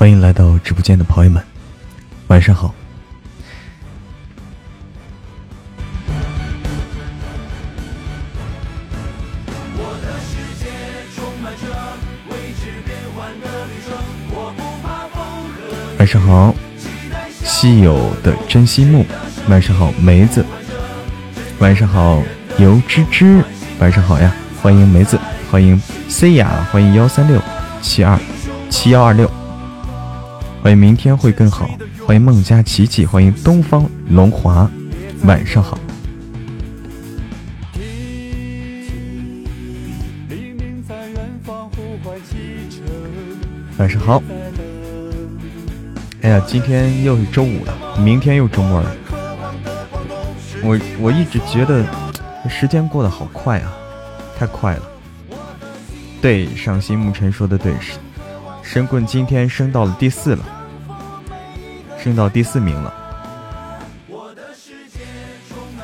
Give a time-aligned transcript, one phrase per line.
[0.00, 1.44] 欢迎来到直播间的朋友们，
[2.28, 2.74] 晚上好。
[15.98, 16.54] 晚上好，
[17.44, 19.04] 稀有的珍稀木。
[19.50, 20.42] 晚上好，梅子。
[21.58, 22.22] 晚上好，
[22.56, 23.44] 油芝芝。
[23.78, 27.38] 晚上好呀，欢迎梅子，欢迎 C 雅，欢迎幺三六
[27.82, 28.18] 七二
[28.70, 29.30] 七幺二六，
[30.62, 31.66] 欢迎明天会更好，
[32.06, 34.70] 欢迎孟佳琪琪，欢迎东方龙华。
[35.24, 35.78] 晚上好。
[43.78, 44.22] 晚上好。
[46.20, 48.94] 哎呀，今天又是周五了，明天又周末了。
[50.62, 51.86] 我我一直觉得
[52.50, 53.72] 时间过得好快啊，
[54.38, 54.82] 太快了。
[56.20, 57.72] 对，赏心沐尘说的对，
[58.72, 60.44] 神棍今天升到了第四了，
[61.98, 62.94] 升到第四名了。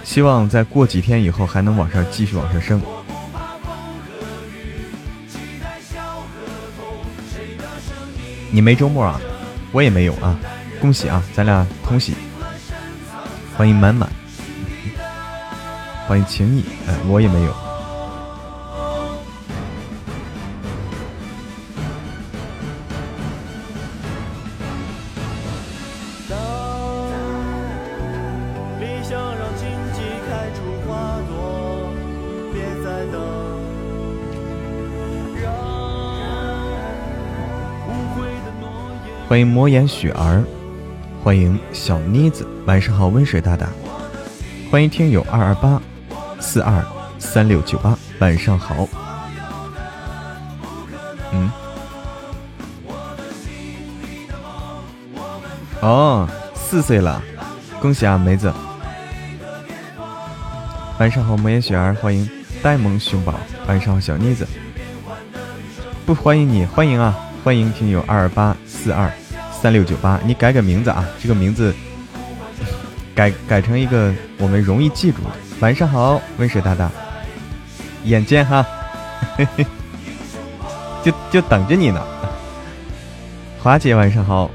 [0.05, 2.81] 希望再过几天以后还能往上继续往上升。
[8.53, 9.21] 你没周末啊？
[9.73, 10.39] 我也没有啊，
[10.81, 12.15] 恭喜啊，咱俩同喜。
[13.57, 14.09] 欢迎满满，
[16.07, 17.66] 欢迎情谊，哎，我也没有。
[39.37, 40.43] 欢迎魔岩雪儿，
[41.23, 43.69] 欢迎小妮子，晚上好，温水大大，
[44.71, 45.79] 欢迎听友二二八
[46.41, 46.83] 四二
[47.19, 48.89] 三六九八，晚上好。
[51.33, 51.51] 嗯，
[55.83, 57.23] 哦，四岁了，
[57.79, 58.51] 恭喜啊，梅子。
[60.99, 62.27] 晚上好，魔岩雪儿，欢迎
[62.63, 63.35] 呆萌熊宝，
[63.69, 64.49] 晚上好，小妮子。
[66.07, 67.15] 不欢迎你，欢迎啊，
[67.45, 69.13] 欢迎听友二二八四二。
[69.61, 71.05] 三六九八，你改改名字啊！
[71.21, 71.75] 这个名字
[73.15, 75.31] 改改成一个我们容易记住的。
[75.61, 76.91] 晚上好，温水大大，
[78.05, 78.65] 眼尖哈，
[81.03, 82.01] 就就等着你呢。
[83.63, 84.51] 华姐晚上好，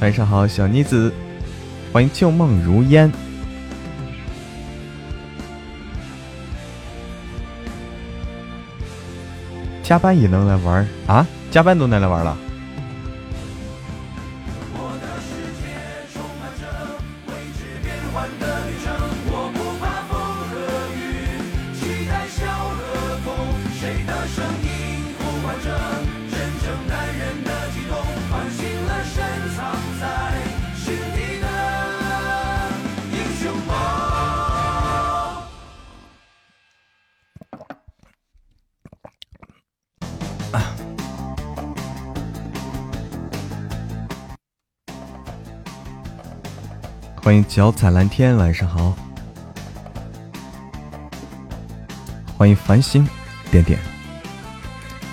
[0.00, 1.12] 晚上好，小妮子，
[1.92, 3.12] 欢迎旧梦如烟。
[9.82, 11.26] 加班也能来玩啊？
[11.50, 12.34] 加班都能来玩了？
[47.34, 48.94] 迎脚踩蓝天，晚上好。
[52.36, 53.08] 欢迎繁星
[53.50, 53.78] 点点，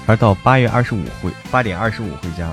[0.05, 2.51] 而到八月二十五回八点二十五回家。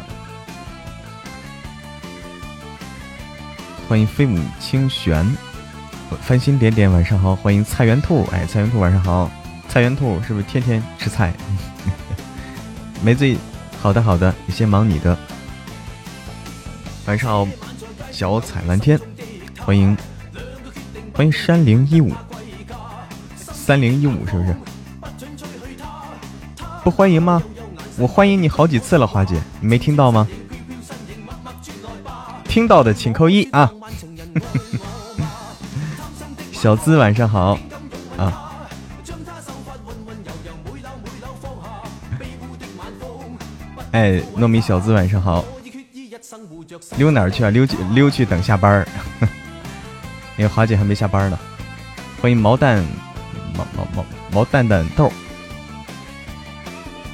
[3.88, 5.26] 欢迎飞舞清玄，
[6.20, 7.34] 繁星点点，晚上好。
[7.34, 9.30] 欢迎菜园兔，哎，菜园兔晚上好。
[9.68, 11.32] 菜园兔是不是天天吃菜？
[13.02, 13.36] 没醉，
[13.80, 15.16] 好的好的，你先忙你的。
[17.06, 17.48] 晚上好，
[18.10, 19.00] 脚踩蓝天。
[19.68, 19.94] 欢迎，
[21.14, 22.10] 欢迎山零一五，
[23.36, 24.56] 三零一五是不是？
[26.82, 27.42] 不欢迎吗？
[27.98, 30.26] 我欢迎你好几次了，花姐，你没听到吗？
[32.44, 33.70] 听到的请扣一啊！
[36.50, 37.58] 小资晚上好
[38.16, 38.64] 啊！
[43.92, 45.44] 哎，糯米小资晚上好，
[46.96, 47.50] 溜哪儿去啊？
[47.50, 48.88] 溜去溜去等下班儿。
[50.38, 51.38] 因为华姐还没下班呢，
[52.22, 52.82] 欢迎毛蛋
[53.54, 55.12] 毛毛毛毛蛋蛋豆。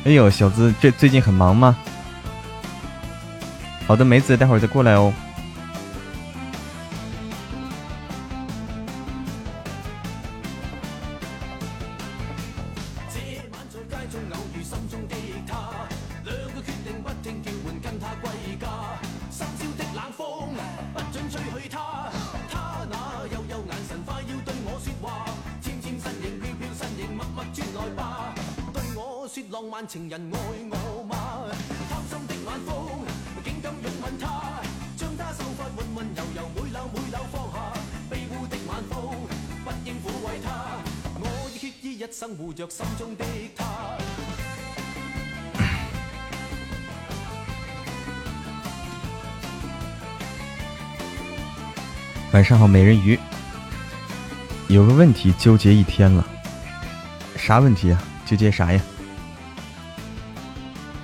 [0.04, 1.74] 哎呦，小子这最近很忙吗？
[3.86, 5.12] 好的，梅子，待会儿再过来哦。
[42.04, 43.24] 一生护着心中的
[43.56, 43.64] 他
[52.30, 53.18] 晚上好，美人鱼。
[54.68, 56.22] 有个问题纠结一天了，
[57.38, 58.02] 啥问题啊？
[58.26, 58.78] 纠结啥呀？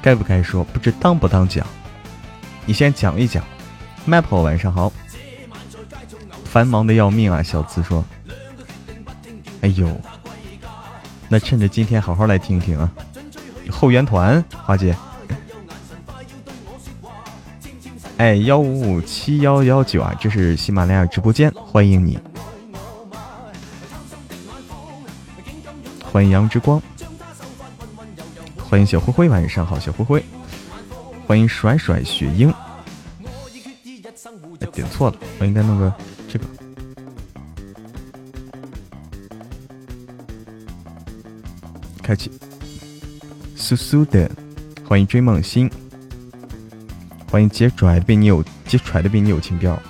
[0.03, 0.63] 该不该说？
[0.65, 1.67] 不知当不当讲？
[2.67, 3.43] 你先讲一讲。
[4.07, 4.93] Maple 晚上好，
[6.45, 7.43] 繁忙的要命啊！
[7.43, 8.05] 小慈说
[9.63, 9.99] ：“哎呦，
[11.31, 12.91] 那趁着今天好好来听听啊。”
[13.71, 14.95] 后援团，花姐。
[18.17, 22.19] 哎，幺五五七幺幺九啊，这是喜马拉雅直播间，欢迎你，
[26.05, 26.83] 欢迎杨之光，
[28.59, 30.25] 欢迎小灰灰，晚上好，小灰灰，
[31.27, 32.53] 欢迎甩甩雪鹰，
[34.59, 35.91] 哎，点错了，我应该弄个
[36.29, 36.45] 这个，
[43.71, 44.29] 苏苏的，
[44.85, 45.71] 欢迎追梦星。
[47.31, 49.81] 欢迎接拽的比你有接拽的比你有情调，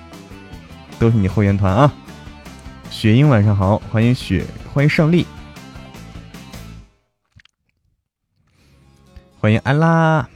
[1.00, 1.90] 都是你后援团啊！
[2.90, 4.44] 雪鹰晚上好，欢迎雪，
[4.74, 5.26] 欢迎胜利，
[9.40, 10.28] 欢迎安拉，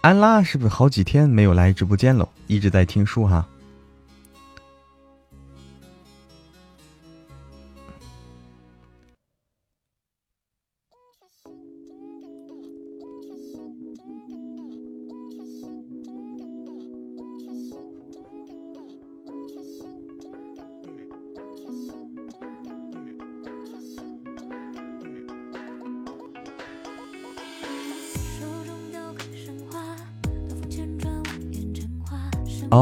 [0.00, 2.28] 安拉是不是好几天没有来直播间了？
[2.48, 3.46] 一直在听书哈。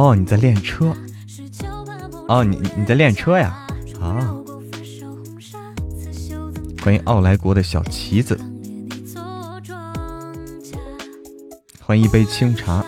[0.05, 0.95] 哦，你在练车。
[2.29, 3.67] 哦，你你在练车呀？
[4.03, 4.37] 啊！
[6.83, 8.39] 欢迎奥莱国的小旗子，
[11.81, 12.85] 欢迎一杯清茶。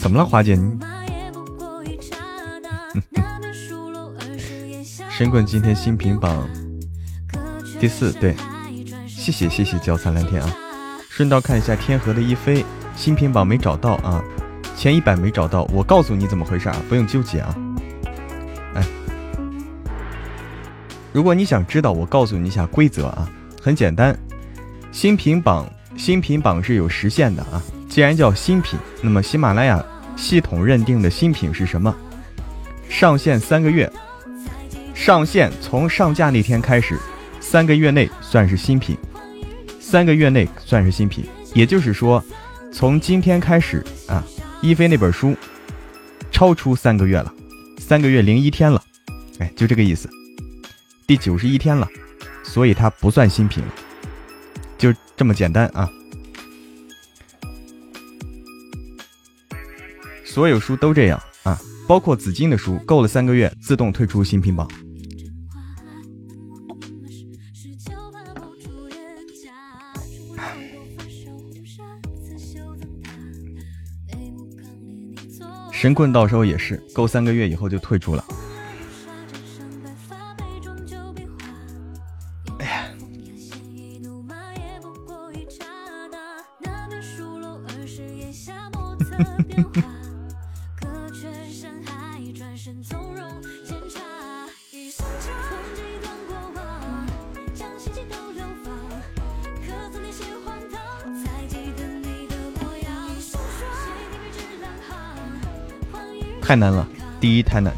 [0.00, 0.58] 怎么了，华姐？
[5.08, 6.50] 神棍今天新品榜
[7.78, 8.34] 第四，对，
[9.06, 10.52] 谢谢谢谢焦灿蓝天啊。
[11.14, 12.64] 顺道看一下天河的一飞
[12.96, 14.24] 新品榜没找到啊，
[14.74, 17.54] 前一百没找到，我告诉你怎么回事啊，不用纠结啊。
[18.72, 18.82] 哎，
[21.12, 23.28] 如果你想知道，我告诉你一下规则啊，
[23.60, 24.18] 很简单，
[24.90, 27.62] 新品榜新品榜是有时限的啊。
[27.90, 29.84] 既然叫新品，那么喜马拉雅
[30.16, 31.94] 系统认定的新品是什么？
[32.88, 33.92] 上线三个月，
[34.94, 36.98] 上线从上架那天开始，
[37.38, 38.96] 三个月内算是新品。
[39.92, 41.22] 三个月内算是新品，
[41.52, 42.24] 也就是说，
[42.72, 44.24] 从今天开始啊，
[44.62, 45.36] 一菲那本书
[46.30, 47.30] 超出三个月了，
[47.76, 48.82] 三个月零一天了，
[49.38, 50.08] 哎，就这个意思，
[51.06, 51.86] 第九十一天了，
[52.42, 53.74] 所以它不算新品了，
[54.78, 55.86] 就这么简单啊。
[60.24, 64.66] 所有书都这样啊，包括紫金的书，够了三个月自动退出新品榜。
[75.82, 78.24] 神棍到时候也是够三个月以后就退出了。
[106.52, 106.86] 太难了，
[107.18, 107.72] 第一太难，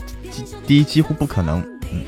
[0.66, 1.60] 第一几乎不可能。
[1.92, 2.02] 嗯，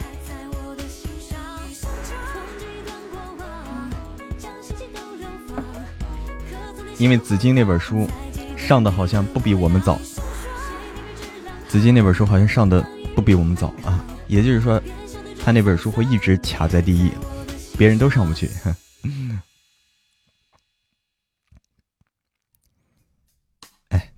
[6.99, 8.09] 因为紫金那本书
[8.57, 9.97] 上的好像不比我们早，
[11.69, 14.83] 紫金那本书好像上的不比我们早啊，也就是说，
[15.45, 17.13] 他那本书会一直卡在第一，
[17.79, 18.51] 别人都上不去。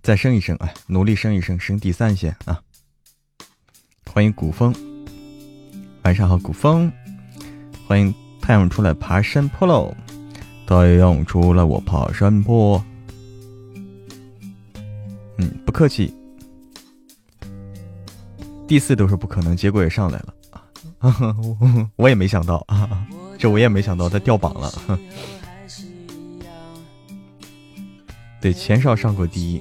[0.08, 2.58] 再升一升，哎，努力升一升，升第三线啊！
[4.10, 4.74] 欢迎古风，
[6.02, 6.90] 晚上好，古风，
[7.86, 9.94] 欢迎太阳出来爬山坡喽！
[10.66, 12.82] 太阳出来我爬山坡，
[15.36, 16.14] 嗯，不客气。
[18.66, 20.34] 第四都是不可能，结果也上来了
[21.00, 21.36] 啊！
[21.96, 23.06] 我也没想到啊，
[23.38, 24.72] 这我也没想到他掉榜了。
[28.40, 29.60] 对，钱少上过第一。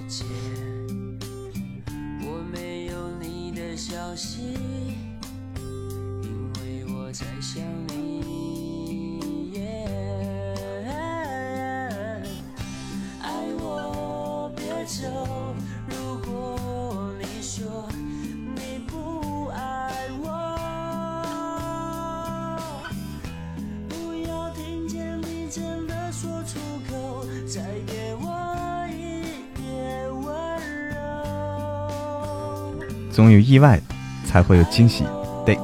[33.11, 33.79] 总有意外，
[34.25, 35.03] 才会有惊喜。
[35.45, 35.55] 对，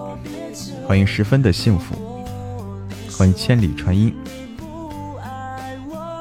[0.85, 1.95] 欢迎十分的幸福，
[3.17, 4.13] 欢迎千里传音，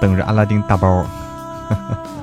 [0.00, 1.04] 等着阿拉丁大包。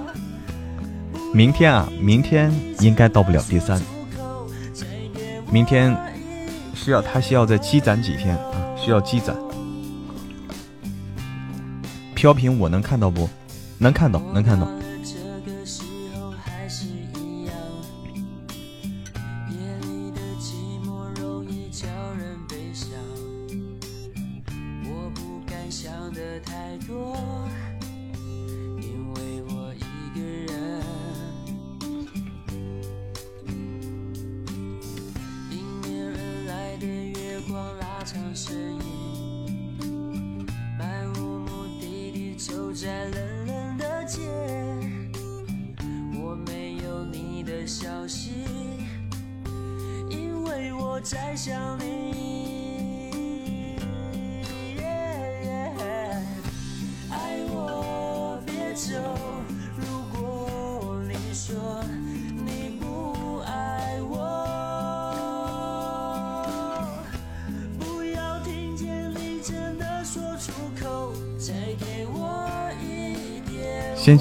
[1.33, 3.79] 明天啊，明天应该到不了第三，
[5.51, 5.95] 明天
[6.73, 8.41] 需要他需要再积攒几天啊，
[8.77, 9.35] 需要积攒。
[12.23, 13.29] 飘屏我能看到不？
[13.79, 14.65] 能看到，能看到。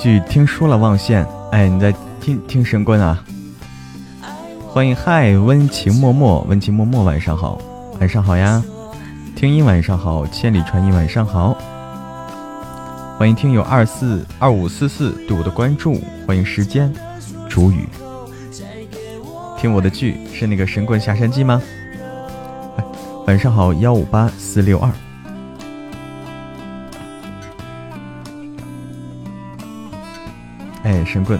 [0.02, 1.24] 先去听说了，望线。
[1.52, 3.22] 哎，你在听听神棍啊？
[4.66, 7.56] 欢迎，嗨，温情脉脉，温情脉脉，晚上好，
[8.00, 8.60] 晚上好呀。
[9.36, 11.56] 听音晚上好，千里传音晚上好。
[13.16, 16.92] 欢迎听友二四二五四四对我的关注，欢迎时间
[17.48, 17.88] 煮雨。
[19.56, 21.62] 听我的剧是那个神棍下山记吗？
[23.28, 24.90] 晚上好，幺五八四六二。
[31.12, 31.38] 神棍！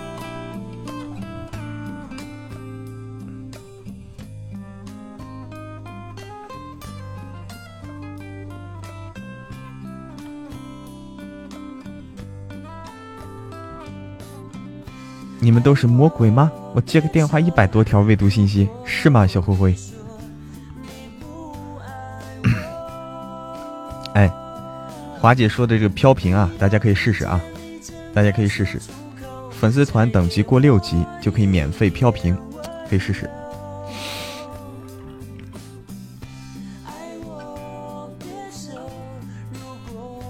[15.40, 16.52] 你们都是魔鬼吗？
[16.74, 19.26] 我接个电话一百多条未读信息，是吗？
[19.26, 19.74] 小灰灰。
[24.12, 24.30] 哎，
[25.18, 27.40] 华姐说的这个飘屏啊，大家可以试试啊，
[28.12, 28.78] 大家可以试试。
[29.62, 32.36] 粉丝团等级过六级就可以免费飘屏，
[32.90, 33.30] 可以试试。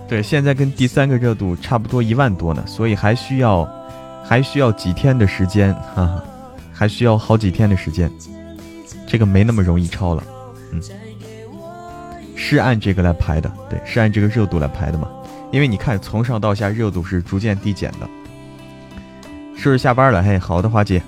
[0.06, 3.66] 对，现在跟第三个热度差不多一万多呢，所以还需要
[4.22, 6.22] 还需要几天的时间，哈哈，
[6.70, 8.12] 还需要好几天的时间，
[9.08, 10.22] 这个没那么容易超了，
[10.72, 10.82] 嗯，
[12.36, 15.08] 是按这个来排的，对，是按这个热度来排的嘛，
[15.50, 18.06] 因为你看从上到下热度是逐渐递减的。
[19.56, 20.22] 是不是下班了？
[20.22, 21.02] 嘿，好的，华姐，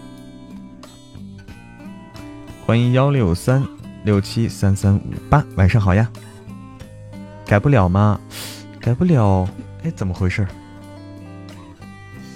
[2.64, 3.66] 欢迎幺六三
[4.04, 6.10] 六七三三五八，晚上好呀。
[7.46, 8.20] 改不了吗？
[8.80, 9.48] 改不了，
[9.82, 10.46] 哎，怎么回事？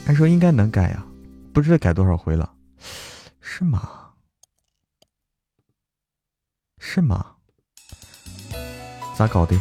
[0.06, 1.04] 按说应该能改呀，
[1.52, 2.52] 不知道改多少回了，
[3.40, 3.88] 是吗？
[6.78, 7.24] 是吗？
[9.14, 9.56] 咋搞的？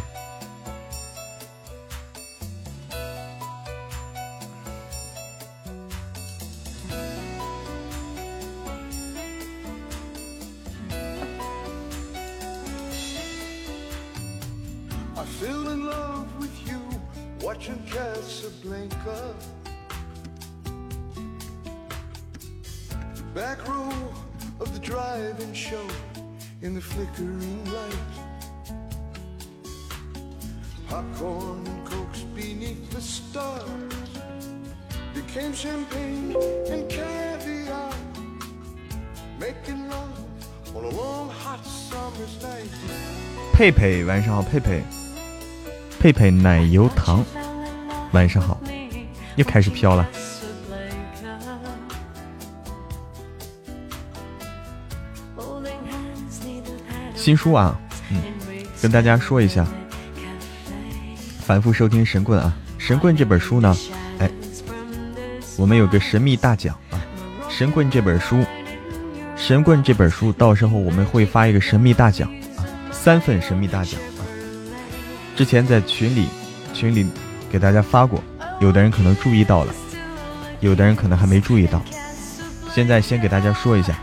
[44.08, 44.82] 晚上好，佩佩，
[46.00, 47.26] 佩佩奶油糖，
[48.14, 48.58] 晚上好，
[49.36, 50.08] 又开始飘了。
[57.16, 57.78] 新书啊，
[58.10, 58.22] 嗯，
[58.82, 59.68] 跟大家说一下，
[61.42, 63.76] 反复收听神棍啊，神棍这本书呢，
[64.20, 64.32] 哎，
[65.58, 67.04] 我们有个神秘大奖啊，
[67.50, 68.42] 神棍这本书，
[69.36, 72.32] 神棍这本书，到时候我们会发一个神秘大奖，
[73.04, 74.22] 三份神秘大奖啊，
[75.36, 76.28] 之前在群里
[76.74, 77.06] 群里
[77.50, 78.22] 给大家发过，
[78.60, 79.74] 有的人可能注意到了，
[80.60, 81.82] 有的人可能还没注意到，
[82.74, 83.98] 现在先给大家说一下，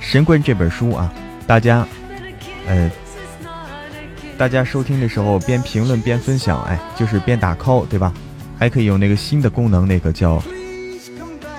[0.00, 1.12] 神棍这本书啊，
[1.46, 1.86] 大家。
[2.68, 2.90] 呃，
[4.36, 8.12] 大家收听的时候边评论边分享，哎，就是边打 call，对吧？
[8.58, 10.42] 还可以用那个新的功能，那个叫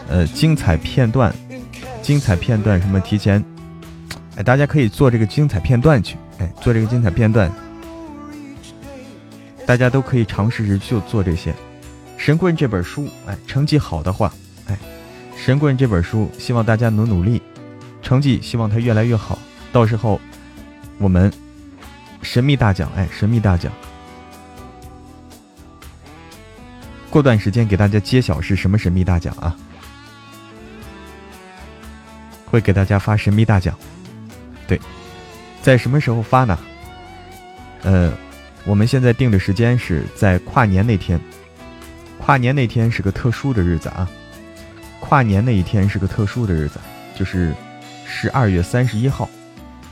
[0.09, 1.33] 呃精彩片段，
[2.01, 3.41] 精彩片段什么提前，
[4.37, 7.51] 哎，大家可以做这个精彩片段去，哎，做这个精彩片段，
[9.65, 11.53] 大家都可以尝试着就做这些。
[12.17, 14.31] 神棍这本书，哎，成绩好的话，
[14.67, 14.77] 哎，
[15.35, 17.41] 神棍这本书，希望大家努努力，
[18.01, 19.37] 成绩希望它越来越好，
[19.73, 20.21] 到时候。
[20.99, 21.31] 我们
[22.23, 23.71] 神秘大奖，哎，神秘大奖，
[27.07, 29.55] 过段时间给大家揭晓是什么神秘大奖啊？
[32.47, 33.77] 会给大家发神秘大奖，
[34.67, 34.79] 对，
[35.61, 36.59] 在什么时候发呢？
[37.83, 38.11] 呃，
[38.65, 41.19] 我们现在定的时间是在跨年那天，
[42.19, 44.09] 跨年那天是个特殊的日子啊，
[44.99, 46.79] 跨年那一天是个特殊的日子，
[47.15, 47.53] 就是
[48.05, 49.29] 十二月三十一号。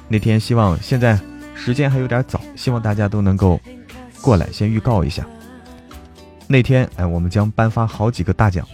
[0.08, 1.18] 那天希望现在
[1.56, 3.60] 时间还有点早，希望大家都能够
[4.22, 5.26] 过来，先预告一下。
[6.48, 8.68] 那天哎，我们将颁发好几个大奖，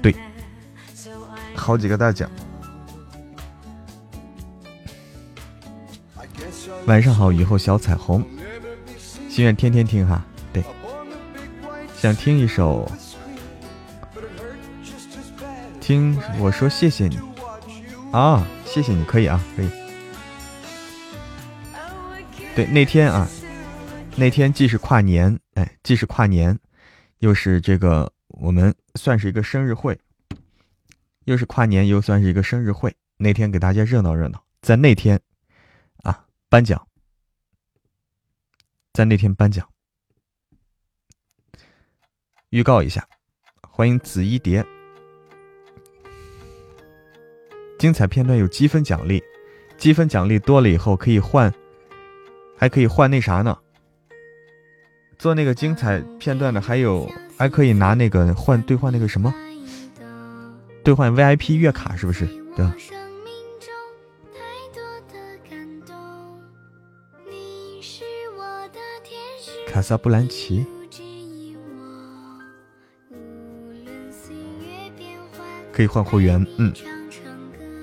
[0.00, 0.14] 对，
[1.54, 2.30] 好几个大奖。
[6.92, 8.22] 晚上好，雨后小彩虹，
[9.30, 10.22] 心愿天天听哈。
[10.52, 10.62] 对，
[11.96, 12.86] 想听一首，
[15.80, 17.18] 听我说谢谢你
[18.12, 18.46] 啊。
[18.66, 19.70] 谢谢你，可以啊，可以。
[22.54, 23.26] 对，那天啊，
[24.14, 26.58] 那天既是跨年，哎，既是跨年，
[27.20, 29.98] 又是这个我们算是一个生日会，
[31.24, 32.94] 又是跨年，又算是一个生日会。
[33.16, 35.18] 那天给大家热闹热闹，在那天
[36.52, 36.86] 颁奖，
[38.92, 39.66] 在那天颁奖，
[42.50, 43.08] 预告一下，
[43.62, 44.62] 欢迎紫衣蝶。
[47.78, 49.22] 精彩片段有积分奖励，
[49.78, 51.50] 积分奖励多了以后可以换，
[52.58, 53.56] 还可以换那啥呢？
[55.16, 59.32] 做那个精彩片段的还有，还可以拿那个换兑换那个什么？
[60.84, 62.26] 兑换 VIP 月卡是不是？
[62.54, 62.76] 对吧？
[69.72, 70.66] 卡萨布兰奇
[75.72, 76.70] 可以换会员，嗯。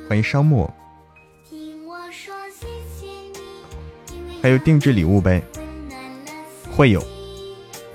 [0.08, 0.72] 欢迎沙漠，
[4.40, 5.42] 还有定制礼物呗，
[6.72, 7.04] 会有，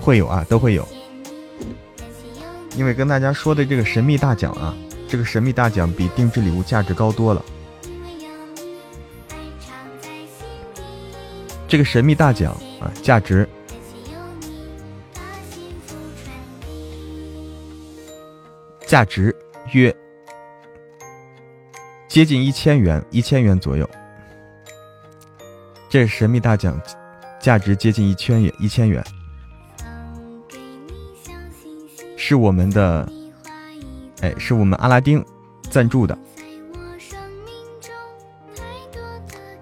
[0.00, 0.85] 会有啊，都会有。
[2.76, 4.74] 因为跟大家说的这个神秘大奖啊，
[5.09, 7.44] 这个神秘大奖比定制礼物价值高多了。
[11.68, 13.48] 这个神秘大奖啊，价值
[18.87, 19.35] 价值
[19.73, 19.94] 约。
[22.09, 23.88] 接近一千元，一千元左右。
[25.88, 26.81] 这神秘大奖，
[27.40, 29.05] 价值接近一千元，一千元。
[32.16, 33.09] 是我们的，
[34.23, 35.25] 哎，是我们阿拉丁
[35.70, 36.16] 赞助的，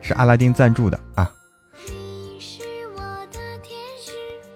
[0.00, 1.32] 是阿拉丁赞助的啊！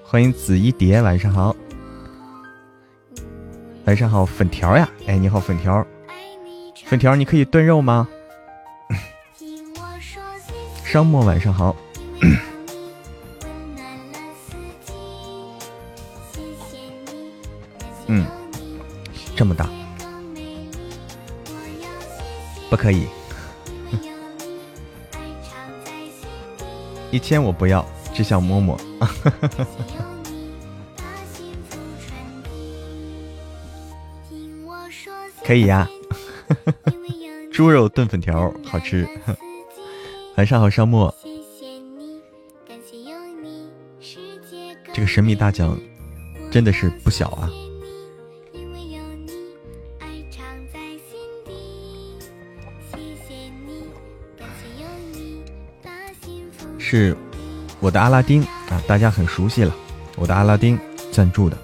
[0.04, 1.54] 欢迎紫衣蝶，晚上好，
[3.86, 5.86] 晚上好，粉条呀，哎，你好，粉条。
[6.86, 8.08] 粉条，你可以炖肉吗？
[10.84, 11.76] 商漠晚上好。
[18.08, 18.26] 嗯，
[19.36, 19.68] 这么大，
[22.68, 23.06] 不可以。
[27.12, 28.76] 一千我不要，只想摸摸。
[35.46, 35.88] 可以呀。
[37.52, 39.08] 猪肉炖粉条好吃。
[40.36, 41.14] 晚上好，沙漠。
[44.92, 45.78] 这个神秘大奖
[46.50, 47.48] 真的是不小啊！
[56.78, 57.16] 是
[57.80, 59.72] 我的阿拉丁啊，大家很熟悉了，
[60.16, 60.78] 我的阿拉丁
[61.12, 61.56] 赞助的。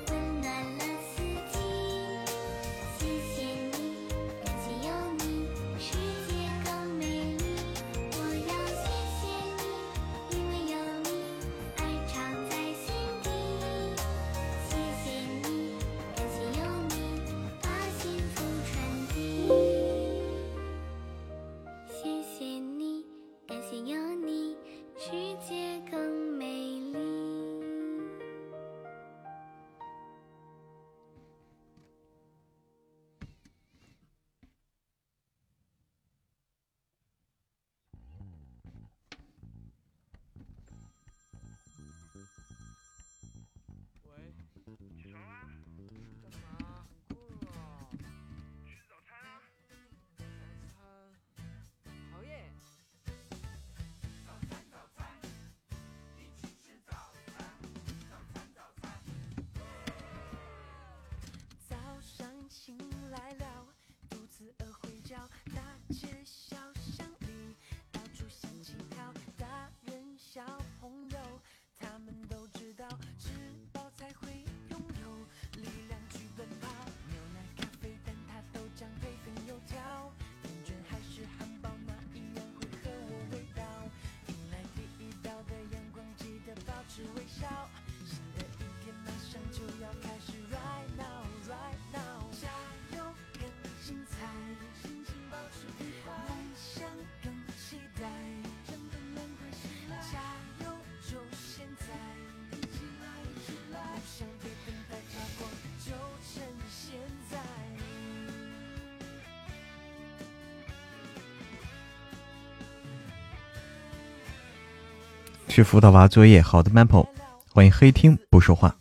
[115.72, 116.42] 辅导娃作业。
[116.42, 117.06] 好的，Maple，
[117.50, 118.76] 欢迎黑听不说话。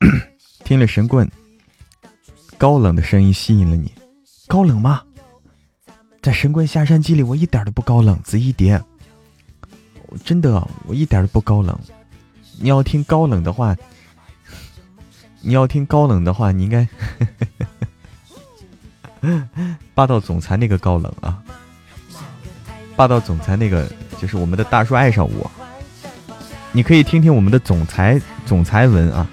[0.62, 1.26] 听了神棍
[2.58, 3.90] 高冷的声音吸引了你，
[4.46, 5.02] 高冷吗？
[6.20, 8.20] 在神棍下山记里，我一点都不高冷。
[8.22, 8.78] 子一蝶，
[10.26, 11.74] 真的，我一点都不高冷。
[12.60, 13.74] 你要听高冷的话，
[15.40, 16.86] 你要听高冷的话，你应该
[19.94, 21.42] 霸道总裁那个高冷啊。
[22.94, 23.90] 霸道总裁那个
[24.20, 25.50] 就是我们的大叔爱上我，
[26.76, 29.24] 你可以听听我们的总裁总裁文啊，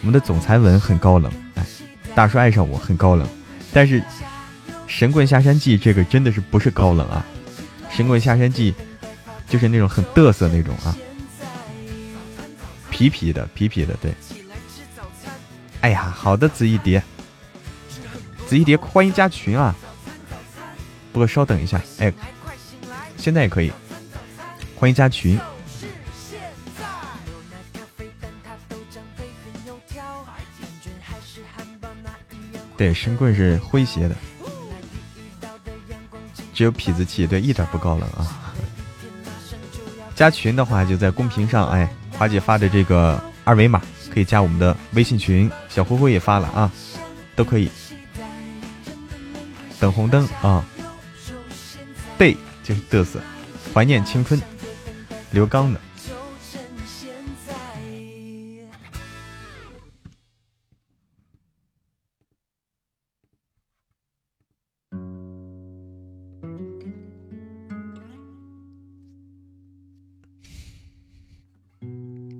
[0.00, 1.64] 我们的总裁文很高冷，哎，
[2.16, 3.24] 大叔爱上我很高冷，
[3.72, 4.02] 但是
[4.88, 7.24] 神棍下山记这个真的是不是高冷啊，
[7.90, 8.74] 神棍下山记
[9.48, 10.96] 就是那种很嘚瑟那种啊，
[12.90, 14.12] 痞痞的痞痞的对，
[15.80, 17.00] 哎呀，好的紫一蝶，
[18.48, 19.72] 紫一蝶欢迎加群啊，
[21.12, 22.12] 不过稍等一下，哎。
[23.16, 23.72] 现在也可以，
[24.76, 25.38] 欢迎加群。
[32.84, 34.14] 对，神棍是诙谐的，
[36.52, 38.52] 只有痞子气，对，一点不高冷啊。
[40.14, 43.80] 加群的话，就在公屏上，哎，华姐发的这个二维码
[44.12, 46.70] 可以加我们的微信群，小灰灰也发了啊，
[47.34, 47.70] 都可以。
[49.80, 50.62] 等红灯啊，
[52.18, 52.36] 对。
[52.62, 53.18] 就是嘚瑟，
[53.72, 54.38] 怀念青春，
[55.30, 55.80] 刘刚的。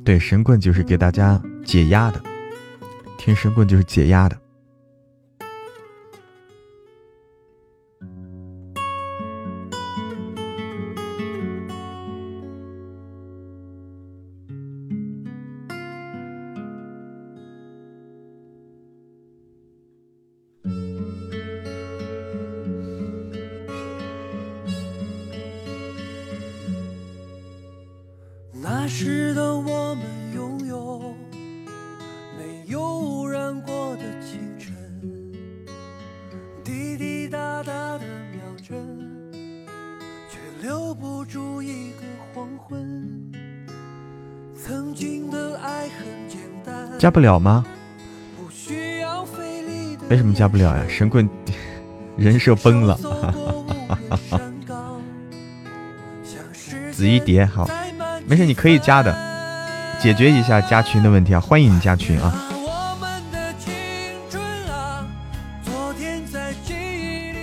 [0.04, 2.20] 对，神棍就是给大家解压的，
[3.16, 4.38] 听神棍就是解压的。
[47.04, 47.62] 加不了吗？
[50.08, 50.82] 为什么加不了呀？
[50.88, 51.28] 神棍
[52.16, 52.98] 人设崩了。
[56.90, 57.68] 紫衣蝶，好，
[58.26, 59.14] 没事，你可以加的，
[60.00, 61.40] 解决一下加群的问题啊！
[61.40, 62.32] 欢迎你加群啊！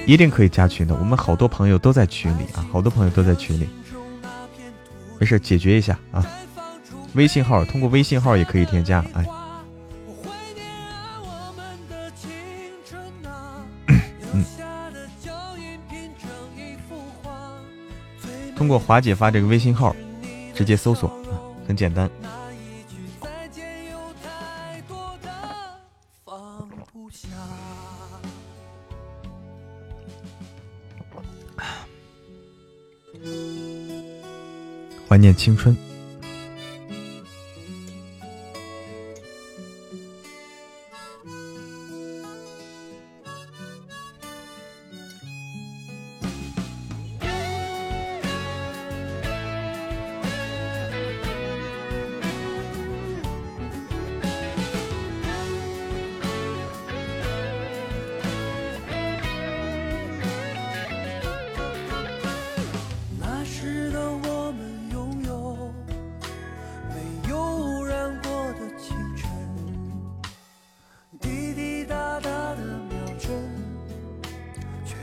[0.08, 3.70] 一定可以加群的，我们好多朋友都在群里啊，好多朋友都在群里。
[5.20, 6.26] 没事，解决一下啊！
[7.14, 9.24] 微信号通过微信号也可以添加，哎。
[18.62, 19.96] 通过华姐发这个微信号，
[20.54, 21.12] 直接搜索，
[21.68, 22.08] 很简单。
[35.10, 35.76] 怀念青春。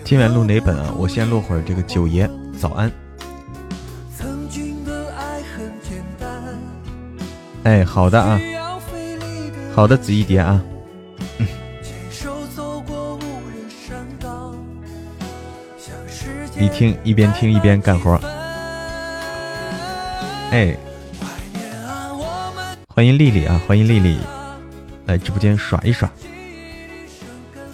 [0.08, 0.90] 今晚录哪本啊？
[0.96, 2.26] 我先录会儿这个九爷，
[2.58, 2.90] 早安。
[7.64, 8.40] 哎，好的啊，
[9.74, 10.64] 好的，紫衣蝶啊。
[16.58, 18.18] 一听一边听一边干活。
[20.50, 20.74] 哎，
[22.94, 24.16] 欢迎丽丽啊，欢迎丽丽
[25.04, 26.10] 来直播间耍一耍。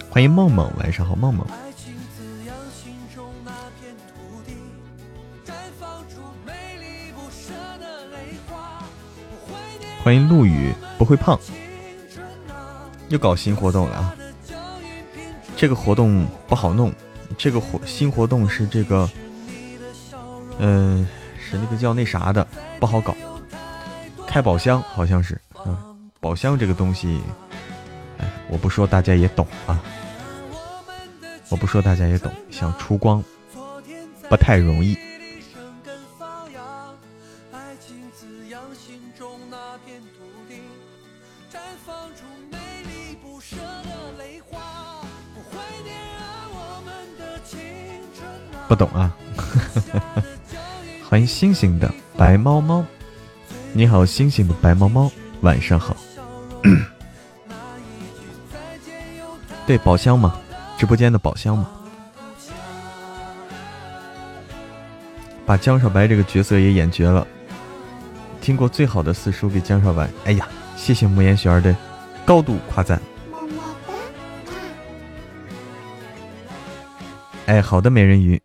[0.09, 1.47] 欢迎梦梦，晚上好，梦梦。
[10.15, 11.37] 迎陆羽不会胖，
[13.09, 14.15] 又搞新活动了啊！
[15.57, 16.91] 这个活动不好弄，
[17.37, 19.09] 这个活新活动是这个，
[20.57, 21.05] 嗯，
[21.37, 22.47] 是那个叫那啥的，
[22.79, 23.15] 不好搞。
[24.25, 25.77] 开宝箱好像是，嗯，
[26.19, 27.21] 宝箱这个东西，
[28.17, 29.79] 哎，我不说大家也懂啊。
[31.49, 33.23] 我不说大家也懂，想出光
[34.29, 34.97] 不太容易。
[48.67, 49.15] 不懂啊！
[51.07, 52.83] 欢迎星星的白猫猫，
[53.73, 55.95] 你好，星星的白猫猫，晚上好。
[59.67, 60.39] 对，宝箱嘛，
[60.77, 61.69] 直播间的宝箱嘛。
[65.45, 67.25] 把江少白这个角色也演绝了，
[68.41, 70.09] 听过最好的四叔给江少白。
[70.25, 71.75] 哎呀，谢谢慕言雪儿的
[72.25, 72.99] 高度夸赞。
[77.45, 78.41] 哎，好的，美人鱼。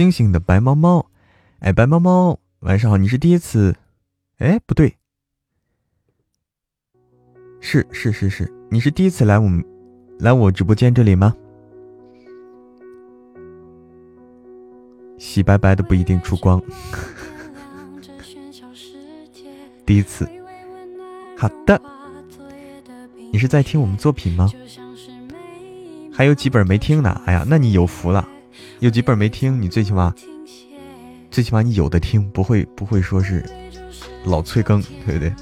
[0.00, 1.10] 星星的白猫猫，
[1.58, 2.96] 哎，白猫猫，晚上好！
[2.96, 3.76] 你是第一次？
[4.38, 4.96] 哎，不对，
[7.60, 9.62] 是是是是，你是第一次来我们
[10.18, 11.36] 来我直播间这里吗？
[15.18, 16.62] 洗白白的不一定出光，
[19.84, 20.26] 第一次。
[21.36, 21.78] 好的，
[23.30, 24.50] 你是在听我们作品吗？
[26.10, 27.20] 还有几本没听呢？
[27.26, 28.26] 哎呀，那你有福了。
[28.80, 30.14] 有几本没听，你最起码，
[31.30, 33.44] 最起码你有的听，不会不会说是
[34.24, 35.32] 老催更，对不对？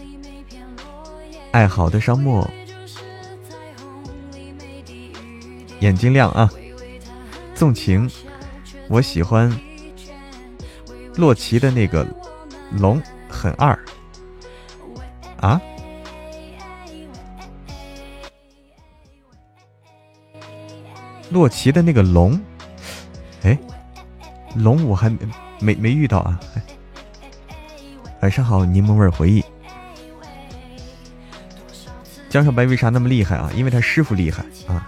[1.53, 2.49] 爱好的沙漠，
[5.81, 6.51] 眼睛亮啊！
[7.55, 8.11] 纵情，
[8.89, 9.51] 我喜欢
[11.17, 12.07] 洛奇的那个
[12.73, 13.79] 龙，很二
[15.41, 15.61] 啊！
[21.31, 22.39] 洛奇的那个龙。
[23.43, 23.59] 哎，
[24.55, 25.19] 龙我还没
[25.61, 26.39] 没没遇到啊！
[28.21, 29.45] 晚上好，柠檬味回忆。
[32.29, 33.51] 江小白为啥那么厉害啊？
[33.55, 34.85] 因为他师傅厉害啊！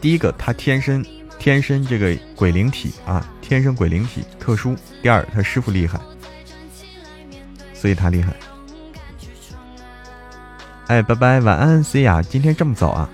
[0.00, 1.04] 第一个，他天生
[1.38, 4.76] 天生这个鬼灵体啊，天生鬼灵体特殊。
[5.02, 6.00] 第二，他师傅厉害，
[7.74, 8.32] 所以他厉害。
[10.88, 13.08] 哎，拜拜，晚安，C 呀，今天这么早啊？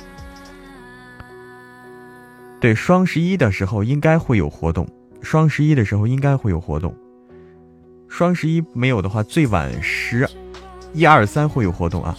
[2.63, 4.87] 对，双十一的时候应该会有活动。
[5.21, 6.95] 双十一的时候应该会有活动。
[8.09, 10.29] 双十一没有的话，最晚十
[10.93, 12.17] 一二三会有活动啊。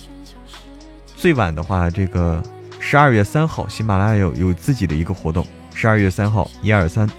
[1.16, 2.44] 最晚的话，这个
[2.78, 5.48] 十二月三号，喜马拉雅有有自己的一个活动。
[5.74, 7.10] 十二月三号，一二三，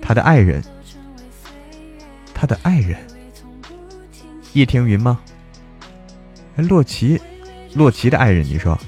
[0.00, 0.62] 他的爱人，
[2.32, 2.96] 他的爱人，
[4.52, 5.18] 叶庭云吗？
[6.54, 7.20] 哎，洛奇，
[7.74, 8.78] 洛奇的爱人，你说？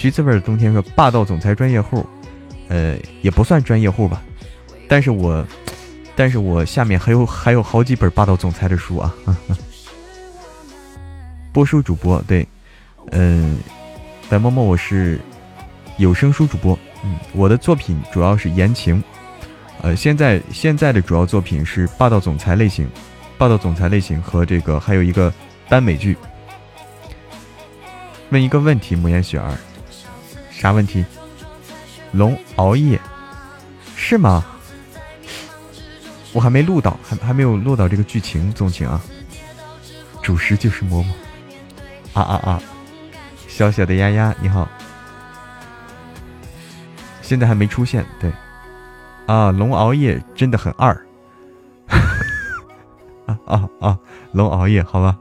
[0.00, 2.06] 橘子味的冬天说：“霸道总裁专业户，
[2.68, 4.22] 呃，也不算专业户吧，
[4.88, 5.46] 但是我，
[6.16, 9.14] 但是我下面还有还有好几本霸道总裁的书啊。
[11.52, 12.48] 播书主播对，
[13.10, 13.58] 嗯，
[14.30, 15.20] 白沫沫我是
[15.98, 19.04] 有声书主播，嗯，我的作品主要是言情，
[19.82, 22.88] 呃，现在现在的主要作品是霸道总裁类型，
[23.36, 25.30] 霸道总裁类型和这个还有一个
[25.68, 26.16] 耽美剧。
[28.30, 29.54] 问一个问题，木言雪儿。”
[30.60, 31.02] 啥问题？
[32.12, 33.00] 龙熬夜
[33.96, 34.44] 是吗？
[36.34, 38.52] 我还没录到，还还没有录到这个剧情。
[38.52, 39.00] 纵情啊，
[40.20, 41.06] 主食就是嬷嬷。
[42.12, 42.62] 啊啊啊！
[43.48, 44.68] 小小的丫丫你好，
[47.22, 48.04] 现在还没出现。
[48.20, 48.30] 对，
[49.26, 50.92] 啊，龙熬夜真的很二。
[53.24, 53.98] 啊啊啊！
[54.32, 55.16] 龙熬夜，好吧。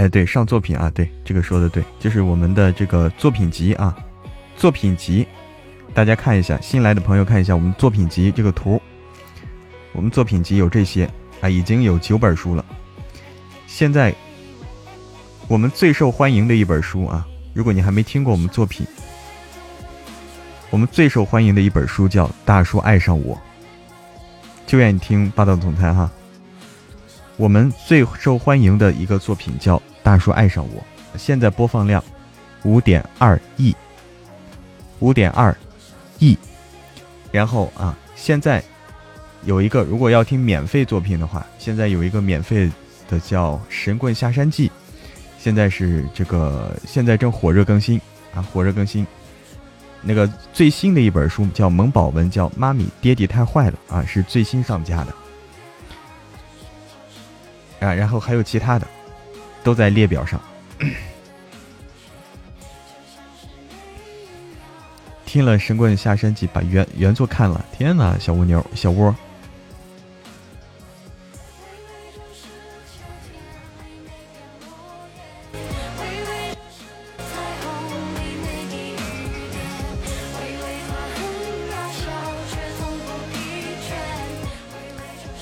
[0.00, 3.94] 哎，对，上作品啊，对，这个说的对，就是我们的这个作品集啊，
[4.56, 5.28] 作品集，
[5.92, 8.80] 大家看一下，新来的朋友看一下我们作品集这个图，
[9.92, 11.04] 我们作品集有这些
[11.42, 12.64] 啊，已经有九本书了。
[13.66, 14.14] 现在
[15.48, 18.86] 我们最受欢迎的一本书啊，如果你还没听过我们作品，
[20.70, 23.36] 我们最受欢迎的一本书叫《大叔爱上我》，
[24.66, 26.10] 就愿意听霸道总裁哈。
[27.36, 29.78] 我们最受欢迎的一个作品叫。
[30.02, 30.82] 大叔爱上我，
[31.18, 32.02] 现在播放量
[32.64, 33.74] 五点二亿，
[34.98, 35.54] 五点二
[36.18, 36.36] 亿。
[37.30, 38.62] 然后啊，现在
[39.44, 42.70] 有一个，如果要听免费作品的话，现在有一个免费
[43.08, 44.68] 的叫《神棍下山记》，
[45.38, 48.00] 现在是这个现在正火热更新
[48.34, 49.06] 啊，火热更新。
[50.02, 55.14] 那个最新的一本书叫萌宝文，叫《妈咪爹地太坏了》啊，是最新上架的
[57.86, 57.94] 啊。
[57.94, 58.86] 然后还有其他的。
[59.62, 60.40] 都在列表上。
[65.24, 67.64] 听了《神棍下山记》，把原原作看了。
[67.72, 69.14] 天哪，小蜗牛，小窝。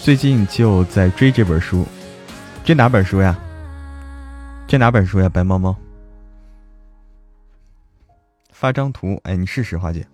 [0.02, 1.87] 最近就在追这本书，
[2.64, 3.38] 追哪本书呀？
[4.68, 5.31] 这哪本书呀？
[5.31, 5.74] 白猫猫，
[8.52, 10.07] 发张图，哎，你试试，花姐，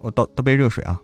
[0.00, 0.98] 我倒倒杯热水啊。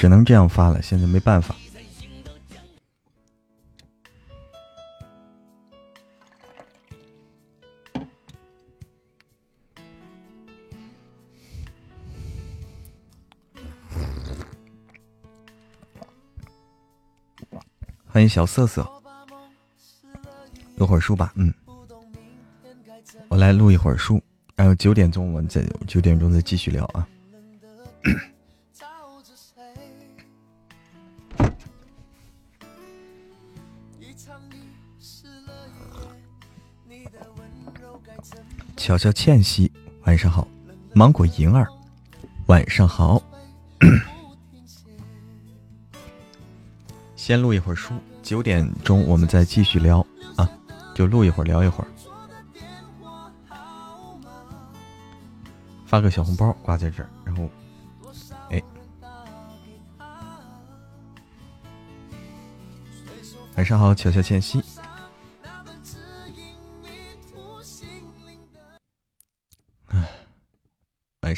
[0.00, 1.54] 只能这样发了，现在没办法。
[18.06, 18.90] 欢迎小瑟瑟，
[20.76, 21.30] 录会儿书吧。
[21.36, 21.52] 嗯，
[23.28, 24.18] 我来录一会儿书，
[24.56, 27.06] 然后九点钟我们再九点钟再继续聊啊。
[38.80, 39.70] 小小倩兮，
[40.06, 40.48] 晚上好。
[40.94, 41.68] 芒果银儿，
[42.46, 43.22] 晚上好。
[47.14, 50.00] 先录一会儿书，九点钟我们再继续聊
[50.34, 50.48] 啊，
[50.94, 51.88] 就录一会儿，聊一会儿。
[55.84, 57.50] 发个小红包挂在这儿，然后，
[58.48, 58.62] 哎，
[63.56, 64.62] 晚上好，悄悄倩兮。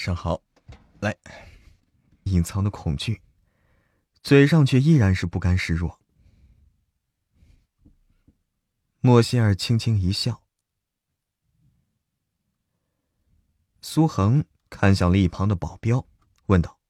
[0.03, 0.43] 上好，
[0.99, 1.17] 来，
[2.25, 3.23] 隐藏的恐惧，
[4.21, 6.01] 嘴上却依然是不甘示弱。
[9.01, 10.43] 莫歇尔轻轻一笑，
[13.81, 16.05] 苏恒看向了一旁的保镖，
[16.47, 16.82] 问道。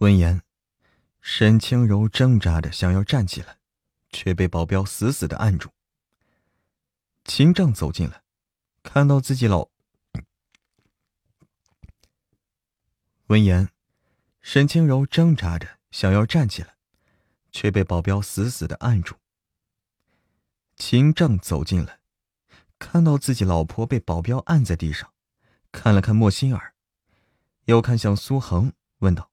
[0.00, 0.40] 闻言，
[1.20, 3.58] 沈清柔挣扎着想要站起来，
[4.08, 5.68] 却被保镖死死的按住。
[7.26, 8.22] 秦正走进来，
[8.82, 9.68] 看到自己老。
[13.26, 13.68] 闻言，
[14.40, 16.76] 沈清柔挣扎着想要站起来，
[17.52, 19.16] 却被保镖死死的按住。
[20.76, 22.00] 秦正走进来，
[22.78, 25.12] 看到自己老婆被保镖按在地上，
[25.70, 26.72] 看了看莫心儿，
[27.66, 29.29] 又看向苏恒，问道。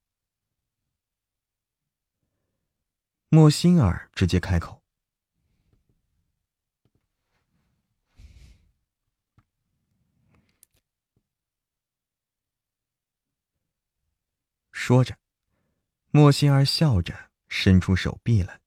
[3.29, 4.81] 莫心儿直接开口，
[14.71, 15.17] 说着，
[16.09, 18.61] 莫心儿笑着伸出手臂来，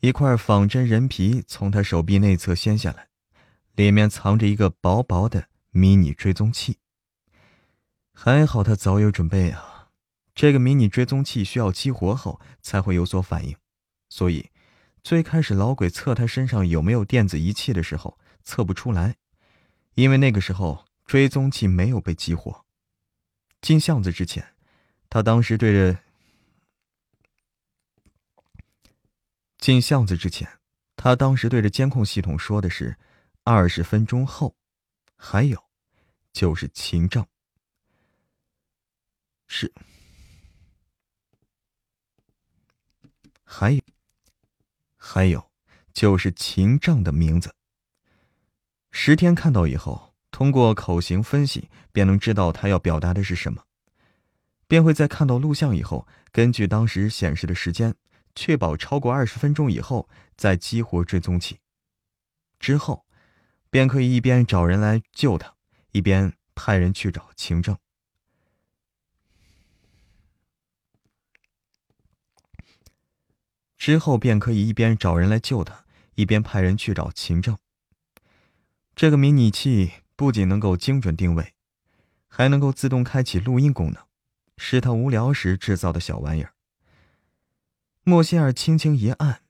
[0.00, 3.10] 一块仿真人皮从他手臂内侧掀下来，
[3.74, 6.78] 里面藏着一个薄薄的迷你追踪器。
[8.14, 9.73] 还好他早有准备啊。
[10.34, 13.56] 这个迷你追踪器需要激活后才会有所反应，
[14.08, 14.50] 所以
[15.02, 19.16] 最开始老鬼测他身上有没有电子仪器的时候测不出来，
[19.94, 22.64] 因为那个时候追踪器没有被激活。
[23.60, 24.54] 进巷子之前，
[25.08, 25.98] 他当时对着
[29.58, 30.58] 进巷子之前，
[30.96, 32.98] 他当时对着监控系统说的是
[33.44, 34.56] 二十分钟后，
[35.16, 35.64] 还有
[36.32, 37.24] 就是秦正。
[39.46, 39.72] 是，
[43.56, 43.80] 还有，
[44.96, 45.48] 还有，
[45.92, 47.54] 就是秦正的名字。
[48.90, 53.62] 十天看到以后，通过口型分析，便能知道他要表达的是什么，
[54.66, 57.94] 便会在看到录像以后，根据当时显示的时间，
[58.34, 61.60] 确保超过二十分钟以后再激活追踪器。
[62.58, 63.06] 之后，
[63.70, 65.54] 便可以一边找人来救他，
[65.92, 67.78] 一边派人去找秦正。
[73.84, 77.58] 之后便可以一边找人来救他，一边派人去找秦正。
[78.96, 81.52] 这个迷你器不仅能够精准定位，
[82.26, 84.02] 还能够自动开启录音功能，
[84.56, 86.54] 是他无聊时制造的小玩意儿。
[88.04, 89.42] 莫歇尔轻轻一按，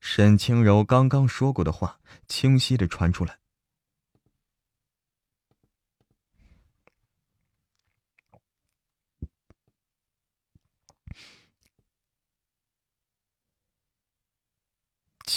[0.00, 3.36] 沈清柔刚刚说过的话清晰的传出来。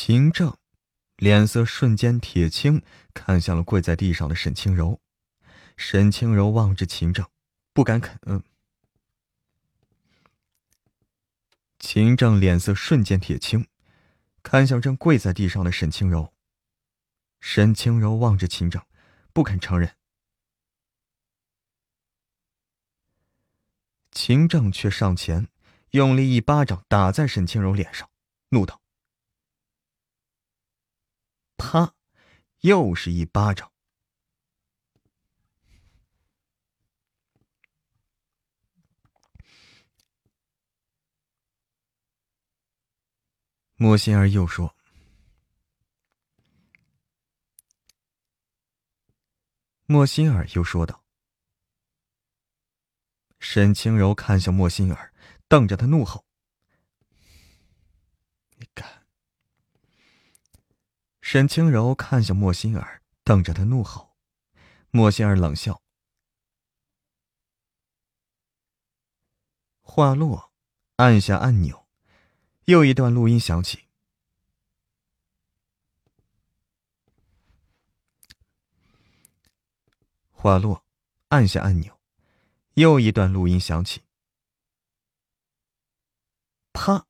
[0.03, 0.57] 秦正
[1.15, 2.81] 脸色瞬间铁青，
[3.13, 4.99] 看向了跪在地上的沈清柔。
[5.77, 7.23] 沈清柔望着秦正，
[7.71, 8.43] 不敢肯。
[11.77, 13.67] 秦正脸色瞬间铁青，
[14.41, 16.33] 看向正跪在地上的沈清柔。
[17.39, 18.83] 沈清柔望着秦正，
[19.31, 19.95] 不肯承认。
[24.11, 25.47] 秦正却上前，
[25.91, 28.09] 用力一巴掌打在沈清柔脸上，
[28.49, 28.80] 怒道。
[31.61, 31.95] 啪！
[32.61, 33.71] 又是一巴掌。
[43.75, 44.75] 莫心儿又说
[49.85, 51.05] ：“莫心儿又说道。”
[53.39, 55.13] 沈清柔看向莫心儿，
[55.47, 56.25] 瞪着他怒吼
[58.57, 59.05] ：“你敢！”
[61.31, 64.17] 沈清柔看向莫心儿，瞪着他怒吼。
[64.89, 65.81] 莫心儿冷笑。
[69.79, 70.51] 话落，
[70.97, 71.87] 按下按钮，
[72.65, 73.87] 又一段录音响起。
[80.33, 80.83] 话落，
[81.29, 81.97] 按下按钮，
[82.73, 84.03] 又一段录音响起。
[86.73, 87.07] 啪。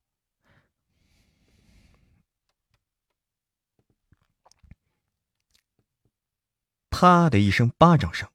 [7.01, 8.29] 啪的一声巴掌声，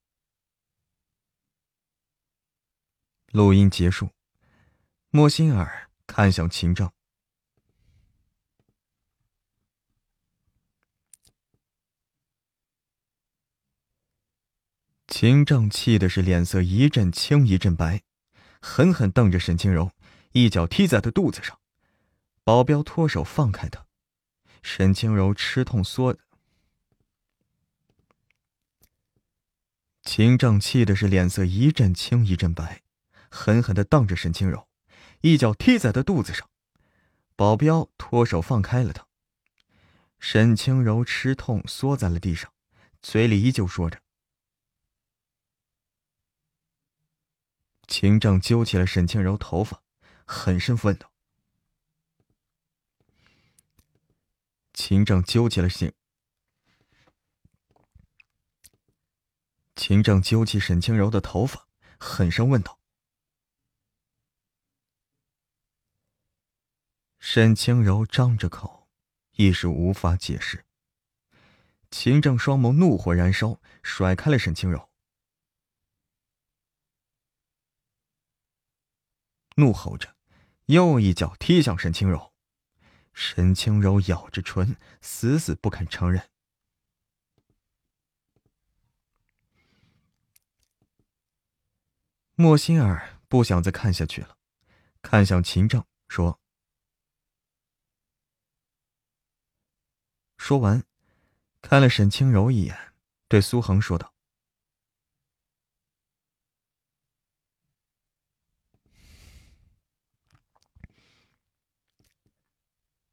[3.29, 4.11] 录音结束。
[5.11, 6.91] 莫心儿看向秦正，
[15.07, 18.03] 秦正气的是脸色一阵青一阵白，
[18.61, 19.93] 狠狠瞪着沈清柔，
[20.33, 21.57] 一脚踢在他肚子上。
[22.43, 23.87] 保镖脱手放开他，
[24.61, 26.19] 沈清柔吃痛缩。
[30.07, 32.81] 秦正气的是脸色一阵青一阵白，
[33.29, 34.69] 狠狠的瞪着沈清柔，
[35.21, 36.49] 一脚踢在他肚子上。
[37.35, 39.07] 保镖脱手放开了他。
[40.21, 42.53] 沈清柔吃痛缩在了地上，
[43.03, 44.01] 嘴里依旧说着。
[47.89, 49.83] 秦正揪起了沈清柔头发，
[50.25, 51.13] 狠声问道
[54.73, 55.93] ：“秦正揪起了心。”
[59.77, 61.69] 秦正揪起沈清柔的头发，
[61.99, 62.81] 狠声问道
[67.21, 68.89] ：“沈清柔张着口，
[69.33, 70.65] 一时无法解释。”
[71.93, 74.91] 秦正双眸怒火燃烧，甩开了沈清柔，
[79.57, 80.17] 怒吼着，
[80.65, 82.33] 又一脚踢向沈清柔。
[83.13, 86.31] 沈清柔咬着唇，死死不肯承认。
[92.39, 94.37] 莫心儿不想再看下去了，
[95.01, 96.39] 看向秦正说
[100.37, 100.85] ：“说完，
[101.63, 102.93] 看了沈清柔一眼，
[103.27, 104.13] 对苏恒说道。”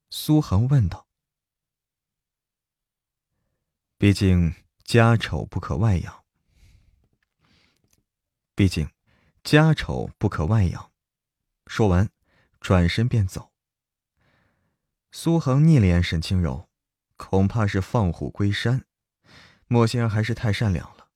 [0.09, 1.07] 苏恒问道
[3.97, 4.53] ：“毕竟
[4.83, 6.25] 家丑不可外扬，
[8.53, 8.85] 毕竟。”
[9.43, 10.91] 家丑不可外扬。
[11.67, 12.09] 说完
[12.59, 13.51] 转身便走。
[15.11, 16.69] 苏恒睨了眼沈清柔，
[17.17, 18.85] 恐怕是放虎归山，
[19.67, 21.09] 莫心儿还是太善良了。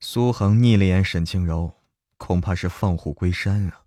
[0.00, 1.82] 苏恒腻了眼沈清柔，
[2.16, 3.84] 恐怕是放虎归山啊。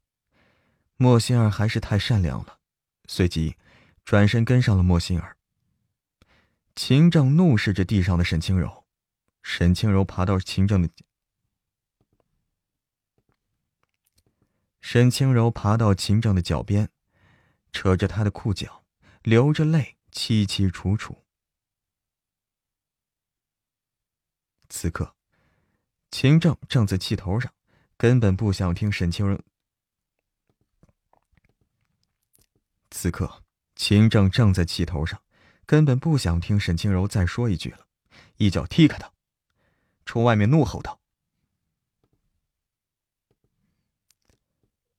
[0.98, 2.60] 莫心儿还是太善良了，
[3.08, 3.56] 随即
[4.04, 5.39] 转身跟上了莫心儿。
[6.82, 8.86] 秦正怒视着地上的沈清柔，
[9.44, 10.90] 沈清柔爬到秦正的，
[14.80, 16.90] 沈清柔爬到秦正的脚边，
[17.74, 18.86] 扯着他的裤脚，
[19.24, 21.26] 流着泪，凄凄楚楚。
[24.70, 25.18] 此刻，
[26.10, 27.54] 秦正正在气头上，
[27.98, 29.38] 根本不想听沈清柔。
[32.90, 33.44] 此刻，
[33.76, 35.22] 秦正正在气头上。
[35.70, 37.86] 根本不想听沈清柔再说一句了，
[38.38, 39.14] 一脚踢开他，
[40.04, 41.00] 冲外面怒吼道：“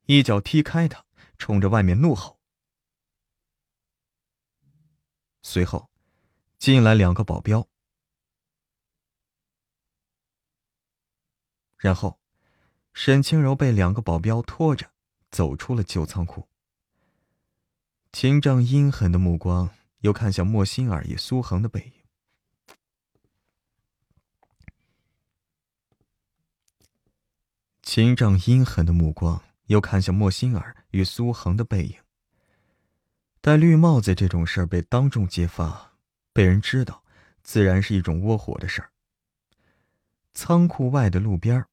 [0.06, 1.04] 一脚踢开他，
[1.38, 2.38] 冲着外面怒吼。”
[5.42, 5.90] 随后，
[6.56, 7.66] 进来两个保镖，
[11.78, 12.20] 然后，
[12.92, 14.92] 沈清柔被两个保镖拖着
[15.32, 16.48] 走出了旧仓库。
[18.12, 19.68] 秦正阴狠的目光。
[20.00, 21.92] 又看向莫心儿与苏恒的背影。
[27.82, 31.98] 秦正阴狠的目光又看向莫心儿与苏恒的背影。
[33.40, 35.94] 戴绿帽子这种事儿被当众揭发，
[36.32, 37.02] 被人知道，
[37.42, 38.92] 自然是一种窝火的事儿。
[40.34, 41.66] 仓库外的路边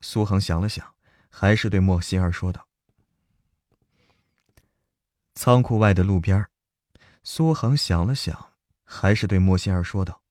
[0.00, 0.94] 苏恒想了想，
[1.28, 2.68] 还是对莫心儿说道
[5.34, 6.46] ：“仓库外的路边
[7.28, 8.54] 苏恒想了想，
[8.84, 10.22] 还是对莫心儿说道：“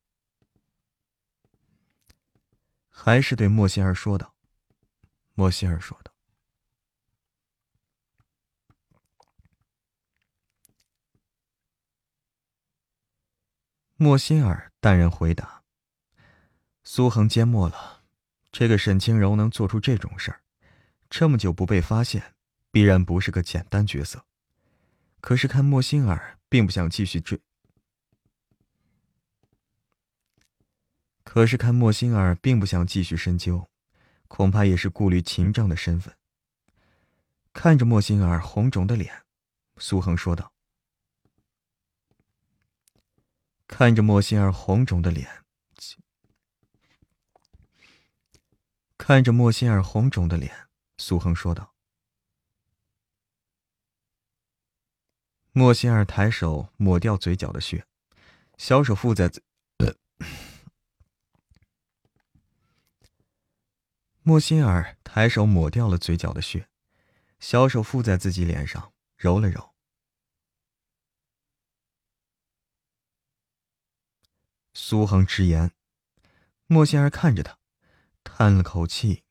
[2.87, 4.33] 还是对莫心儿说道。”
[5.35, 6.13] 莫心儿说道
[13.97, 15.63] ：“莫心儿淡然回答。”
[16.85, 18.03] 苏恒缄默了。
[18.53, 20.39] 这个沈清柔能做出这种事儿，
[21.09, 22.35] 这么久不被发现，
[22.71, 24.25] 必然不是个简单角色。
[25.19, 26.39] 可是看莫心儿。
[26.55, 27.37] 并不想继续追，
[31.25, 33.69] 可是看莫心儿并不想继续深究，
[34.29, 36.15] 恐怕也是顾虑秦丈的身份。
[37.51, 39.25] 看着莫心儿红肿的脸，
[39.81, 40.53] 苏恒说道
[43.67, 45.43] ：“看着莫心儿红肿的脸，
[48.97, 51.69] 看着莫心儿红肿的脸，苏恒说道。”
[55.57, 57.87] 莫心儿抬手抹掉嘴角的血，
[58.57, 59.31] 小手附在……
[64.21, 66.67] 莫心儿抬手抹掉了嘴角的血，
[67.39, 69.73] 小手附在自己脸上揉了揉。
[74.73, 75.71] 苏恒直言，
[76.67, 77.57] 莫心儿看着他，
[78.25, 79.23] 叹了口气，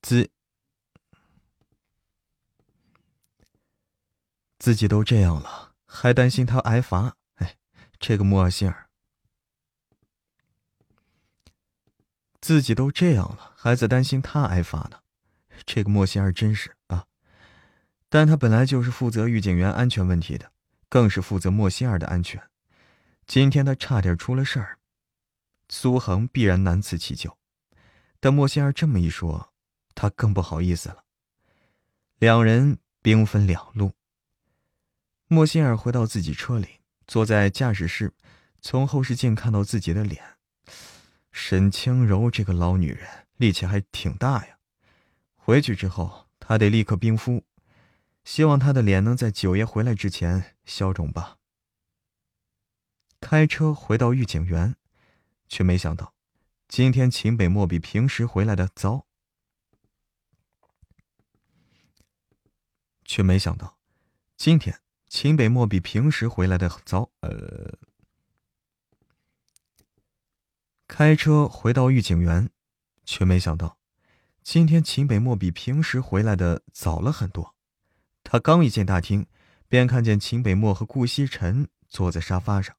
[0.00, 0.30] 自。
[4.64, 7.18] 自己都这样了，还担心他挨罚？
[7.34, 7.58] 哎，
[7.98, 8.88] 这个莫尔心儿，
[12.40, 15.00] 自己都这样了，还在担心他挨罚呢。
[15.66, 17.04] 这个莫心儿真是啊！
[18.08, 20.50] 但他本来就是负责狱警员安全问题的，
[20.88, 22.42] 更是负责莫心儿的安全。
[23.26, 24.78] 今天他差点出了事儿，
[25.68, 27.36] 苏恒必然难辞其咎。
[28.18, 29.52] 但莫心儿这么一说，
[29.94, 31.04] 他更不好意思了。
[32.16, 33.92] 两人兵分两路。
[35.26, 38.12] 莫心儿回到自己车里，坐在驾驶室，
[38.60, 40.36] 从后视镜看到自己的脸。
[41.32, 44.58] 沈清柔这个老女人力气还挺大呀。
[45.34, 47.44] 回去之后，她得立刻冰敷，
[48.22, 51.38] 希望她的脸能在九爷回来之前消肿吧。
[53.20, 54.76] 开车回到御景园，
[55.48, 56.14] 却没想到，
[56.68, 59.06] 今天秦北漠比平时回来的早。
[63.04, 63.78] 却没想到，
[64.36, 64.83] 今天。
[65.14, 67.08] 秦北漠比平时回来的早。
[67.20, 67.78] 呃，
[70.88, 72.50] 开车回到御景园，
[73.04, 73.78] 却没想到，
[74.42, 77.54] 今天秦北漠比平时回来的早了很多。
[78.24, 79.24] 他刚一进大厅，
[79.68, 82.76] 便看见秦北漠和顾西辰坐在沙发上，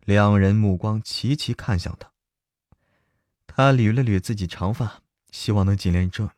[0.00, 2.10] 两人目光齐齐看向他。
[3.46, 6.32] 他捋了捋自己长发，希望能尽量遮。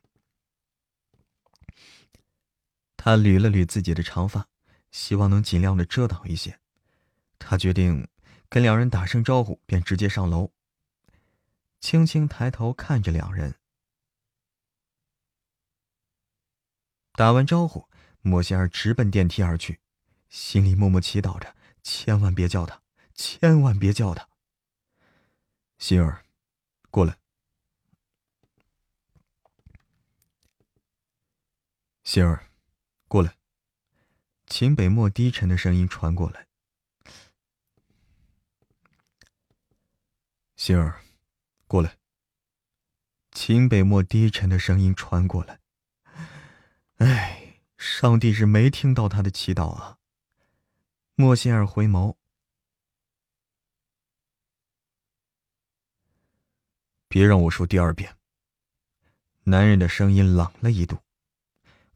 [2.95, 4.50] 他捋了捋自己的长发。
[4.91, 6.59] 希望能尽量的遮挡一些，
[7.39, 8.07] 他决定
[8.49, 10.51] 跟两人打声招呼，便直接上楼。
[11.79, 13.55] 轻轻抬头看着两人，
[17.13, 17.87] 打完招呼，
[18.21, 19.79] 莫仙儿直奔电梯而去，
[20.29, 22.81] 心里默默祈祷着：千万别叫他，
[23.15, 24.29] 千万别叫他。
[25.79, 26.23] 心儿，
[26.91, 27.17] 过来。
[32.03, 32.51] 心儿，
[33.07, 33.40] 过来。
[34.51, 36.45] 秦北漠低沉的声音传过来。
[40.57, 41.01] 心儿，
[41.67, 41.97] 过来。
[43.31, 45.61] 秦北漠低沉的声音传过来。
[46.97, 49.97] 哎，上帝是没听到他的祈祷啊。
[51.15, 52.17] 莫心儿回眸，
[57.07, 58.17] 别让我说第二遍。
[59.43, 60.97] 男人的声音冷了一度。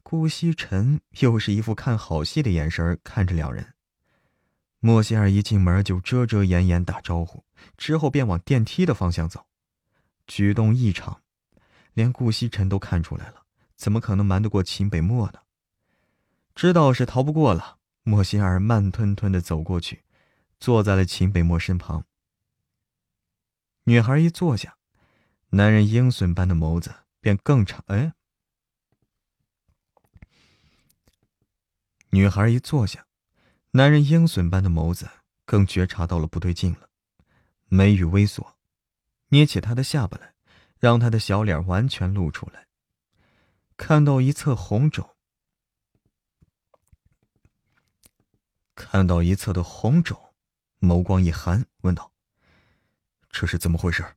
[0.08, 3.74] 顾西尘又是一副看好戏的眼神看着两人。
[4.78, 7.42] 莫心儿一进门就遮遮掩掩打招呼，
[7.76, 9.44] 之后便往电梯的方向走，
[10.28, 11.22] 举动异常，
[11.92, 13.42] 连顾西尘都看出来了，
[13.74, 15.40] 怎么可能瞒得过秦北漠呢？
[16.54, 20.04] 知道是逃不过了，莫心儿慢吞吞的走过去，
[20.60, 22.04] 坐在了秦北漠身旁。
[23.82, 24.76] 女孩一坐下，
[25.48, 27.82] 男人鹰隼般的眸子便更长。
[27.88, 28.12] 哎。
[32.10, 33.06] 女孩一坐下，
[33.72, 35.10] 男人鹰隼般的眸子
[35.44, 36.88] 更觉察到了不对劲了，
[37.66, 38.56] 眉宇微缩，
[39.28, 40.34] 捏起她的下巴来，
[40.78, 42.68] 让她的小脸完全露出来。
[43.76, 45.16] 看到一侧红肿，
[48.74, 50.32] 看到一侧的红肿，
[50.80, 52.12] 眸光一寒，问道
[53.28, 54.16] ：“这是怎么回事？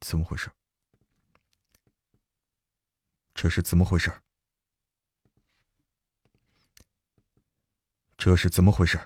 [0.00, 0.50] 怎么回事？
[3.34, 4.10] 这是怎么回事？”
[8.20, 9.00] 这是怎么回事？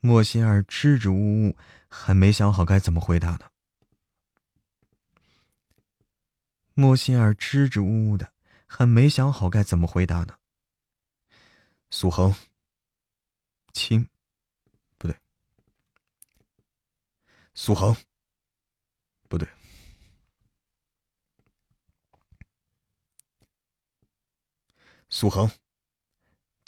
[0.00, 1.56] 莫心儿支支吾吾，
[1.88, 3.50] 还没想好该怎么回答呢。
[6.74, 8.30] 莫心儿支支吾吾的，
[8.66, 10.38] 还没想好该怎么回答呢。
[11.88, 12.34] 苏恒，
[13.72, 14.06] 亲，
[14.98, 15.16] 不对，
[17.54, 17.96] 苏恒，
[19.30, 19.48] 不对，
[25.08, 25.50] 苏恒。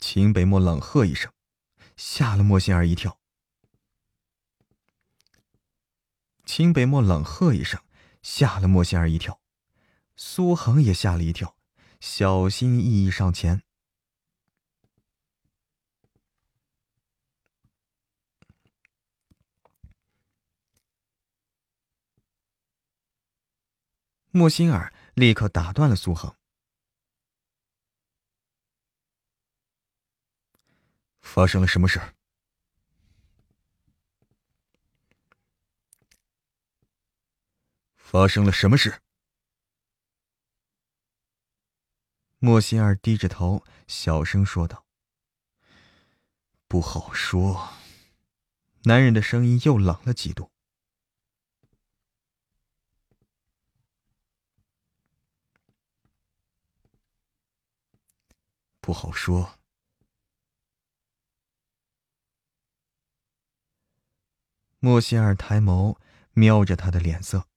[0.07, 1.33] 秦北漠冷喝一声，
[1.97, 3.19] 吓了莫心儿一跳。
[6.45, 7.81] 秦北漠冷喝一声，
[8.21, 9.41] 吓了莫心儿一跳。
[10.15, 11.57] 苏恒也吓了一跳，
[11.99, 13.63] 小心翼翼上前。
[24.29, 26.35] 莫心儿立刻打断了苏恒。
[31.25, 31.99] 发生了什么事？
[37.97, 39.01] 发生了什么事？
[42.37, 44.85] 莫心儿低着头，小声说道
[46.69, 47.73] ：“不好说。”
[48.85, 50.51] 男人的声音又冷了几度。
[58.79, 59.59] 不好说。
[64.85, 65.97] 莫西尔抬眸，
[66.33, 67.47] 瞄着他的脸色。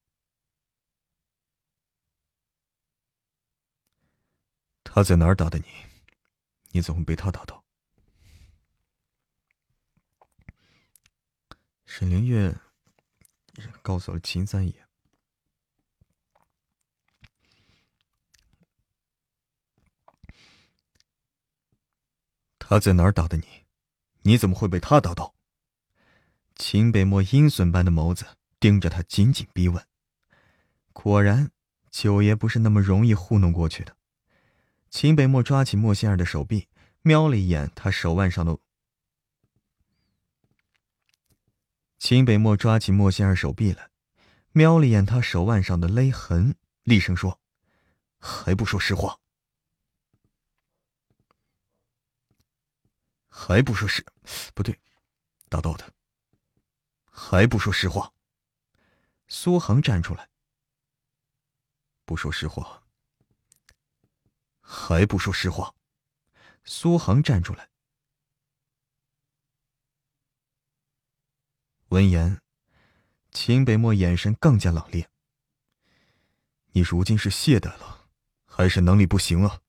[4.83, 5.67] 他在哪儿打的你？
[6.71, 7.63] 你怎么被他打到？
[11.85, 12.59] 沈凌月
[13.83, 14.89] 告诉了秦三爷。
[22.59, 23.67] 他在哪儿打的你？
[24.23, 25.35] 你怎么会被他打到？
[26.59, 28.27] 秦北漠阴损般的眸子
[28.59, 29.87] 盯着他，紧紧逼问。
[30.93, 31.53] 果然，
[31.91, 33.97] 九爷不是那么容易糊弄过去的。
[34.91, 36.69] 秦北漠抓起莫仙儿的手臂，
[37.03, 38.59] 瞄了一眼他手腕上的。
[41.97, 43.91] 秦北漠抓起莫仙儿手臂来，
[44.51, 47.41] 瞄了一眼他手腕上的勒痕，厉声说
[48.19, 49.19] ：“还不说实话？
[53.29, 54.05] 还不说实？
[54.55, 54.81] 不对，
[55.49, 55.93] 打到的。”
[57.21, 58.15] 还不说实话！
[59.27, 60.31] 苏恒站出来，
[62.05, 62.85] 不说实话，
[64.61, 65.75] 还不说实话！
[66.65, 67.69] 苏恒站出来。
[71.89, 72.41] 闻言，
[73.33, 75.09] 秦北漠眼神更加冷冽。
[76.71, 78.09] 你如今是懈怠了，
[78.47, 79.61] 还是能力不行啊？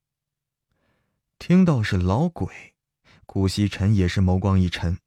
[1.40, 2.76] 听到是老鬼，
[3.26, 5.00] 顾西尘也是眸光一沉。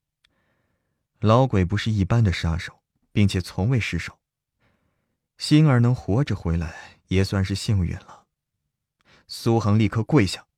[1.22, 4.18] 老鬼不是一般的杀手，并且从未失手。
[5.38, 8.26] 心儿能活着回来，也算是幸运了。
[9.28, 10.48] 苏恒立刻跪下：“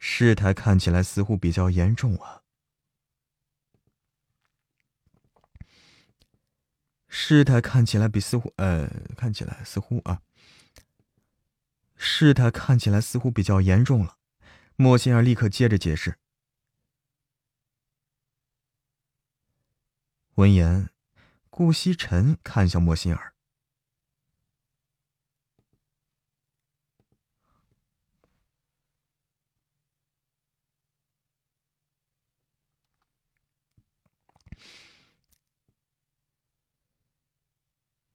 [0.00, 2.42] 事态看起来似乎比较严重啊！
[7.06, 8.52] 事态看起来比似乎……
[8.56, 10.22] 呃，看起来似乎啊，
[11.94, 14.16] 事态看起来似乎比较严重了。
[14.82, 16.18] 莫心儿立刻接着解释。
[20.36, 20.88] 闻言，
[21.50, 23.34] 顾惜尘看向莫心儿。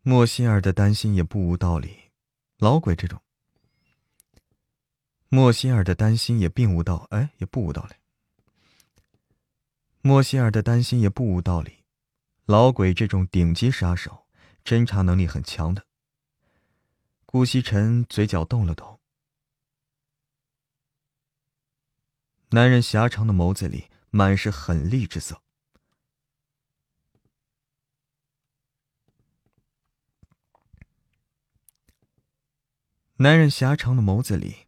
[0.01, 2.09] 莫心儿的担心也不无道理，
[2.57, 3.21] 老鬼这种。
[5.29, 7.95] 莫西尔的担心也并无道，哎，也不无道理。
[10.01, 11.83] 莫西尔的担心也不无道理，
[12.45, 14.27] 老鬼这种顶级杀手，
[14.63, 15.85] 侦查能力很强的。
[17.25, 18.99] 顾惜尘嘴角动了动，
[22.49, 25.41] 男人狭长的眸子里满是狠厉之色。
[33.17, 34.64] 男人狭长的眸子里，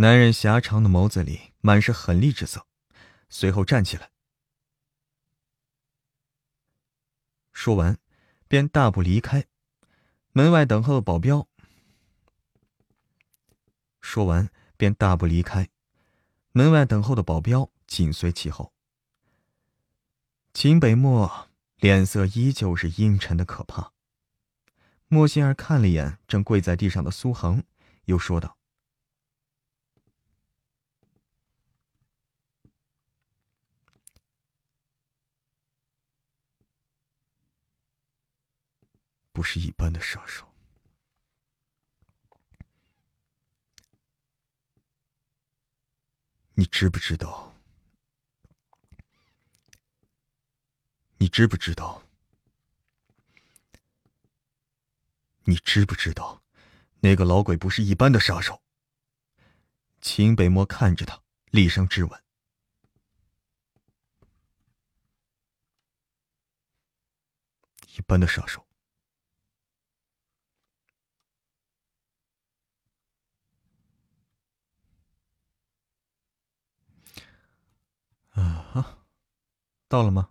[0.00, 2.64] 男人狭长的眸子里满是狠厉之色，
[3.28, 4.12] 随后站起来，
[7.52, 7.98] 说完，
[8.46, 9.48] 便大步离开。
[10.30, 11.48] 门外等候的保镖，
[14.00, 15.68] 说完便大步离开。
[16.52, 18.72] 门外等候的保镖紧随其后。
[20.54, 23.92] 秦北漠脸色依旧是阴沉的可怕。
[25.08, 27.64] 莫心儿看了一眼正跪在地上的苏恒，
[28.04, 28.56] 又说道
[39.38, 40.52] ：“不是一般的杀手，
[46.54, 47.54] 你知不知道？
[51.18, 52.02] 你知不知道？”
[55.44, 56.42] 你知不知道，
[56.98, 58.60] 那个老鬼不是一般的杀手？
[60.00, 61.22] 秦北漠看着他，
[61.52, 62.24] 厉声质问
[67.96, 68.66] ：“一般的杀手？”
[78.42, 78.98] 啊，
[79.88, 80.28] 到了吗？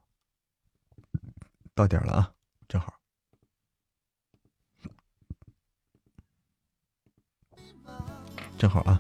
[1.75, 2.33] 到点了啊，
[2.67, 2.93] 正好。
[8.57, 8.99] 正好啊！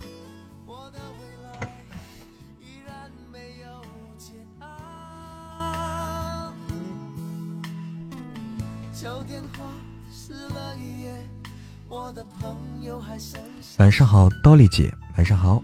[13.79, 15.63] 晚上好，刀丽姐，晚上好。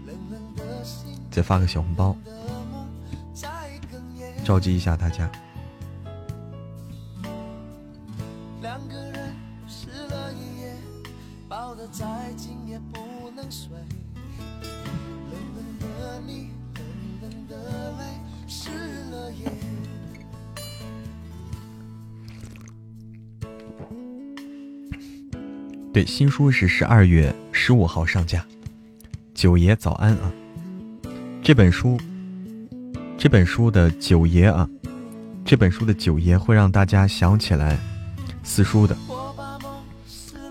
[1.30, 2.16] 再发个小红包，
[4.44, 5.30] 召集一下大家。
[25.92, 28.44] 对，新书是十二月十五号上架。
[29.32, 30.32] 九爷早安啊！
[31.40, 31.96] 这本书，
[33.24, 34.68] 这本书的九爷啊，
[35.46, 37.78] 这本书的九爷会让大家想起来
[38.42, 38.94] 四叔的。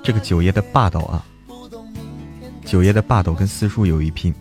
[0.03, 1.23] 这个九爷的霸道啊，
[2.65, 4.33] 九爷的霸道跟四叔有一拼。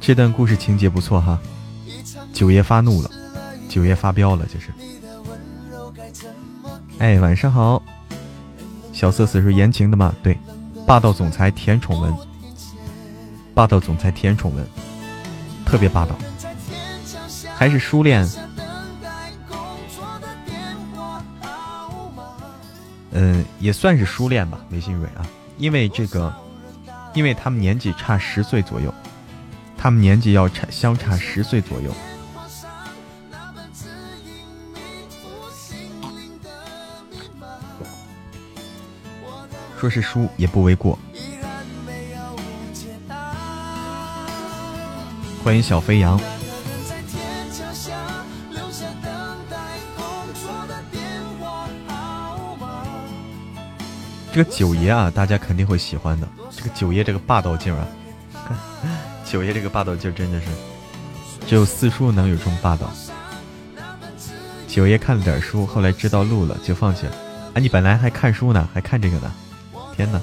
[0.00, 1.38] 这段故事情节不错哈，
[2.32, 3.10] 九爷发怒了。
[3.68, 4.72] 九爷发飙了，就是。
[6.96, 7.82] 哎，晚上好，
[8.94, 10.14] 小色死是言情的吗？
[10.22, 10.38] 对，
[10.90, 12.12] 霸道总裁甜宠文，
[13.54, 14.66] 霸道总裁甜宠文，
[15.64, 16.18] 特别霸道，
[17.54, 18.28] 还是初恋？
[23.12, 25.22] 嗯，也算是初恋吧，梅心蕊啊，
[25.58, 26.34] 因为这个，
[27.14, 28.92] 因为他们年纪差十岁左右，
[29.78, 31.92] 他们年纪要差相差十岁左右。
[39.80, 40.98] 说是输也不为过。
[45.42, 46.20] 欢迎小飞扬。
[54.30, 56.28] 这个九爷啊，大家肯定会喜欢的。
[56.54, 57.88] 这个九爷这个霸道劲儿啊，
[59.24, 60.46] 九爷这个霸道劲儿真的是，
[61.46, 62.90] 只有四叔能有这种霸道。
[64.68, 67.12] 九爷看了点书，后来知道路了就放弃了。
[67.54, 69.32] 啊，你本来还看书呢，还看这个呢。
[70.00, 70.18] 天哪，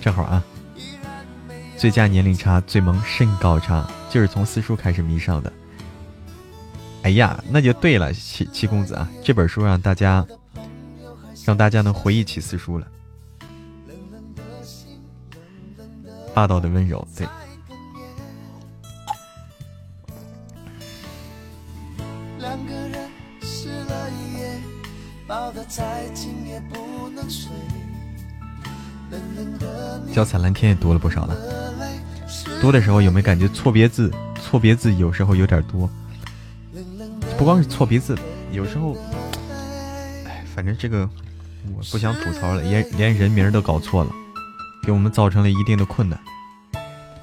[0.00, 0.42] 正好啊！
[1.76, 5.52] 最佳年龄差最萌身高差，就是从四叔开始迷上的。
[7.04, 10.26] 哎呀，那就对了，七七公子啊，这本书让大家
[11.44, 12.88] 让大家能回忆起四叔了。
[16.34, 17.24] 霸道的温柔，对。
[30.12, 31.36] 脚踩蓝天也多了不少了，
[32.60, 34.12] 多的时候有没有感觉错别字？
[34.40, 35.90] 错别字有时候有点多，
[37.36, 38.16] 不光是错别字，
[38.52, 38.96] 有时候，
[40.26, 41.08] 哎，反正这个
[41.76, 44.10] 我不想吐槽了，连连人名都搞错了，
[44.84, 46.18] 给我们造成了一定的困难，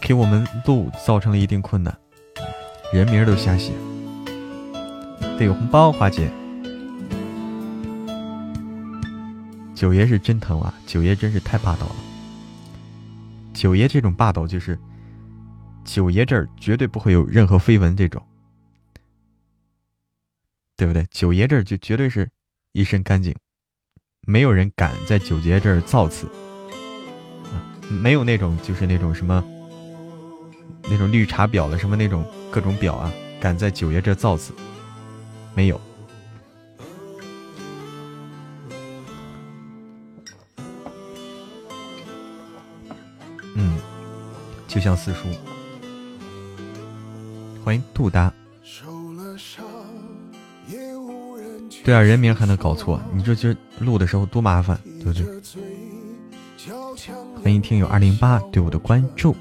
[0.01, 1.95] 给我们录造成了一定困难，
[2.91, 3.71] 人名都瞎写。
[5.37, 6.29] 得有红包，花姐。
[9.81, 10.71] 九爷是真疼啊！
[10.85, 11.95] 九爷真是太霸道了。
[13.51, 14.77] 九爷这种霸道就是，
[15.83, 18.23] 九爷这儿绝对不会有任何绯闻这种，
[20.77, 21.07] 对不对？
[21.09, 22.29] 九爷这儿就绝对是
[22.73, 23.35] 一身干净，
[24.27, 26.27] 没有人敢在九爷这儿造次
[27.45, 27.57] 啊！
[27.89, 29.43] 没有那种就是那种什么
[30.83, 34.53] 那种绿茶婊了，什么那种各种婊啊，敢在九爷这造次，
[35.55, 35.81] 没有。
[44.71, 45.27] 就像四叔，
[47.61, 48.31] 欢迎杜达。
[51.83, 55.25] 对啊，人名还能搞错，你说今录的时候多麻烦，对不对？
[57.43, 59.35] 欢迎听友二零八对我的关注。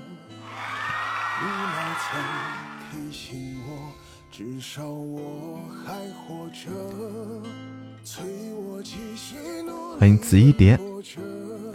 [9.97, 10.77] 欢迎紫衣蝶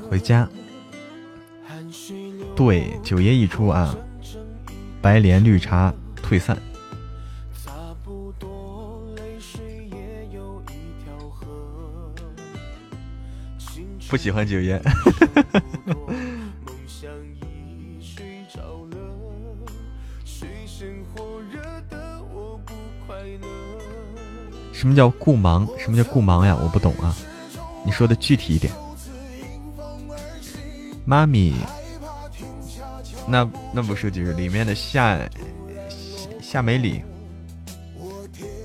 [0.10, 0.46] 回家。
[2.56, 3.94] 对，九爷一出啊，
[5.02, 6.58] 白莲绿茶退散。
[14.08, 14.82] 不喜欢九爷。
[24.72, 25.68] 什么叫顾忙？
[25.78, 26.56] 什么叫顾忙呀？
[26.62, 27.16] 我不懂啊，
[27.84, 28.72] 你说的具体一点。
[31.04, 31.54] 妈咪。
[33.28, 35.20] 那那不是就是里面的夏
[36.42, 37.02] 夏美里？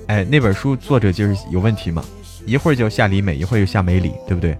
[0.08, 2.04] 哎，那本书作者就是有问题嘛？
[2.46, 4.56] 一会儿叫夏里美，一会儿又夏美里，对不对？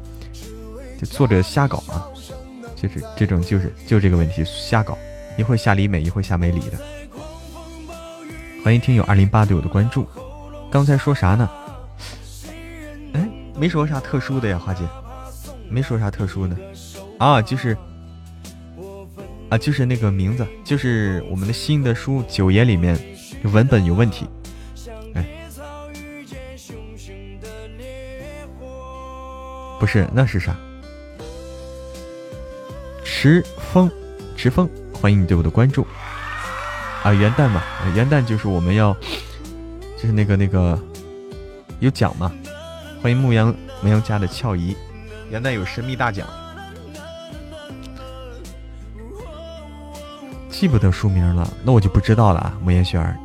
[0.99, 2.07] 这作者瞎搞啊！
[2.77, 4.97] 就是这种，就是就这个问题，瞎搞。
[5.37, 6.79] 一会儿夏里美，一会儿夏美里的。
[8.65, 10.07] 欢迎听友二零八对我的关注。
[10.71, 11.51] 刚才说啥呢？
[13.13, 14.83] 哎，没说啥特殊的呀，花姐，
[15.69, 16.57] 没说啥特殊的
[17.19, 17.77] 啊，就是。
[19.51, 22.97] 啊，就是那个名字，就是我们的新的书《九爷》里面
[23.43, 24.27] 文本有问题。
[25.15, 25.27] 哎，
[29.81, 30.57] 不是，那是啥？
[33.05, 33.91] 池风，
[34.37, 35.85] 池风，欢迎你对我的关注。
[37.03, 37.61] 啊，元旦嘛，
[37.97, 38.97] 元旦就是我们要，
[39.97, 40.79] 就是那个那个
[41.81, 42.33] 有奖嘛。
[43.03, 44.77] 欢迎牧羊牧羊家的俏姨，
[45.29, 46.29] 元旦有神秘大奖。
[50.61, 52.55] 记不得书名了，那我就不知道了。
[52.63, 53.17] 莫言轩儿，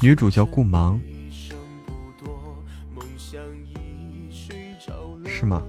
[0.00, 0.98] 女主叫顾芒，
[5.26, 5.62] 是吗？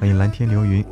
[0.00, 0.82] 欢迎蓝天流云。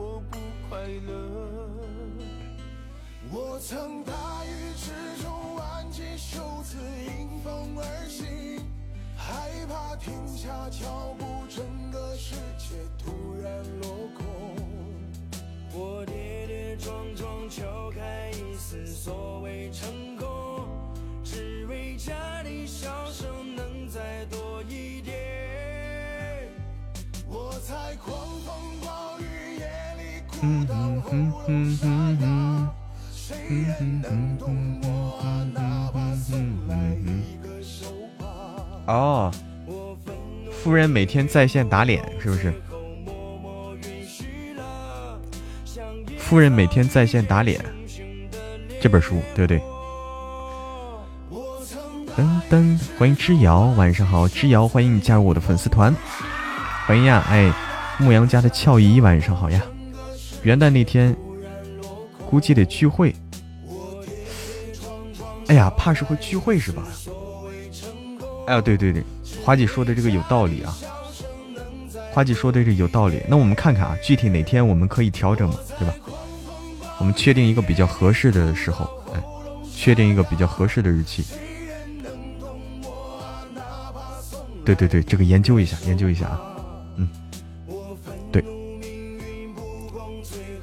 [38.87, 39.31] 哦，
[40.51, 42.55] 夫人每天在线打脸，是不是？
[46.16, 47.62] 夫人每天在线打脸，
[48.81, 49.61] 这本书对不对？
[52.16, 55.95] 噔噔，欢迎之遥，晚上好，之遥，欢迎你加入我的粉丝团。
[56.89, 57.53] 欢迎呀，哎，
[57.99, 59.62] 牧羊家的俏姨晚上好呀。
[60.43, 61.14] 元旦那天
[62.30, 63.14] 估计得聚会。
[65.49, 66.82] 哎呀，怕是会聚会是吧？
[68.47, 69.05] 哎呀，对对对，
[69.45, 70.74] 花姐说的这个有道理啊。
[72.11, 75.95] 花姐说的这有道理，那我们看看啊，具体哪天我们可以调整嘛，对吧？
[76.97, 79.22] 我们确定一个比较合适的时候，哎，
[79.70, 81.22] 确定一个比较合适的日期。
[84.64, 86.41] 对对对，这个研究一下，研究一下啊，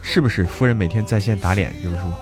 [0.07, 1.73] 是不是夫人每天在线打脸？
[1.83, 2.13] 就是说。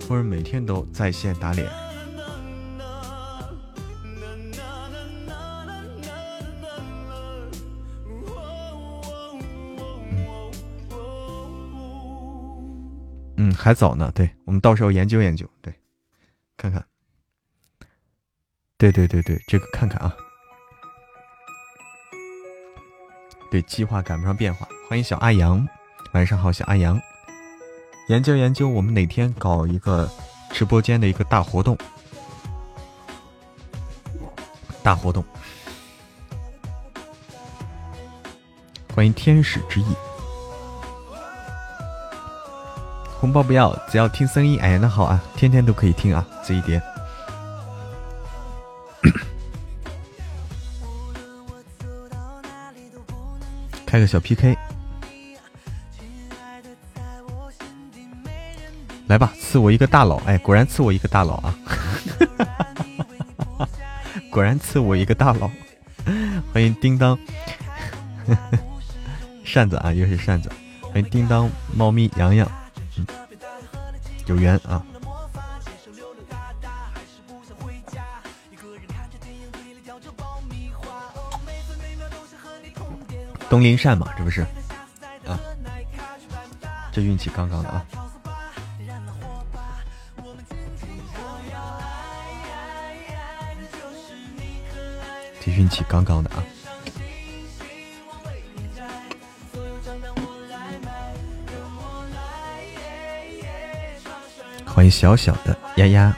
[0.00, 1.85] 夫人每天都在线打脸。
[13.36, 14.10] 嗯，还早呢。
[14.14, 15.72] 对我们到时候研究研究，对，
[16.56, 16.84] 看看。
[18.78, 20.14] 对对对对，这个看看啊。
[23.50, 24.68] 对，计划赶不上变化。
[24.88, 25.66] 欢迎小阿阳，
[26.12, 27.00] 晚上好，小阿阳。
[28.08, 30.10] 研究研究，我们哪天搞一个
[30.50, 31.76] 直播间的一个大活动？
[34.82, 35.24] 大活动，
[38.94, 39.86] 欢迎天使之翼，
[43.18, 44.58] 红包不要，只要听声音。
[44.60, 46.80] 哎呀，那好啊，天天都可以听啊，这一点。
[53.86, 54.56] 开个小 PK。
[59.08, 60.16] 来吧，赐我一个大佬！
[60.26, 61.54] 哎，果然赐我一个大佬啊！
[64.30, 65.48] 果然赐我一个大佬！
[66.52, 67.16] 欢迎叮当，
[69.44, 70.50] 扇子啊，又是扇子！
[70.82, 72.50] 欢迎叮当猫咪洋洋，
[74.26, 74.82] 有缘啊！
[83.48, 84.40] 东林善嘛，这不是？
[85.24, 85.38] 啊，
[86.92, 87.86] 这运气杠杠的啊！
[95.40, 96.42] 这运气杠杠的啊！
[104.76, 106.14] 欢迎小小的丫丫，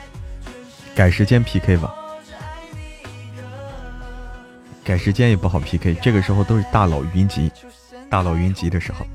[0.93, 1.95] 改时间 PK 吧。
[4.83, 7.49] 改时间也不好 PK，这个时候都是大佬云集，
[8.09, 9.05] 大佬云集的时候，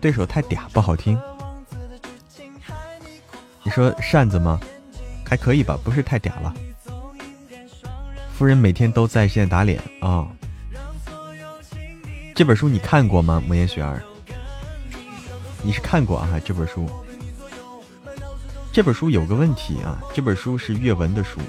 [0.00, 1.20] 对手太嗲不好听。
[3.64, 4.60] 你说扇子吗？
[5.28, 6.54] 还可以吧，不是太嗲了。
[8.34, 10.28] 夫人每天都在线打脸啊！
[12.36, 13.42] 这本书你看过吗？
[13.44, 14.00] 莫言雪儿，
[15.64, 16.28] 你是看过啊？
[16.44, 16.88] 这本书，
[18.76, 19.98] 这本书有个问题啊！
[20.12, 21.40] 这本书是阅文的书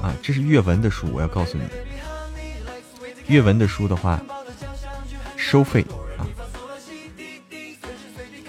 [0.00, 1.64] 啊，这是阅文的书，我要告诉你，
[3.26, 4.18] 阅文的书的话
[5.36, 5.84] 收费
[6.16, 6.24] 啊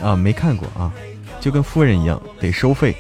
[0.02, 0.94] 啊，没看过啊，
[1.42, 2.96] 就跟夫人一样得收费。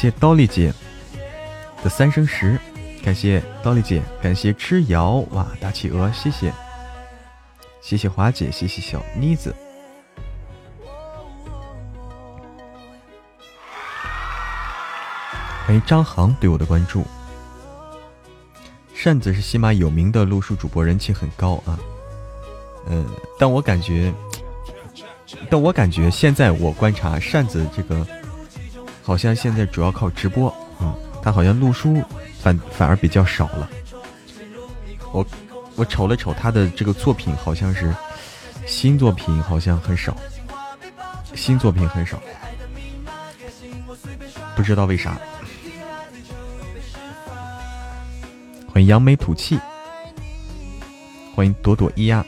[0.00, 0.72] 谢刀丽姐
[1.82, 2.56] 的三生石，
[3.02, 6.52] 感谢刀丽姐，感谢吃瑶哇大企鹅，谢谢，
[7.82, 9.52] 谢谢华姐，谢谢小妮子，
[15.66, 17.04] 欢迎张航对我的关注。
[18.94, 21.76] 扇子是喜马有名的录书主播，人气很高啊。
[22.86, 23.04] 嗯，
[23.36, 24.14] 但我感觉，
[25.50, 28.06] 但我感觉现在我观察扇子这个。
[29.08, 32.04] 好像现在主要靠直播，嗯，他好像录书
[32.42, 33.70] 反反而比较少了。
[35.14, 35.26] 我
[35.76, 37.90] 我瞅了瞅他的这个作品，好像是
[38.66, 40.14] 新作品好像很少，
[41.34, 42.20] 新作品很少，
[44.54, 45.18] 不知道为啥。
[48.70, 49.58] 欢迎扬眉吐气，
[51.34, 52.22] 欢迎朵朵咿呀。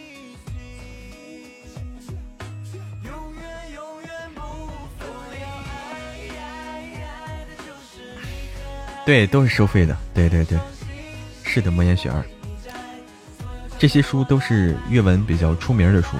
[9.10, 9.96] 对，都是收费的。
[10.14, 10.56] 对对对，
[11.42, 12.24] 是的，莫言雪儿，
[13.76, 16.16] 这些书都是阅文比较出名的书。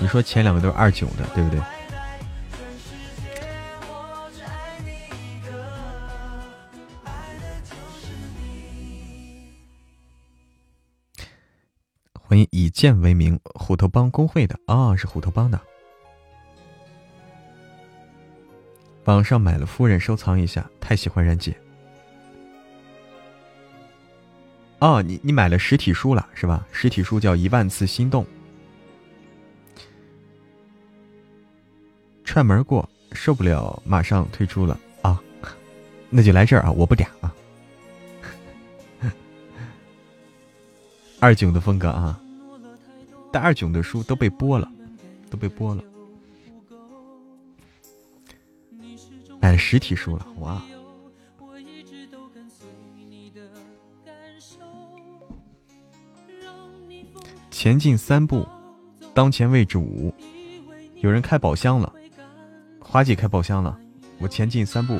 [0.00, 1.60] 你说前两个都是二九的，对不对？
[12.12, 15.60] 欢迎以剑为名虎头帮公会的啊，是虎头帮的。
[19.04, 21.54] 网上买了夫人收藏一下，太喜欢冉姐。
[24.80, 26.66] 哦，你你买了实体书了是吧？
[26.72, 28.24] 实体书叫《一万次心动》。
[32.24, 35.22] 串门过，受不了，马上退出了啊！
[36.10, 37.34] 那就来这儿啊，我不嗲啊。
[41.20, 42.20] 二囧的风格啊，
[43.32, 44.70] 但二囧的书都被播了，
[45.30, 45.82] 都被播了。
[49.44, 50.62] 买实体书了，哇！
[57.50, 58.48] 前进三步，
[59.12, 60.10] 当前位置五，
[61.02, 61.92] 有人开宝箱了，
[62.80, 63.78] 花姐开宝箱了，
[64.18, 64.98] 我前进三步。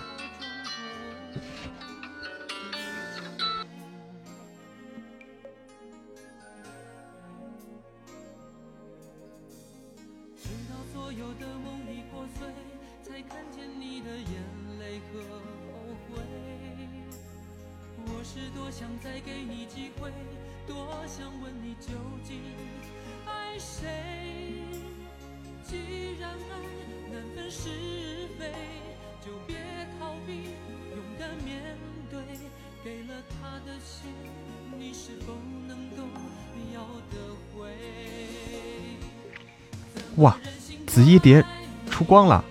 [41.24, 41.44] 紫衣蝶
[41.90, 42.44] 出光了，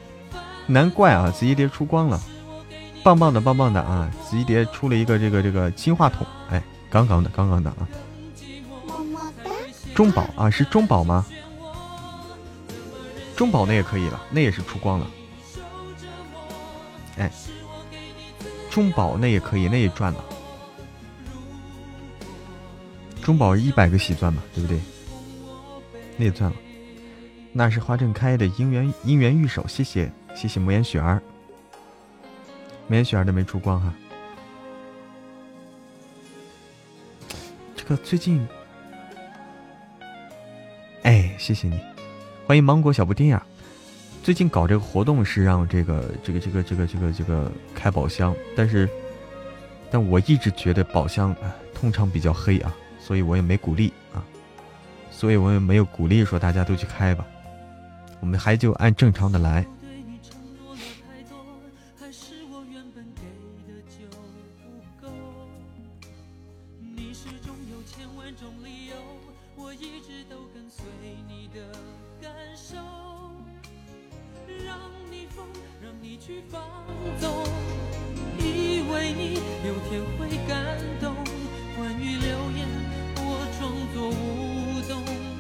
[0.66, 2.20] 难怪啊，紫衣蝶出光了，
[3.04, 4.12] 棒棒的，棒棒的啊！
[4.28, 6.60] 紫衣蝶出了一个这个这个金话筒，哎，
[6.90, 7.88] 刚刚的，刚刚的啊！
[9.94, 11.24] 中宝啊，是中宝吗？
[13.36, 15.06] 中宝那也可以了，那也是出光了。
[17.18, 17.32] 哎，
[18.72, 20.26] 中宝那也可以，那也赚了。
[23.22, 24.80] 中宝一百个喜钻嘛，对不对？
[26.18, 26.56] 那也赚了。
[27.56, 31.22] 那是花正开的姻缘姻缘玉手，谢谢谢谢莫言雪儿，
[32.88, 33.94] 莫言雪儿都没出光哈。
[37.76, 38.46] 这个最近，
[41.04, 41.80] 哎，谢谢你，
[42.48, 43.46] 欢迎芒果小布丁呀。
[44.24, 48.90] 最近搞这个活动是让这个这个这个这个这个这个开宝箱，但是，
[49.92, 54.26] 但我一直觉得宝箱啊通常比较黑啊，所以我也没鼓励啊，
[55.12, 57.24] 所以我也没有鼓励说大家都去开吧。
[58.24, 59.68] 我们还就按正常的来。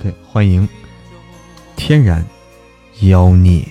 [0.01, 0.67] 对，欢迎
[1.77, 2.32] 天然。
[3.09, 3.67] 妖孽，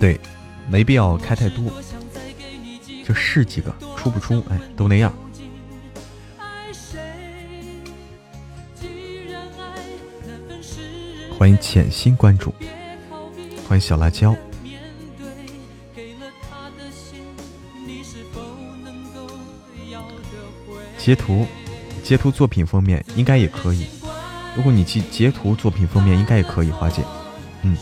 [0.00, 0.18] 对，
[0.68, 1.70] 没必要开太多，
[3.04, 5.12] 就试几个，出不出，哎，都那样。
[11.38, 12.52] 欢迎潜心关注，
[13.68, 14.34] 欢迎小辣椒。
[20.98, 21.46] 截图。
[22.08, 23.84] 截图作品封面应该也可以，
[24.56, 27.02] 如果你去截图作品封面应该也可以，花姐，
[27.60, 27.76] 嗯。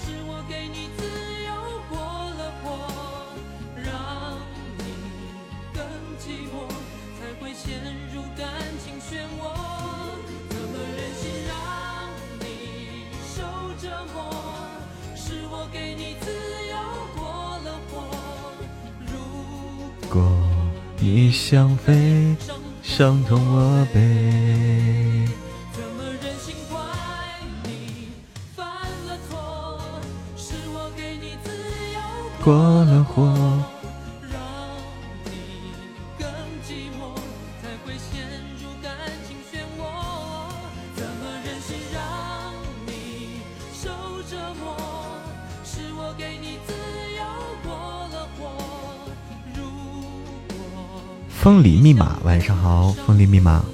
[52.47, 53.65] 上好，风铃密码，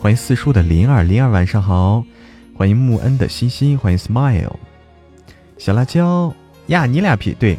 [0.00, 2.04] 欢迎四叔的灵儿，灵儿晚上好，
[2.56, 4.52] 欢迎木恩的欣欣，欢迎 smile，
[5.58, 6.34] 小辣椒
[6.66, 7.56] 呀，你俩匹对，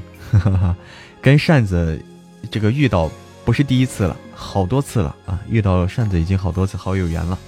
[1.24, 2.04] 跟扇子
[2.52, 3.10] 这个遇到
[3.46, 7.40] 不是第一次了，好多次了啊，遇到扇子已经好多次，好有缘了。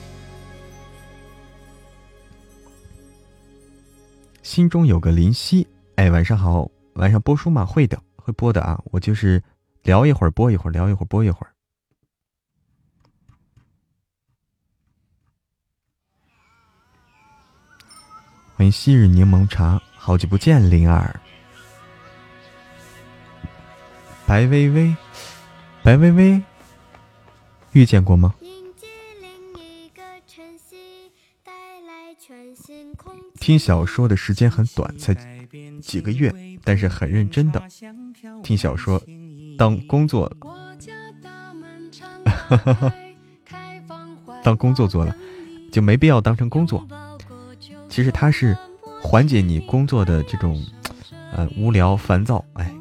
[4.43, 7.65] 心中有个林夕，哎，晚上好，晚上播书吗？
[7.65, 9.43] 会的，会播的啊，我就是
[9.83, 11.52] 聊一会儿，播一会儿，聊一会儿，播一会儿。
[18.71, 21.19] 昔日柠檬茶，好久不见，灵儿。
[24.25, 24.95] 白薇薇，
[25.83, 26.41] 白薇薇，
[27.73, 28.33] 遇见过吗？
[33.39, 35.13] 听小说的时间很短，才
[35.81, 36.33] 几个月，
[36.63, 37.61] 但是很认真的
[38.41, 39.01] 听小说，
[39.57, 40.31] 当工作，
[44.41, 45.13] 当工作做了，
[45.71, 46.87] 就没必要当成工作。
[47.93, 48.57] 其实它是
[48.99, 50.59] 缓解你工作的这种
[51.31, 52.73] 呃无聊烦躁，哎，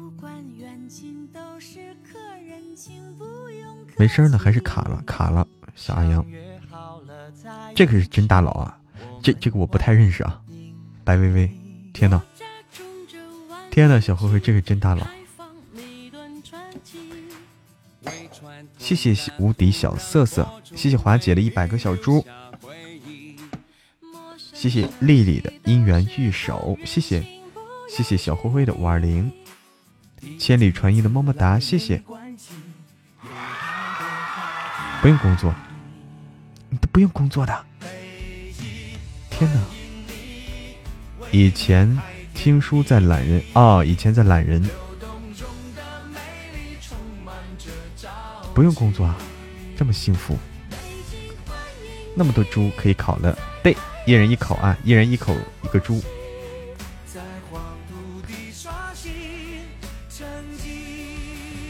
[3.95, 5.45] 没声了，还是卡了，卡了，
[5.75, 6.25] 小阿阳，
[7.75, 8.75] 这个是真大佬啊，
[9.21, 10.41] 这这个我不太认识啊。
[11.03, 11.51] 白薇薇，
[11.93, 12.19] 天呐，
[13.69, 15.05] 天呐，小灰灰，这个真大佬！
[18.79, 22.25] 谢谢无敌小瑟瑟，谢谢华姐的一百个小猪，
[24.63, 27.21] 谢谢丽丽的姻缘玉手，谢谢
[27.89, 29.29] 谢谢小灰灰的五二零，
[30.39, 32.01] 千里传音的么么哒，谢谢。
[35.01, 35.53] 不用工作，
[36.69, 37.65] 你都不用工作的，
[39.29, 39.59] 天哪！
[41.29, 41.99] 以前
[42.33, 44.63] 听书在懒人啊，以前在懒人，
[48.53, 49.17] 不用工作啊，
[49.75, 50.37] 这么幸福，
[52.15, 53.75] 那么多猪可以烤了，对，
[54.05, 56.01] 一人一口啊，一人一口一个猪。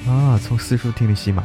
[0.08, 1.44] 啊，从四叔听的喜马。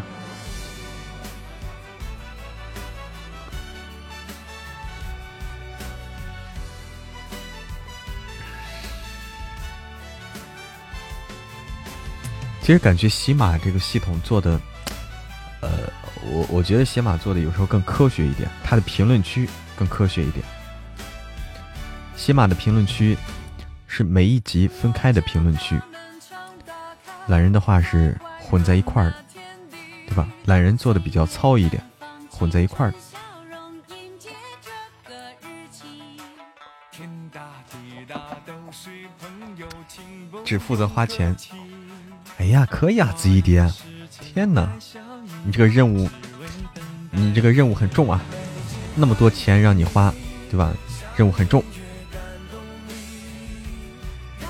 [12.62, 14.60] 其实感觉喜马这个系统做的，
[15.62, 15.90] 呃，
[16.22, 20.44] 我我觉得喜马做的有时候更科学一点，它的评论区更科学一点。
[22.18, 23.16] 喜马的评论区
[23.86, 25.80] 是每一集分开的评论区，
[27.28, 29.16] 懒人的话是混在一块儿的，
[30.08, 30.28] 对吧？
[30.44, 31.80] 懒人做的比较糙一点，
[32.28, 32.98] 混在一块儿的。
[40.44, 41.34] 只负责花钱。
[42.38, 43.72] 哎呀，可以啊，子怡爹！
[44.10, 44.68] 天哪，
[45.44, 46.10] 你这个任务，
[47.12, 48.20] 你这个任务很重啊，
[48.96, 50.12] 那么多钱让你花，
[50.50, 50.74] 对吧？
[51.16, 51.62] 任务很重，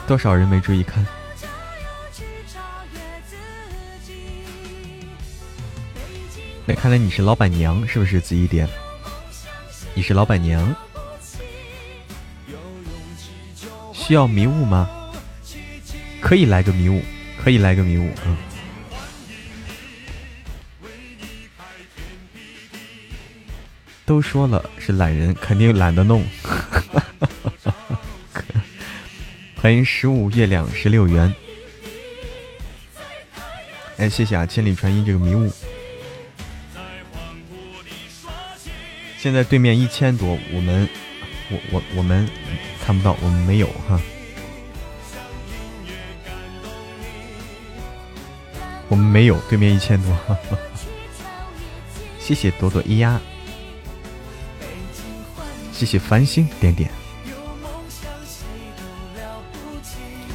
[0.09, 1.06] 多少人没注意看？
[6.64, 8.66] 那看来你是老板娘，是不是子怡爹？
[9.93, 10.74] 你是老板娘，
[13.93, 14.89] 需要迷雾吗？
[16.22, 17.02] 可以来个迷雾。
[17.40, 18.36] 可以来个迷雾，嗯。
[24.05, 26.24] 都说了是懒人，肯定懒得弄。
[29.68, 31.34] 欢迎十五月亮十六元。
[33.98, 34.46] 哎，谢谢啊！
[34.46, 35.52] 千里传音这个迷雾。
[39.18, 40.88] 现在对面一千多，我们，
[41.50, 42.26] 我我我们
[42.82, 44.00] 看不到，我们没有哈。
[48.88, 50.16] 我们没有，对面一千多，
[52.18, 53.20] 谢谢朵朵咿呀，
[55.74, 56.90] 谢谢繁星点点，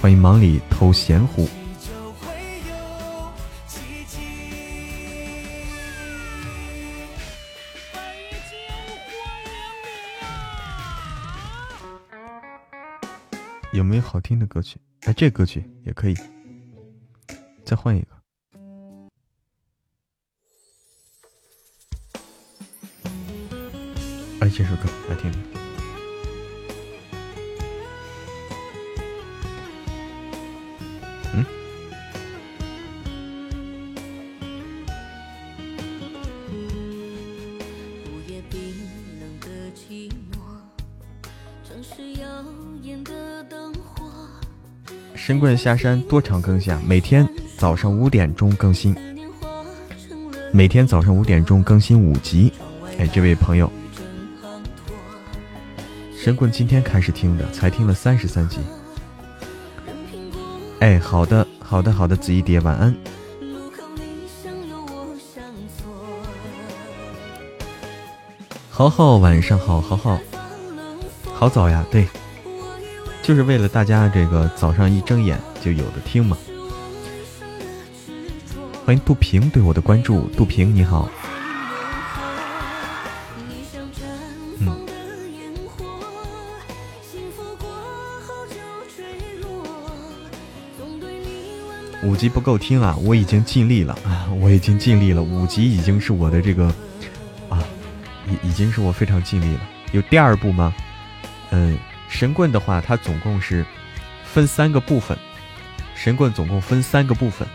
[0.04, 1.48] 欢迎忙里偷闲壶，
[13.72, 14.78] 有没有好听的歌曲？
[15.04, 16.16] 哎，这歌曲也可以，
[17.64, 18.08] 再换一个。
[24.42, 25.63] 哎这首歌来听听。
[45.26, 46.78] 神棍下山多长更新？
[46.86, 47.26] 每天
[47.58, 48.94] 早上五点钟更新。
[50.52, 52.52] 每天早上五点钟更新五集。
[53.00, 53.72] 哎，这位朋友。
[56.14, 58.58] 神棍今天开始听的，才听了三十三集。
[60.82, 62.94] 哎，好的，好的，好的，子怡蝶晚安。
[68.70, 70.20] 豪豪晚上好，豪豪，
[71.34, 72.10] 好早呀，对，
[73.24, 76.38] 就是为了大家这个早上一睁眼就有的听嘛。
[78.86, 81.10] 欢迎杜平对我的关注，杜平你好。
[92.06, 92.94] 五级不够听啊！
[93.02, 94.28] 我已经尽力了啊！
[94.42, 96.66] 我已经尽力了，五级已经是我的这个
[97.48, 97.64] 啊，
[98.28, 99.62] 已已经是我非常尽力了。
[99.94, 100.76] 有第二部吗？
[101.52, 101.78] 嗯，
[102.14, 103.66] 神棍的话，它总共是
[104.24, 105.18] 分三个部分。
[105.96, 107.48] 神棍总共分三个部分，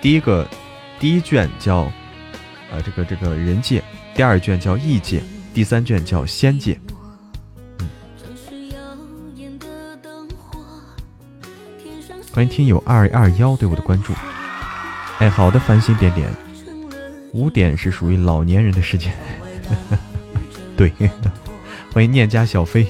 [0.00, 0.46] 第一个
[1.00, 1.90] 第一卷叫
[2.70, 3.82] 呃这个这个人界，
[4.14, 5.20] 第二卷叫异界，
[5.52, 6.78] 第三卷叫仙界。
[7.80, 7.90] 嗯。
[12.32, 14.12] 欢迎听友二二幺对我的关注，
[15.18, 16.32] 哎，好的，繁星点点，
[17.32, 19.12] 五点是属于老年人的时间，
[20.76, 20.92] 对，
[21.92, 22.86] 欢迎念家小飞，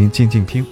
[0.00, 0.66] 您静静听。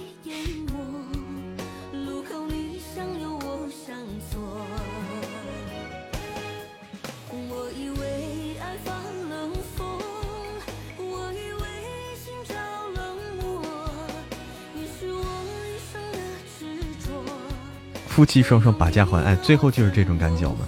[18.07, 20.65] 夫妻双双把家还，哎，最后就是这种感觉嘛。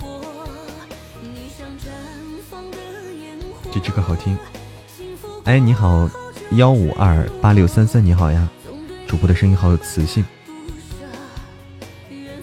[3.71, 4.37] 这这个好听。
[5.45, 6.07] 哎，你好，
[6.51, 8.49] 幺五二八六三三，你好呀。
[9.07, 10.23] 主播的声音好有磁性，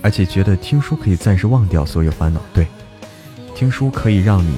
[0.03, 2.41] 而且觉得听书可以暂时忘掉所有烦恼。
[2.55, 2.67] 对，
[3.55, 4.55] 听书可以让你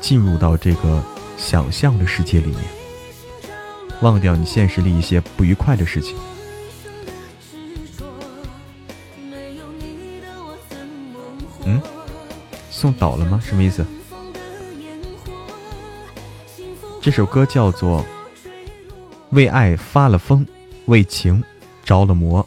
[0.00, 1.02] 进入到这个
[1.36, 2.60] 想象的世界里面，
[4.00, 6.16] 忘掉你现实里一些不愉快的事情。
[11.66, 11.80] 嗯
[12.70, 13.38] 送倒了吗？
[13.44, 13.84] 什么意思？
[17.02, 18.00] 这首歌叫做
[19.34, 20.46] 《为爱发了疯，
[20.86, 21.42] 为情
[21.84, 22.40] 着了魔》。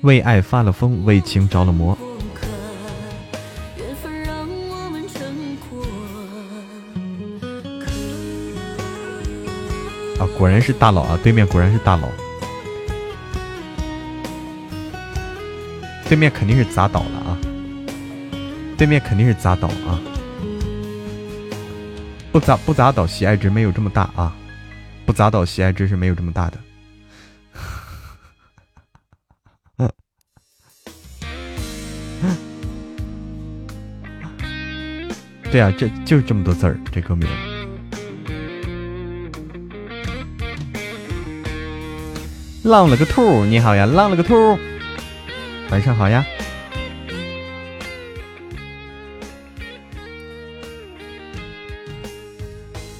[0.00, 1.92] 为爱发了疯，为情着了魔。
[10.18, 11.20] 啊，果然是大佬啊！
[11.22, 12.08] 对面果然是大佬，
[16.08, 17.36] 对面肯定是砸倒了啊！
[18.78, 20.00] 对面肯定是砸倒啊！
[22.32, 24.34] 不砸不砸倒，喜爱值没有这么大啊！
[25.10, 26.58] 不砸倒，喜爱值是没有这么大的。
[35.50, 37.28] 对啊，这就是这么多字儿，这歌名。
[42.62, 44.56] 浪了个兔，你好呀，浪了个兔，
[45.70, 46.24] 晚上好呀。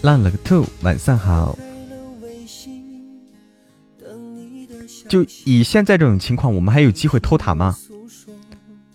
[0.03, 1.57] 浪了个兔，晚上好。
[5.11, 7.77] 就以现在这种情况，我们还有机会偷塔吗？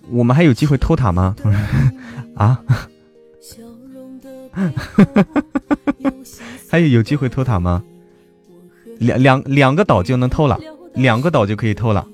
[0.10, 1.36] 我们还有机会偷塔吗？
[2.36, 2.58] 啊？
[6.72, 7.84] 还有有机会偷塔吗？
[8.98, 10.58] 两两两个岛就能偷了，
[10.94, 12.08] 两个岛就可以偷了。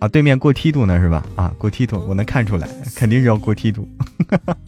[0.00, 1.24] 啊，对面过梯度呢是吧？
[1.36, 3.88] 啊，过梯度，我能看出来，肯定是要过梯度。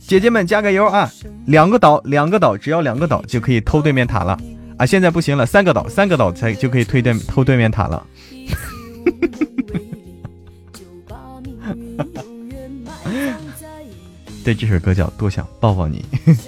[0.00, 1.08] 姐姐们加个油啊！
[1.46, 4.36] 两个岛，两个岛，只要两个岛就可以偷对面塔了
[4.78, 4.84] 啊！
[4.84, 8.06] 现在不行了，三个岛，三个岛才就可以推对偷对面塔了。
[14.44, 16.04] 对，这首歌叫《多想抱抱你》。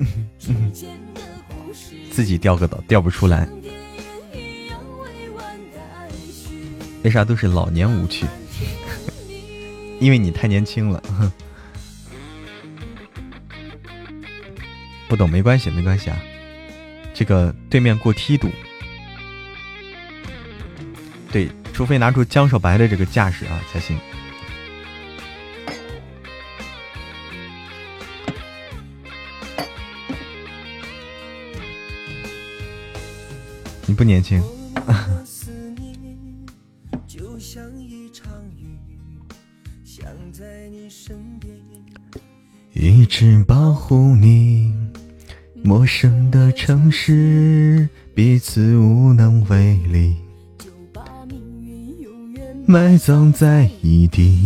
[2.10, 3.46] 自己掉个岛掉不出来，
[7.02, 8.26] 为啥都是老年舞曲？
[10.00, 11.02] 因为你太年轻了。
[15.08, 16.16] 不懂没关系，没关系啊。
[17.12, 18.48] 这个对面过梯度，
[21.32, 23.98] 对，除非拿出江少白的这个架势啊才行。
[33.86, 34.40] 你不年轻，
[53.10, 54.38] 葬在异地。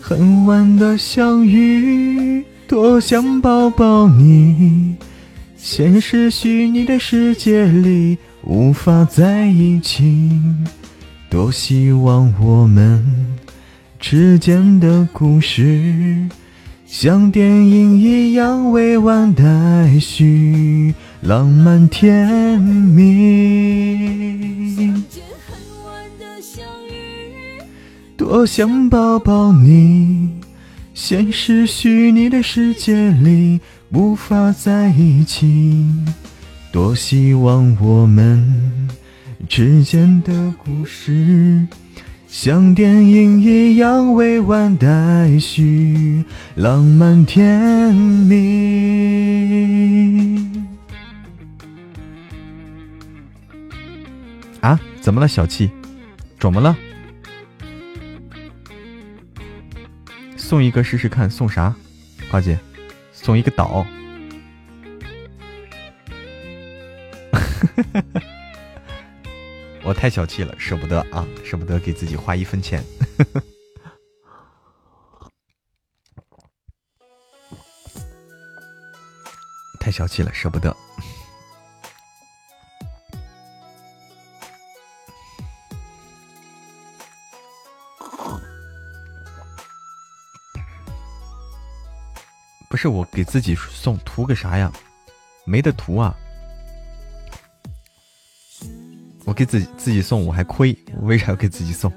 [0.00, 4.94] 很晚的相遇，多想抱抱你。
[5.56, 10.30] 现实虚拟的世界里无法在一起，
[11.28, 13.04] 多希望我们
[13.98, 16.28] 之间的故事
[16.86, 24.21] 像电影一样未完待续，浪漫甜蜜。
[28.24, 30.30] 多想抱抱你，
[30.94, 35.92] 现实虚拟的世界里无法在一起。
[36.70, 38.88] 多希望我们
[39.48, 41.66] 之间的故事
[42.28, 46.24] 像电影一样未完待续，
[46.54, 48.38] 浪漫甜蜜。
[54.60, 55.68] 啊，怎么了，小气？
[56.38, 56.76] 怎么了？
[60.52, 61.74] 送一个试试看，送啥？
[62.30, 62.58] 花姐，
[63.10, 63.86] 送一个岛。
[69.82, 72.84] 我太小气了，舍不得啊，舍不得给自己花一分钱。
[79.80, 80.76] 太小气了，舍不得。
[92.72, 94.72] 不是我给自己送，图个啥呀？
[95.44, 96.16] 没得图啊！
[99.26, 101.92] 我给自己自己送我还亏，我为啥要给自己送？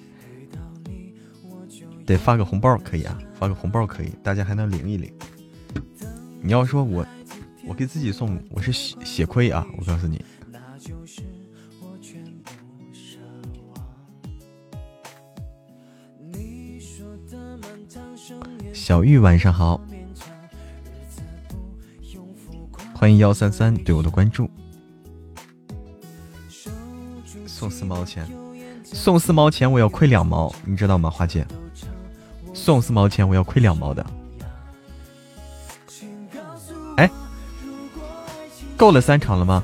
[2.04, 5.10] 得发个红包可以啊，发个红包可以，大家还能领一领。
[6.42, 7.06] 你要说我
[7.64, 9.66] 我给自己送，我是血血亏啊！
[9.78, 10.22] 我告诉你，
[18.82, 19.78] 小玉晚上好，
[22.94, 24.50] 欢迎幺三三对我的关注。
[27.46, 28.26] 送四毛钱，
[28.82, 31.46] 送四毛钱，我要亏两毛，你知道吗，花姐？
[32.54, 34.04] 送四毛钱，我要亏两毛的。
[36.96, 37.10] 哎，
[38.78, 39.62] 够了三场了吗？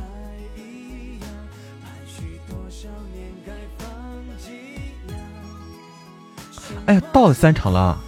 [6.85, 7.99] 哎呀，到了三场了，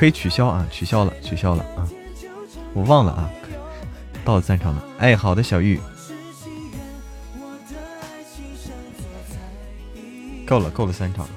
[0.00, 1.86] 可以取消啊，取消了，取消了啊，
[2.72, 3.30] 我忘了啊，
[4.24, 4.82] 到了三场了。
[4.98, 5.78] 哎，好的，小玉。
[10.46, 11.30] 够了，够了，三场了。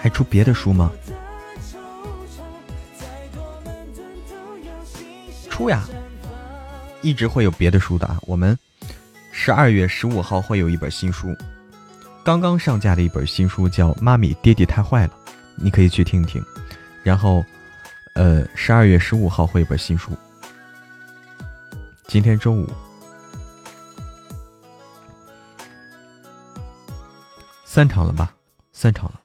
[0.00, 0.92] 还出别的书吗？
[5.50, 5.82] 出呀，
[7.00, 8.16] 一直会有别的书的啊。
[8.28, 8.56] 我们
[9.34, 11.34] 十二月十五号会有一本新书，
[12.22, 15.12] 刚刚上架的一本新书叫《妈咪爹地太坏了》，
[15.56, 16.40] 你可以去听听。
[17.02, 17.44] 然后，
[18.14, 20.12] 呃，十二月十五号会有本新书。
[22.06, 22.70] 今天周五，
[27.64, 28.34] 散场了吧？
[28.70, 29.21] 散场了。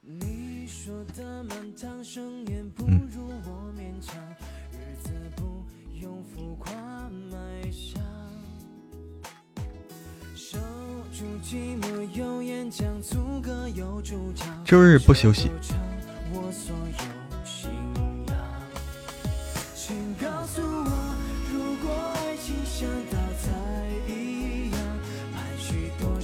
[14.67, 15.49] 周日不休息。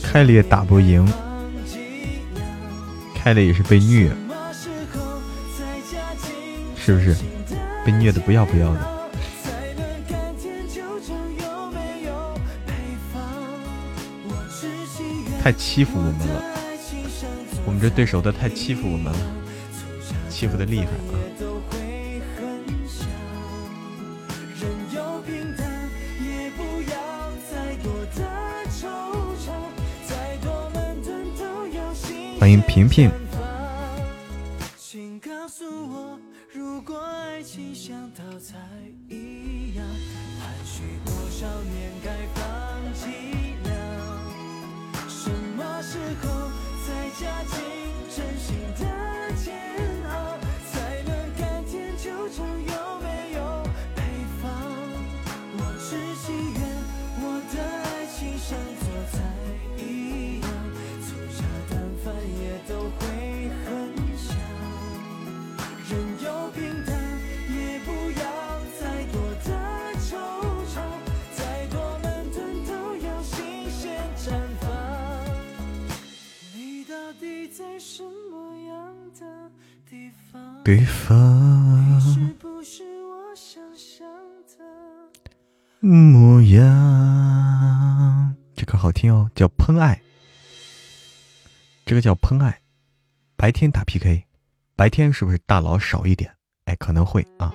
[0.04, 1.08] 开了也打不赢，
[3.16, 4.12] 开了也是被虐，
[6.76, 7.16] 是不是？
[7.86, 9.10] 被虐的不要不要的，
[15.42, 16.53] 太欺负我们了，
[17.66, 19.20] 我们这对手都太欺负我们了，
[20.30, 21.16] 欺负的厉害啊！
[32.40, 33.10] 欢迎平平。
[80.64, 81.14] 地方。
[85.82, 88.34] 模样。
[88.56, 89.96] 这歌好听哦，叫《喷爱》。
[91.86, 92.52] 这个叫《喷爱》，
[93.36, 94.24] 白天打 PK，
[94.78, 96.34] 白天是不是大佬少一点？
[96.64, 97.54] 哎，可能会啊。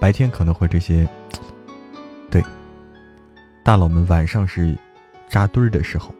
[0.00, 1.08] 白天可能会这些，
[2.28, 2.42] 对，
[3.64, 4.76] 大佬们晚上是
[5.28, 6.12] 扎堆儿的时候。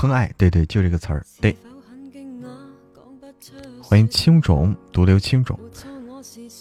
[0.00, 1.54] 喷爱，对对，就这个词儿，对。
[3.82, 5.60] 欢迎青种，独留青种，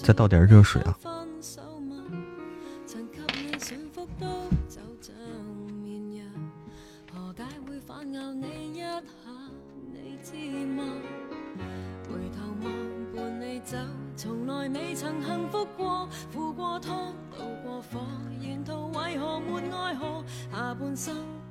[0.04, 0.98] 再倒点热水啊。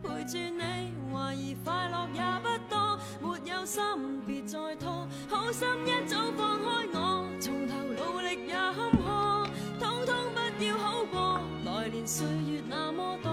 [0.02, 3.82] 陪住你，怀疑快乐也不多，没有心
[4.26, 9.46] 别再拖，好心一早放开我，从头努力也坎坷，
[9.78, 13.30] 通通不要好过，来年岁月那么多，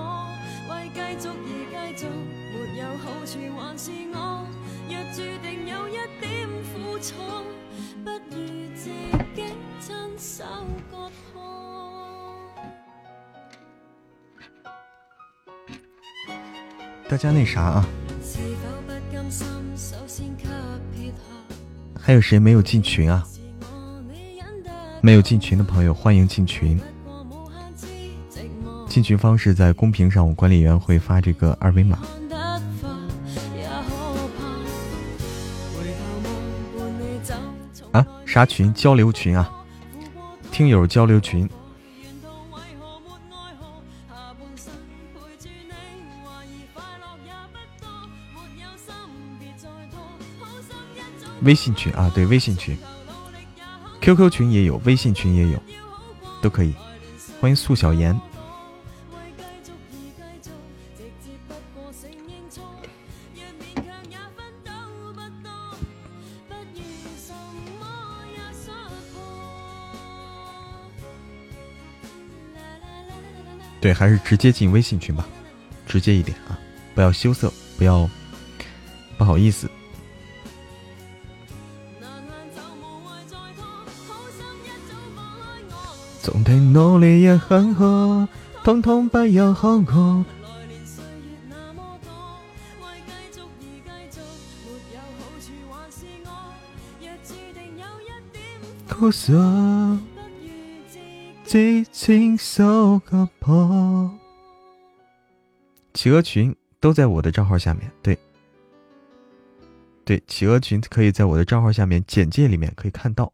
[0.69, 1.29] 为继续
[1.73, 2.07] 而继续，
[2.53, 4.47] 没有好处还是我，
[4.89, 7.13] 若注定有一点苦楚，
[8.03, 8.35] 不如
[8.75, 8.89] 自
[9.35, 9.43] 己
[9.79, 10.43] 亲手
[10.91, 11.09] 割。
[17.07, 17.85] 大家那啥啊？
[21.99, 23.23] 还有谁没有进群啊？
[25.01, 26.79] 没有进群的朋友，欢迎进群。
[28.89, 31.99] 进群方式在公屏上，我管理员会发这个二维码。
[37.91, 38.73] 啊，啥群？
[38.73, 39.51] 交流群啊，
[40.51, 41.47] 听友交流群。
[51.45, 52.75] 微信群啊，对，微信群
[54.01, 55.61] ，QQ 群也有，微信群也有，
[56.41, 56.73] 都可以。
[57.39, 58.19] 欢迎素小妍。
[73.79, 75.27] 对，还是直接进微信群吧，
[75.85, 76.57] 直接一点啊，
[76.95, 78.09] 不要羞涩，不要
[79.15, 79.69] 不好意思。
[86.25, 88.27] 总得努力也很好，
[88.63, 90.25] 通通不要好过。
[98.89, 99.99] 苦涩，
[101.43, 104.09] 激情收个破。
[105.93, 108.17] 企鹅群都在我的账号下面，对，
[110.03, 113.31] 对，企鹅群可以在我的账号下面简介里面可以看到。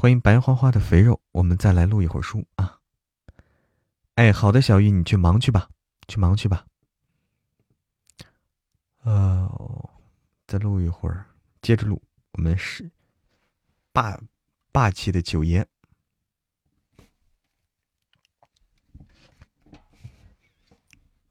[0.00, 2.78] 欢迎白花花的肥肉，我们再来录一会儿书啊！
[4.14, 5.68] 哎，好的，小玉，你去忙去吧，
[6.06, 6.64] 去忙去吧。
[8.98, 9.90] 呃，
[10.46, 11.26] 再录一会儿，
[11.62, 12.00] 接着录。
[12.30, 12.88] 我们是
[13.92, 14.16] 霸
[14.70, 15.66] 霸气的九爷，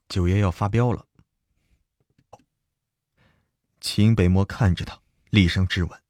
[0.09, 1.07] 九爷要发飙了。
[3.79, 4.99] 秦北漠看着他，
[5.29, 6.06] 厉声质问。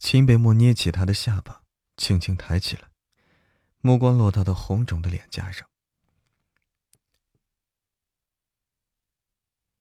[0.00, 1.62] 秦北漠捏起他的下巴，
[1.94, 2.88] 轻轻抬起来，
[3.82, 5.68] 目光落到他红肿的脸颊上。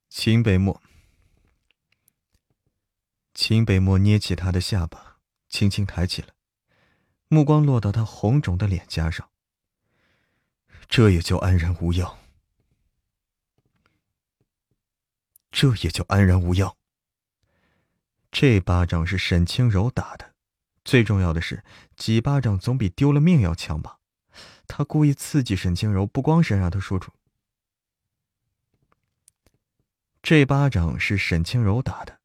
[0.10, 0.82] 秦北漠，
[3.34, 6.34] 秦北漠捏起他的下巴，轻轻抬起来，
[7.30, 9.32] 目光落到他红肿的脸颊上。
[10.90, 12.20] 这也叫安然无恙？
[15.50, 16.76] 这也叫安然无恙？
[18.32, 20.34] 这巴掌是沈清柔打的，
[20.86, 21.64] 最重要的是，
[21.96, 23.98] 几巴掌总比丢了命要强吧？
[24.68, 27.12] 他故意刺激沈清柔，不光是让他说出。
[30.22, 32.20] 这巴掌是沈清柔打的，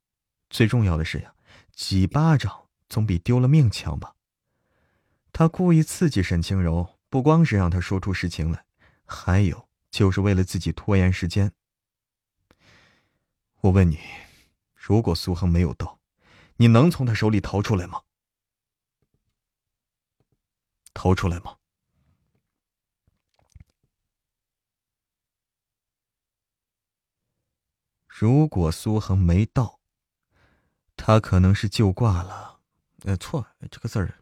[0.51, 1.35] 最重要的是呀，
[1.73, 4.15] 几巴掌总比丢了命强吧？
[5.33, 8.65] 他故意刺激沈清柔，不光是让他说出实情来，
[9.07, 11.51] 还有就是为了自己拖延时间。
[13.63, 13.99] 我问你。
[14.87, 15.99] 如果苏恒没有到，
[16.57, 18.03] 你能从他手里逃出来吗？
[20.93, 21.57] 逃出来吗？
[28.07, 29.81] 如果苏恒没到，
[30.97, 32.61] 他可能是就挂了。
[33.05, 34.19] 呃，错，这个字儿。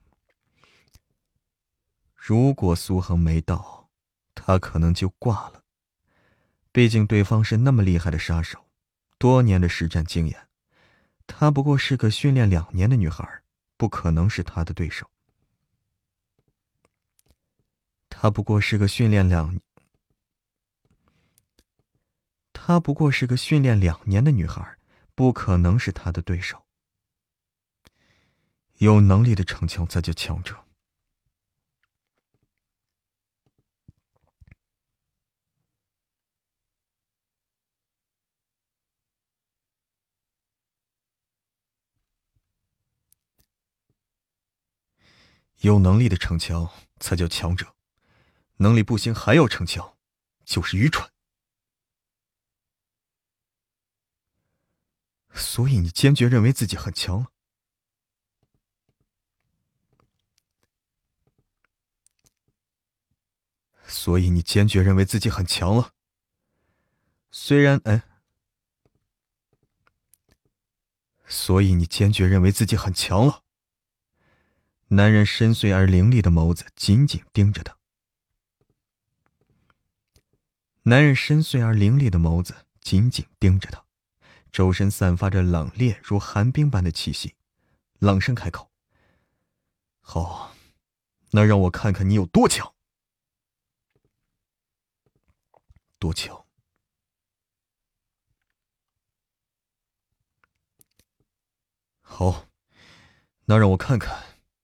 [2.15, 3.91] 如果苏恒没到，
[4.37, 5.65] 他可能就挂了。
[6.71, 8.71] 毕竟对方是那么厉害的杀手，
[9.19, 10.49] 多年的实战经验，
[11.27, 13.43] 她不过是个训练两年的女孩，
[13.77, 15.09] 不可能是他的对手。
[18.09, 19.59] 她不过是个训练两，
[22.53, 24.79] 她不过是个训练两年的女孩，
[25.15, 26.65] 不可能是他的对手。
[28.79, 30.65] 有能力的逞强才叫强者。
[45.63, 46.69] 有能力的逞强
[46.99, 47.75] 才叫强者，
[48.57, 49.97] 能力不行还要逞强，
[50.45, 51.09] 就是愚蠢。
[55.33, 57.31] 所以你坚决认为自己很强了，
[63.87, 65.95] 所以你坚决认为自己很强了。
[67.31, 68.03] 虽然哎，
[71.29, 73.42] 所以你坚决认为自己很强了。
[74.95, 77.79] 男人深邃而凌厉的眸子紧紧盯着他。
[80.83, 83.87] 男人深邃而凌厉的眸子紧紧盯着他，
[84.51, 87.35] 周身散发着冷冽如寒冰般的气息，
[88.01, 88.71] 冷声开口
[90.03, 90.55] ：“好，
[91.31, 92.75] 那让我看看你有多强，
[95.99, 96.45] 多强。
[102.03, 102.47] 好，
[103.47, 104.23] 那让我看看。”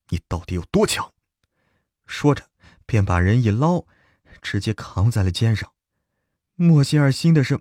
[0.09, 1.13] 你到底有多强？
[2.07, 2.51] 说着，
[2.87, 3.85] 便把人一捞，
[4.41, 5.75] 直接扛在了肩上。
[6.55, 7.61] 莫心儿心的是，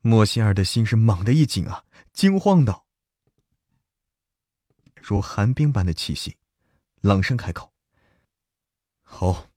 [0.00, 2.84] 莫心儿的心是猛地一紧啊，惊慌道
[5.00, 6.36] ：“如寒冰般的气息，
[7.00, 7.72] 冷声开口
[9.02, 9.48] ：‘好，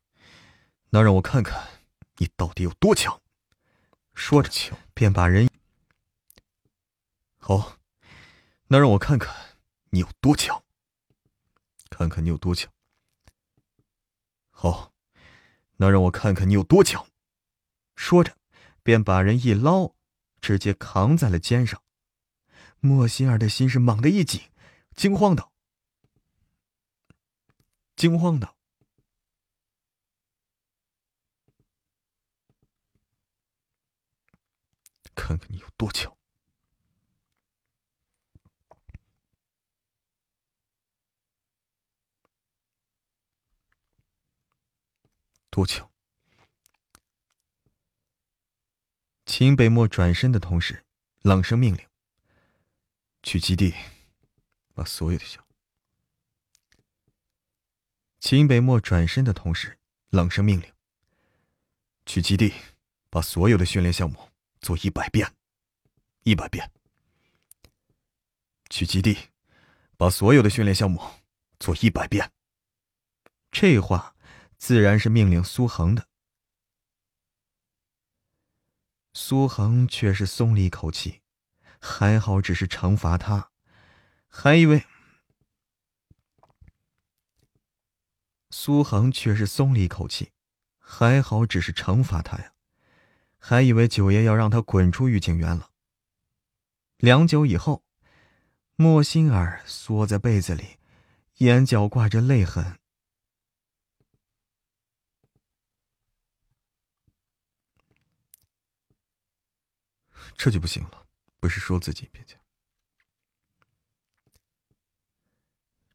[0.92, 1.82] 那让我看看
[2.18, 3.20] 你到底有多强。’
[4.14, 5.50] 说着，便把人
[7.40, 7.80] 好，
[8.68, 9.34] 那让我看看。”
[9.94, 10.64] 你有多强？
[11.92, 12.74] 看看你有多强。
[14.50, 14.92] 好，
[15.76, 17.08] 那让我看看你有多强。
[17.96, 18.36] 说着，
[18.82, 19.94] 便把人一捞，
[20.42, 21.84] 直接扛在了肩上。
[22.80, 24.42] 莫心儿的心是猛地一紧，
[24.96, 25.54] 惊慌道
[27.96, 28.58] ：“惊慌道，
[35.14, 36.18] 看看你有多强。”
[45.54, 45.88] 多久！
[49.28, 50.84] 秦北漠转身的同时，
[51.22, 51.88] 冷声命令
[53.22, 53.72] ：“去基地，
[54.74, 55.46] 把所有的项。”
[58.20, 59.78] 秦北漠转身的同时，
[60.10, 60.74] 冷声命令
[62.08, 62.52] ：“去基地，
[63.12, 65.32] 把所有的训练项目做一百遍，
[66.24, 66.72] 一百遍。”
[68.72, 69.30] 去基地，
[69.98, 71.00] 把所有的训练项目
[71.60, 72.32] 做一百遍。
[73.52, 74.13] 这话。
[74.64, 76.08] 自然是命令苏恒的，
[79.14, 81.20] 苏恒却是松了一口气，
[81.82, 83.52] 还好只是惩罚他，
[84.30, 84.86] 还以为
[88.52, 90.32] 苏恒却是松了一口气，
[90.80, 92.54] 还好只是惩罚他呀，
[93.38, 95.72] 还以为九爷要让他滚出御景园了。
[96.96, 97.84] 良久以后，
[98.78, 100.78] 莫心儿缩在被子里，
[101.40, 102.80] 眼角挂着泪痕。
[110.36, 111.08] 这就不行了，
[111.40, 112.40] 不是说自己变强，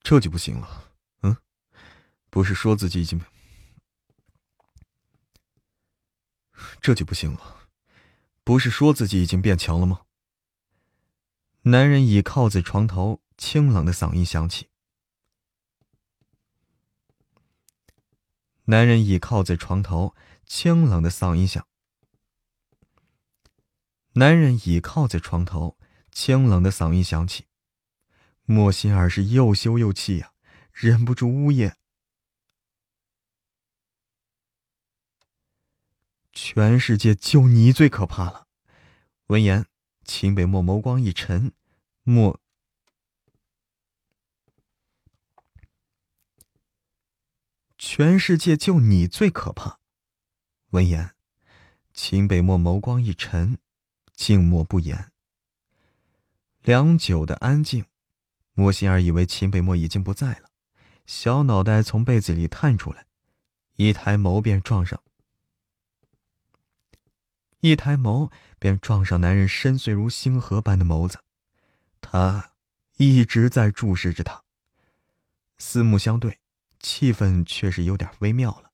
[0.00, 0.92] 这就不行了。
[1.22, 1.36] 嗯，
[2.30, 3.20] 不是说自己已经，
[6.80, 7.68] 这就不行了，
[8.42, 10.06] 不是说自己已经变强了吗？
[11.62, 14.70] 男人倚靠在床头，清冷的嗓音响起。
[18.64, 20.14] 男人倚靠在床头，
[20.46, 21.66] 清冷的嗓音响。
[24.18, 25.78] 男人倚靠在床头，
[26.10, 27.46] 清冷的嗓音响起。
[28.42, 30.32] 莫心儿是又羞又气呀，
[30.72, 31.76] 忍不住呜咽。
[36.32, 38.48] 全世界就你最可怕了。
[39.28, 39.66] 闻言，
[40.04, 41.52] 秦北漠眸光一沉，
[42.02, 42.40] 莫。
[47.76, 49.78] 全世界就你最可怕。
[50.70, 51.14] 闻言，
[51.92, 53.60] 秦北漠眸光一沉。
[54.18, 55.12] 静默不言。
[56.62, 57.84] 良久的安静，
[58.52, 60.50] 莫心儿以为秦北漠已经不在了，
[61.06, 63.06] 小脑袋从被子里探出来，
[63.76, 65.00] 一抬眸便撞上。
[67.60, 71.20] 一抬眸便撞上男人深邃如星河般的眸子，
[72.00, 72.50] 他
[72.96, 74.42] 一直在注视着他。
[75.58, 76.40] 四目相对，
[76.80, 78.72] 气氛却是有点微妙了。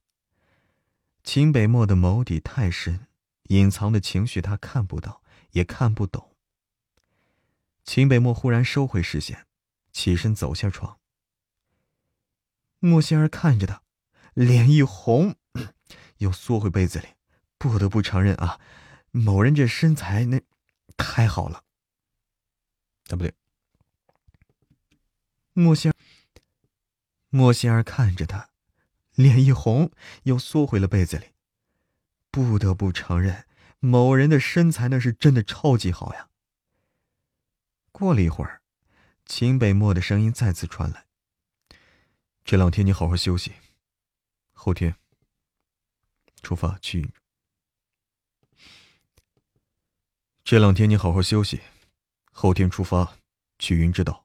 [1.23, 3.07] 秦北漠的眸底太深，
[3.45, 5.23] 隐藏的情绪他看不到，
[5.55, 6.37] 也看不懂。
[7.83, 9.47] 秦北漠忽然收回视线，
[9.93, 11.01] 起身走下床。
[12.79, 13.83] 莫仙儿看着他，
[14.35, 15.37] 脸一红，
[16.19, 17.09] 又缩回被子里。
[17.59, 18.61] 不得不承认啊，
[19.11, 20.41] 某人这身材那
[20.97, 21.65] 太好了。
[23.09, 23.33] 啊，不对。
[25.53, 25.95] 莫仙儿，
[27.31, 28.51] 莫仙儿看着他，
[29.15, 29.91] 脸一红，
[30.25, 31.27] 又缩回了被子里。
[32.31, 33.47] 不得不承认，
[33.85, 36.31] 某人的身材那是真的超级好呀。
[37.93, 38.63] 过了一会儿，
[39.27, 41.05] 秦北漠的声音再次传来
[42.47, 43.53] ：“这两天你好好休息，
[44.55, 44.97] 后天
[46.43, 47.13] 出发去。”
[50.43, 51.61] 这两天你好好休息，
[52.33, 53.19] 后天出发
[53.59, 54.25] 去云之岛。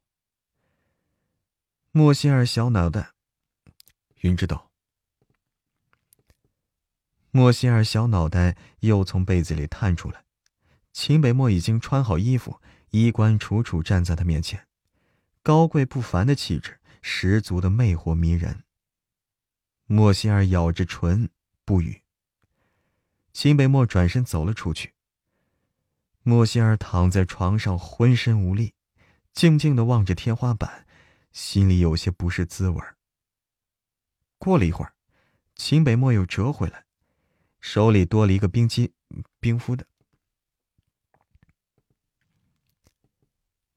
[1.91, 3.11] 莫心儿小脑袋，
[4.21, 4.68] 云之岛。
[7.39, 10.25] 莫心儿小脑袋又从被子里探出来，
[10.91, 12.59] 秦北漠已经穿好衣服，
[12.89, 14.67] 衣冠楚楚站在他面前，
[15.41, 18.65] 高贵不凡的气质，十足的魅惑迷人。
[19.85, 21.29] 莫心儿咬着唇
[21.63, 22.01] 不语。
[23.31, 24.93] 秦北漠转身走了出去。
[26.23, 28.73] 莫仙儿躺在床上，浑身无力，
[29.31, 30.85] 静静的望着天花板，
[31.31, 32.83] 心里有些不是滋味
[34.37, 34.91] 过了一会儿，
[35.55, 36.83] 秦北漠又折回来，
[37.59, 38.93] 手里多了一个冰激
[39.39, 39.85] 冰敷的，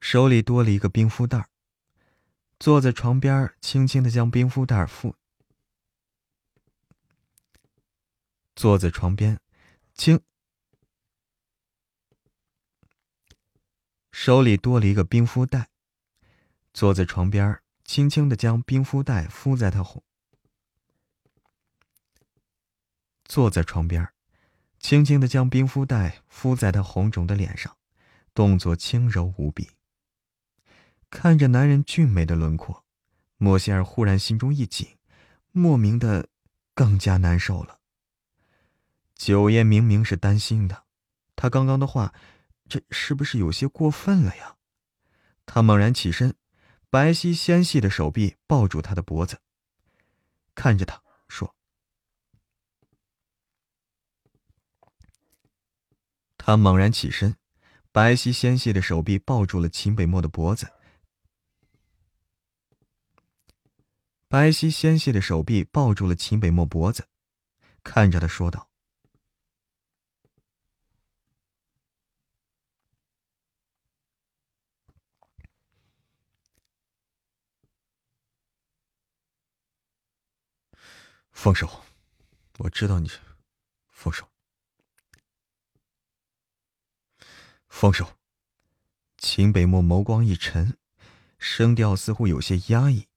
[0.01, 1.49] 手里多了一个冰敷袋
[2.59, 5.17] 坐在床边，轻轻的将冰敷袋敷，
[8.55, 9.41] 坐在床边，
[9.95, 10.21] 轻。
[14.13, 15.71] 手里多了一个冰敷袋，
[16.73, 20.05] 坐在床边，轻轻的将冰敷袋敷在他红。
[23.33, 24.07] 坐在床边，
[24.79, 27.79] 轻轻的将冰敷袋敷在他红肿的脸上，
[28.35, 29.71] 动作轻柔无比。
[31.09, 32.85] 看着男人俊美的轮廓，
[33.39, 34.99] 莫仙儿忽然心中一紧，
[35.51, 36.29] 莫名的
[36.75, 37.79] 更加难受了。
[39.15, 40.85] 九爷明明是担心的，
[41.35, 42.13] 他刚刚的话。
[42.69, 44.57] 这是不是有些过分了呀？
[45.47, 46.35] 他猛然起身，
[46.91, 49.41] 白皙纤细的手臂抱住他的脖子，
[50.55, 51.55] 看着他说
[56.44, 57.36] ：“他猛然起身，
[57.93, 60.73] 白皙纤细的手臂抱住了秦北漠的脖子，
[64.27, 67.06] 白皙纤细的手臂抱住了秦北漠脖子，
[67.85, 68.69] 看着他说道。”
[81.31, 81.85] 放手，
[82.59, 83.09] 我知道你。
[83.90, 84.28] 放手，
[87.73, 88.19] 放手。
[89.16, 90.77] 秦北漠眸光一沉，
[91.39, 93.09] 声调似乎有些压抑。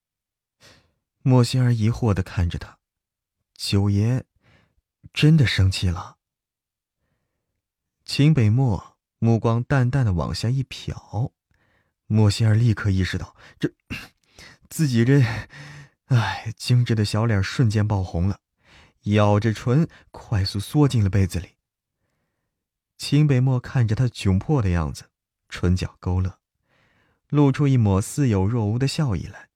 [1.21, 2.79] 莫心儿疑惑的看着他，
[3.53, 4.23] 九爷
[5.13, 6.17] 真的生气了。
[8.05, 11.31] 秦北漠目光淡淡的往下一瞟，
[12.07, 13.71] 莫心儿立刻意识到，这
[14.69, 15.21] 自己这。
[16.05, 18.39] 哎，精致的小脸瞬间爆红了，
[19.03, 21.54] 咬着唇，快速缩进了被子里。
[22.97, 25.09] 秦北漠看着他窘迫的样子，
[25.49, 26.39] 唇角勾勒，
[27.29, 29.49] 露出一抹似有若无的笑意来，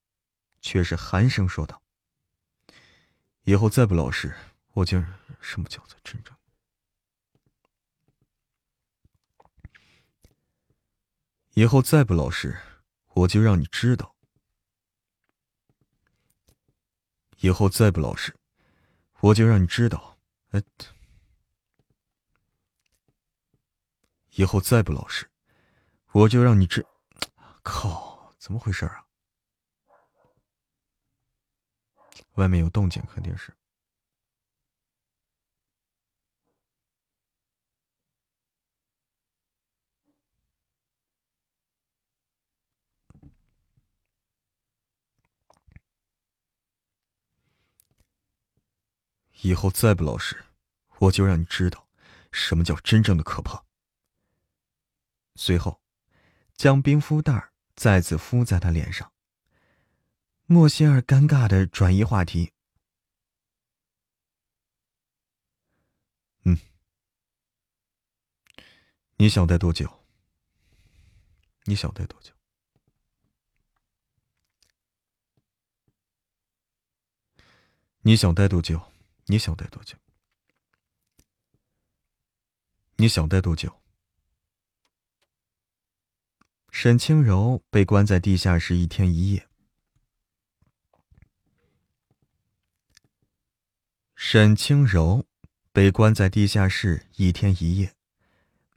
[0.61, 1.82] 却是寒声说道
[3.44, 4.36] ：“以后再不老实，
[4.74, 5.03] 我就
[5.40, 6.36] 什么叫做真正？
[11.53, 12.57] 以后再不老实，
[13.14, 14.16] 我就让你知道。”
[17.41, 18.36] 以后再不老实，
[19.22, 20.18] 我就让你知道。
[20.49, 20.61] 呃，
[24.40, 25.30] 以后再不老实，
[26.14, 26.88] 我就让你知。
[27.61, 29.03] 靠，怎么回事啊？
[32.36, 33.53] 外面有动静，肯定是。
[49.41, 50.45] 以后再不老实，
[50.99, 51.90] 我就让你知道，
[52.32, 53.68] 什么叫真正的可怕。
[55.41, 55.82] 随后，
[56.56, 59.14] 将冰敷袋再次敷在他脸上。
[60.45, 62.52] 莫歇尔尴尬的转移话题
[66.44, 66.60] ：“嗯，
[69.16, 70.03] 你想待多久？
[71.64, 72.34] 你想待多久？
[78.02, 78.91] 你想待多久？
[79.28, 79.98] 你想待多久？
[82.98, 83.82] 你想待多久？
[86.71, 89.47] 沈清柔被关在地下室一天一夜。
[94.15, 95.25] 沈清柔
[95.71, 97.95] 被关在地下室一天一夜，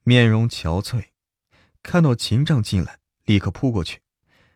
[0.05, 1.09] 面容憔悴，
[1.83, 4.01] 看到秦正进来，立刻扑过去，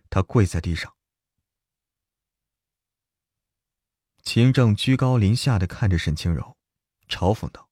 [0.08, 0.94] 他跪在地上。
[4.22, 6.56] 秦正居高临下的看着沈清柔，
[7.08, 7.68] 嘲讽道：“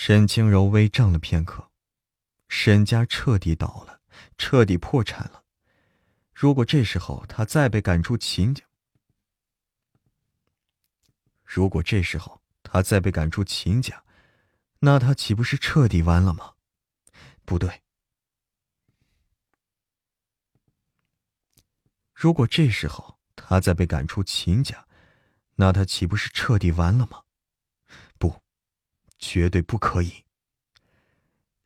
[0.00, 1.72] 沈清柔微怔了片刻，
[2.48, 4.00] 沈家彻底倒了，
[4.38, 5.42] 彻底破产了。”
[6.32, 8.64] 如果这时候他再被赶出秦家，
[11.44, 14.04] 如果这时候他再被赶出秦家，
[14.78, 16.54] 那他岂不是彻底完了吗？
[17.44, 17.82] 不对。
[22.14, 24.86] 如果这时候他再被赶出秦家，
[25.56, 27.24] 那他岂不是彻底完了吗？
[29.18, 30.24] 绝对不可以。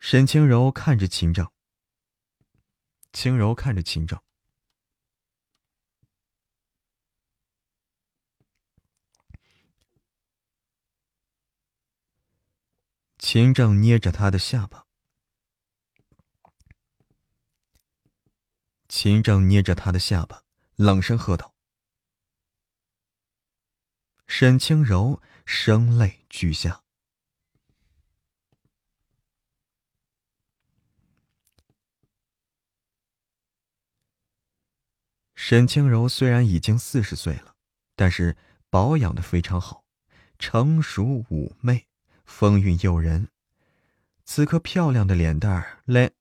[0.01, 1.49] 沈清柔看着秦正，
[3.13, 4.21] 轻柔看着秦正。
[13.19, 14.85] 秦正捏着他的下巴，
[18.89, 20.43] 秦正捏着他的下巴，
[20.75, 21.55] 冷声喝道
[24.27, 26.82] ：“沈清柔，声泪俱下。”
[35.45, 37.57] 沈清柔虽然已经四十岁了，
[37.97, 38.37] 但是
[38.71, 39.83] 保养的非常好，
[40.39, 41.89] 成熟妩媚。
[42.25, 43.27] 风韵诱人，
[44.25, 46.13] 此刻漂亮的脸蛋儿泪，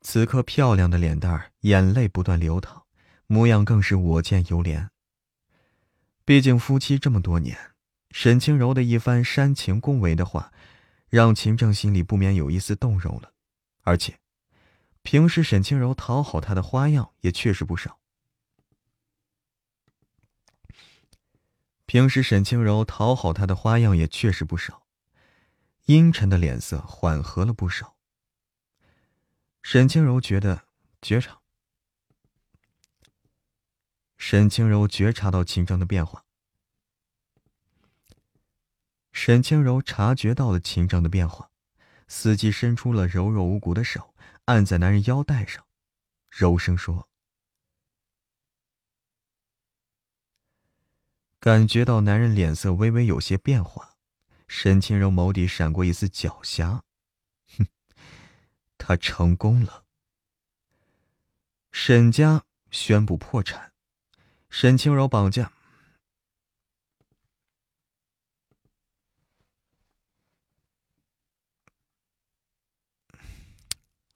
[0.00, 2.86] 此刻漂亮的脸蛋儿眼泪不断流淌，
[3.26, 4.88] 模样更是我见犹怜。
[6.24, 7.74] 毕竟夫妻这么多年，
[8.10, 10.50] 沈清柔的一番煽情恭维的话，
[11.10, 13.34] 让秦正心里不免有一丝动容了。
[13.82, 14.18] 而且，
[15.06, 18.00] 平时沈清柔讨好他的花样也确实不少。
[21.86, 24.84] 平时沈清柔讨好他的花样也确实不少，
[25.84, 27.94] 阴沉的脸色缓和了不少。
[29.62, 30.64] 沈清柔觉得
[31.00, 31.40] 觉察，
[34.16, 36.24] 沈清柔觉察到秦正的变化。
[39.12, 41.52] 沈清柔察觉到了秦正的变化，
[42.08, 44.12] 伺机伸出了柔柔无骨的手，
[44.46, 45.66] 按在男人腰带上，
[46.30, 47.08] 柔声说。
[51.40, 53.96] 感觉到男人脸色微微有些变化，
[54.48, 56.80] 沈清柔眸底闪过一丝狡黠。
[57.58, 57.66] 哼，
[58.78, 59.84] 他成功了。
[61.72, 63.72] 沈家宣布破产，
[64.48, 65.52] 沈清柔绑架。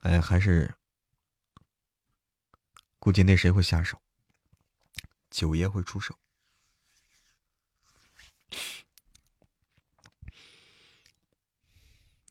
[0.01, 0.75] 哎，还是
[2.99, 4.01] 估计那谁会下手？
[5.29, 6.17] 九爷会出手。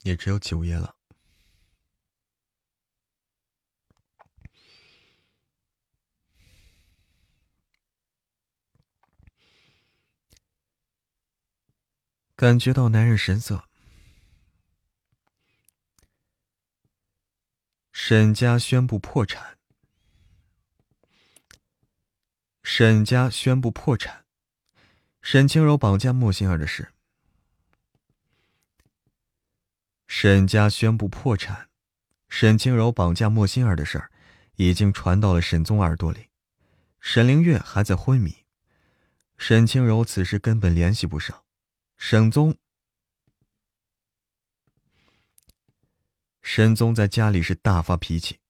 [0.02, 0.96] 也只有九爷了。
[12.34, 13.68] 感觉到男人神色，
[18.02, 19.58] 沈家宣布破产。
[22.62, 24.24] 沈家宣布破产，
[25.20, 26.92] 沈清柔绑架莫心儿的事。
[30.08, 31.68] 沈家宣布破产，
[32.30, 34.10] 沈清柔绑架莫心儿的事儿，
[34.56, 36.30] 已经传到了沈宗耳朵里。
[37.00, 38.46] 沈凌月还在昏迷，
[39.36, 41.44] 沈清柔此时根本联系不上
[41.98, 42.56] 沈宗。
[46.42, 48.40] 沈宗在家里是大发脾气。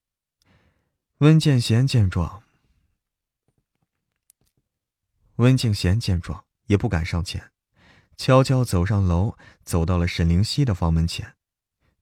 [1.19, 2.43] 温建贤见状，
[5.37, 7.53] 温敬贤见状也不敢上前，
[8.17, 11.37] 悄悄走上楼，走到了沈灵溪的房门前。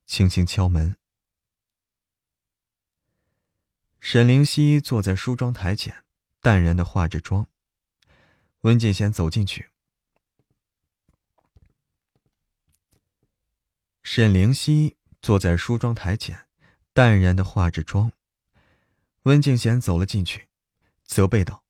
[0.06, 0.96] 轻轻敲门。
[4.00, 6.04] 沈灵溪坐在梳妆台前，
[6.40, 7.48] 淡然的化着妆。
[8.60, 9.70] 温建贤走进去。
[14.02, 16.48] 沈灵溪坐在梳妆台前，
[16.92, 18.12] 淡然的化着妆。
[19.22, 20.48] 温静贤走了进去，
[21.04, 21.64] 责备道：“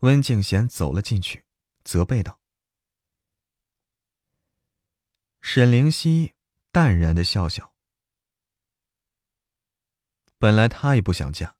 [0.00, 1.44] 温静贤走了进去，
[1.84, 2.40] 责备道。”
[5.40, 6.34] 沈灵溪
[6.70, 7.72] 淡然的笑笑。
[10.36, 11.56] 本来她也不想嫁，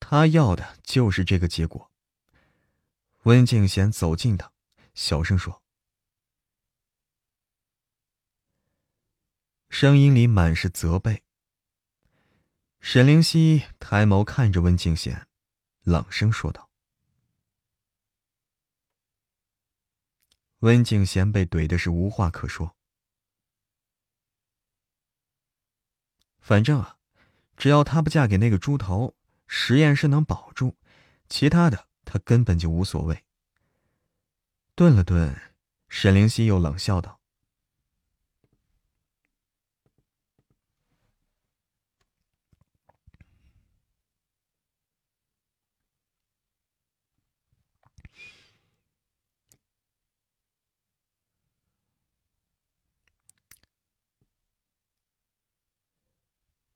[0.00, 1.90] 她要的就是这个结果。
[3.24, 4.53] 温静贤走近她。
[4.94, 5.60] 小声说，
[9.68, 11.24] 声音里满是责备。
[12.80, 15.26] 沈灵溪抬眸看着温敬贤，
[15.82, 16.70] 冷声说道。
[20.58, 22.76] 温敬贤被怼的是无话可说。
[26.38, 26.98] 反正啊，
[27.56, 29.16] 只要她不嫁给那个猪头，
[29.48, 30.76] 实验室能保住，
[31.28, 33.24] 其他的他根本就无所谓。
[34.76, 35.40] 顿了顿，
[35.88, 37.20] 沈灵溪又冷笑道：“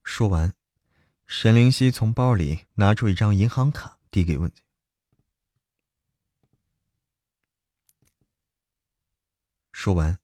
[0.05, 0.55] 说完，
[1.27, 4.49] 沈灵溪从包里拿出一张银行卡，递给温
[9.79, 10.19] 说完，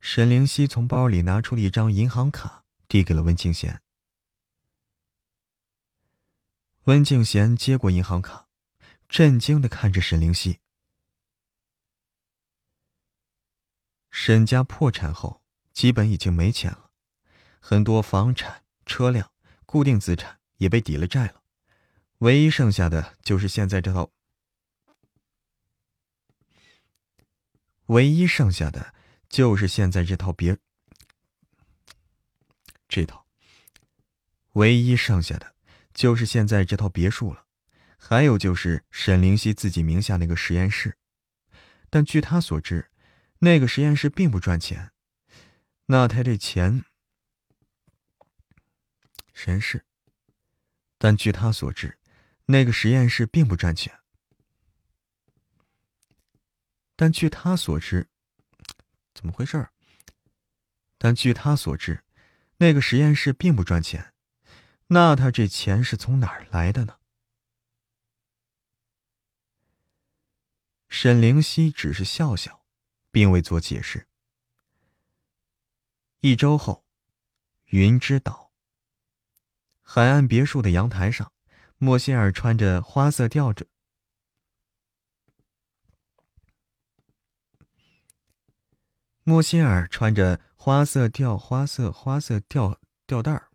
[0.00, 3.80] 沈灵溪从包里拿出了一张银行卡，递给了温静贤。
[6.86, 8.48] 温静贤接过银行卡，
[9.08, 10.58] 震惊的看着沈灵溪。
[14.10, 16.90] 沈家破产后，基本已经没钱了，
[17.60, 18.64] 很多房产。
[18.84, 19.30] 车辆、
[19.64, 21.44] 固定资产也被抵了债了，
[22.18, 24.10] 唯一剩下的就是现在这套。
[27.88, 28.94] 唯一剩下的
[29.28, 30.56] 就是现在这套别。
[32.88, 33.26] 这套。
[34.52, 35.54] 唯一剩下的
[35.92, 37.44] 就是现在这套别墅了，
[37.96, 40.96] 还有就是沈灵溪自己名下那个实验室，
[41.90, 42.90] 但据他所知，
[43.38, 44.92] 那个实验室并不赚钱，
[45.86, 46.84] 那他这钱。
[49.32, 49.84] 实验室，
[50.98, 51.98] 但据他所知，
[52.46, 53.97] 那个实验室并不赚钱。
[57.00, 58.08] 但据他所知，
[59.14, 59.68] 怎么回事？
[60.98, 62.02] 但据他所知，
[62.56, 64.12] 那个实验室并不赚钱。
[64.88, 66.98] 那他这钱是从哪儿来的呢？
[70.88, 72.64] 沈灵溪只是笑笑，
[73.12, 74.08] 并未做解释。
[76.18, 76.84] 一周后，
[77.66, 78.50] 云之岛。
[79.82, 81.32] 海岸别墅的阳台上，
[81.76, 83.68] 莫歇尔穿着花色吊着。
[89.28, 93.50] 莫歇尔穿着花色吊花色花色吊吊带儿。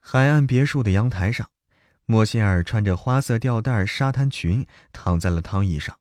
[0.00, 1.48] 海岸别墅的阳台上，
[2.04, 5.96] 莫歇尔穿着花色吊带沙滩裙，躺在了躺椅上，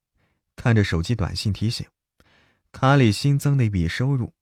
[0.56, 1.88] 看着手机短信提醒，
[2.72, 4.34] 卡里新增的一笔收入。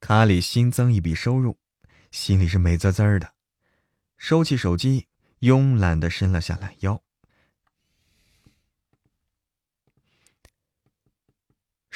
[0.00, 1.58] 卡里新增一笔收入，
[2.10, 3.34] 心里是美滋滋的。
[4.16, 5.06] 收起手机，
[5.40, 7.02] 慵懒的伸了下懒腰。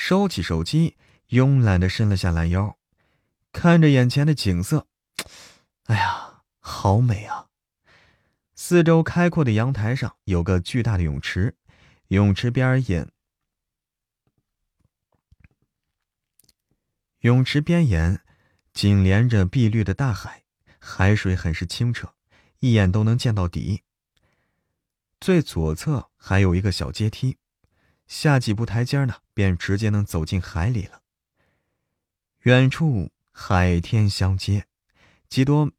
[0.04, 0.96] 收起手机，
[1.28, 2.76] 慵懒的伸了下懒腰，
[3.52, 4.88] 看着眼前的景色，
[5.84, 7.50] 哎呀，好美啊！
[8.56, 11.56] 四周开阔的阳台上有个巨大的泳池，
[12.08, 13.12] 泳池边沿。
[17.20, 18.24] 泳池边沿
[18.72, 20.42] 紧连着碧绿的大海，
[20.80, 22.12] 海水很是清澈，
[22.58, 23.84] 一眼都能见到底。
[25.20, 27.38] 最左侧还有一个小阶梯，
[28.12, 31.00] 下几步台阶呢，便直接能走进海里了。
[32.40, 34.66] 远处海天相接，
[35.30, 35.72] 几多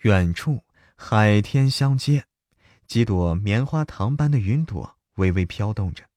[0.00, 0.64] 远处
[0.96, 2.24] 海天相接，
[2.86, 6.08] 几朵棉花糖般的云朵微微飘动着。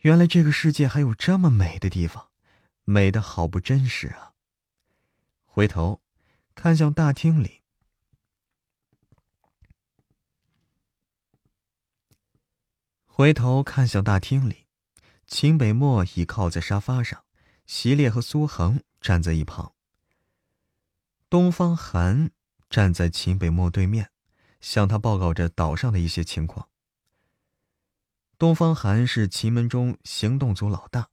[0.00, 2.30] 原来这个世界还有这么美的地方，
[2.82, 4.32] 美的好不真实啊！
[5.44, 6.02] 回头
[6.56, 7.59] 看向大厅里，
[13.20, 14.66] 回头看向大厅里，
[15.26, 17.22] 秦北漠倚靠在沙发上，
[17.66, 19.74] 席烈和苏恒站在一旁。
[21.28, 22.30] 东方寒
[22.70, 24.10] 站在秦北漠对面，
[24.62, 26.70] 向他报告着岛上的一些情况。
[28.38, 31.10] 东方寒是奇门中行动组老大，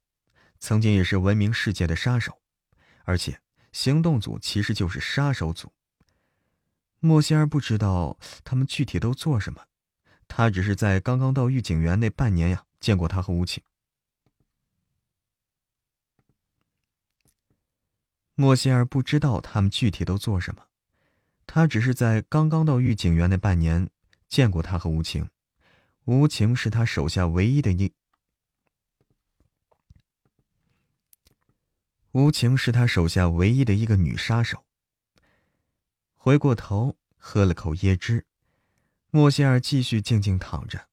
[0.60, 2.40] 曾经也是闻名世界的杀手，
[3.04, 3.42] 而且
[3.74, 5.74] 行动组其实就是杀手组。
[7.02, 9.67] 莫仙儿不知道他们具体都做什么，
[10.28, 13.64] 他只是在刚刚到御景园那半年呀见过他和吴起。
[18.36, 20.68] 莫仙儿不知道他们具体都做什么，
[21.48, 23.90] 他只是在刚刚到御景园那半年
[24.28, 25.28] 见过他和无情，
[26.06, 27.92] 无情是他手下唯一的一，
[32.12, 34.64] 无情是他手下唯一的一个女杀手。
[36.14, 38.26] 回过头，喝了口椰汁，
[39.18, 40.90] 莫仙儿继续静静躺着，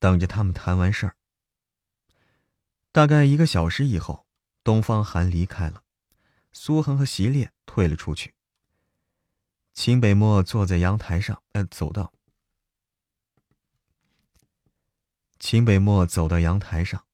[0.00, 1.14] 等着他们谈完事儿。
[2.90, 4.26] 大概一个小时以后，
[4.64, 5.84] 东方寒离开了。
[6.50, 8.34] 苏恒和席烈退了出去。
[9.74, 12.12] 秦北漠坐在阳台上，呃，走到。
[15.38, 17.04] 秦北漠走到阳台上，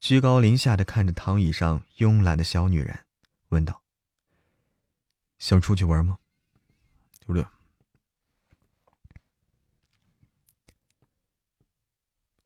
[0.00, 3.04] 居高临下的看着躺椅上慵懒的小女人，
[3.50, 3.82] 问道
[5.38, 6.16] ：“想出去玩吗？”
[7.26, 7.44] 不对。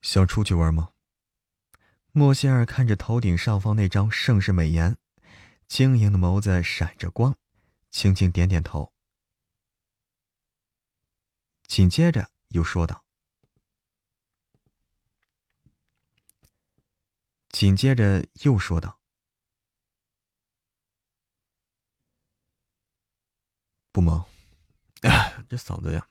[0.02, 0.92] 想出去玩吗？
[2.12, 4.96] 莫仙儿看着头顶上方那张盛世美颜。
[5.68, 7.38] 晶莹的眸子闪着光，
[7.92, 8.92] 轻轻点点头，
[11.68, 13.04] 紧接着又说道
[17.50, 18.98] ：“紧接着又说道，
[23.92, 24.26] 不忙，
[25.48, 26.08] 这嗓子呀。”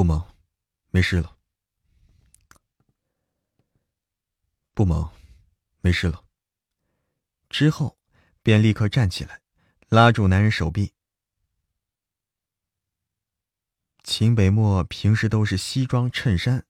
[0.00, 0.34] 不忙，
[0.88, 1.36] 没事了。
[4.72, 5.12] 不忙，
[5.82, 6.24] 没事了。
[7.50, 7.98] 之后，
[8.42, 9.42] 便立刻站起来，
[9.90, 10.94] 拉住男人手臂。
[14.02, 16.64] 秦北漠平时都是西装衬衫，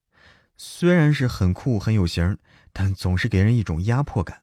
[0.56, 2.36] 虽然是很酷很有型，
[2.72, 4.42] 但总是给人一种压迫感。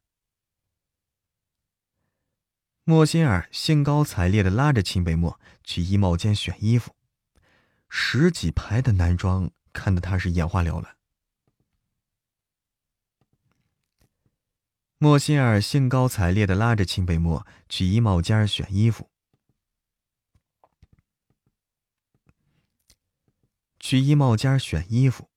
[2.85, 6.95] 莫心儿兴高采烈的拉着秦北漠去衣帽间选衣服。
[7.89, 10.95] 十几排的男装，看得他是眼花缭乱。
[14.99, 19.11] 莫心儿兴高采烈的拉着秦北漠去衣帽间选衣服，
[23.79, 25.29] 去衣帽间选衣服。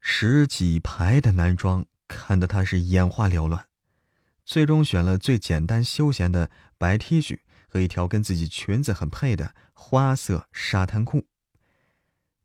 [0.00, 3.66] 十几排的男装，看得他是眼花缭乱，
[4.44, 11.26] 最终选了最简单休闲的白 T 恤和一条跟自己裙子很配的花色沙滩裤。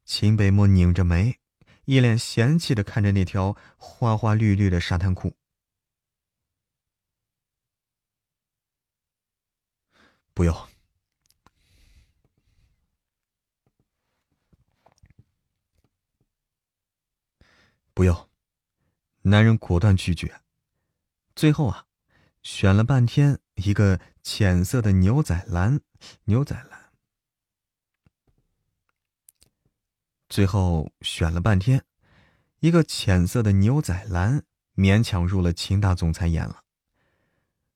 [0.09, 1.39] 秦北漠拧着眉，
[1.85, 5.37] 一脸嫌弃的看着那条花花绿绿的沙滩裤。
[10.33, 10.67] 不要，
[17.93, 18.31] 不要！
[19.21, 20.41] 男人果断拒绝。
[21.35, 21.85] 最后啊，
[22.41, 25.79] 选了半天，一个浅色的牛仔蓝，
[26.23, 26.78] 牛仔蓝。
[30.29, 31.83] 最后选了半天，
[32.59, 34.45] 一个浅色的牛仔蓝
[34.75, 36.63] 勉强入了秦大总裁眼了。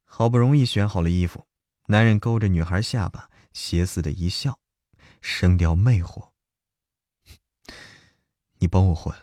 [0.04, 1.48] 好不容易选好了衣服，
[1.88, 4.60] 男人勾着女孩下巴，邪似的一笑，
[5.20, 6.30] 声调魅惑
[8.62, 9.16] ：“你帮我混，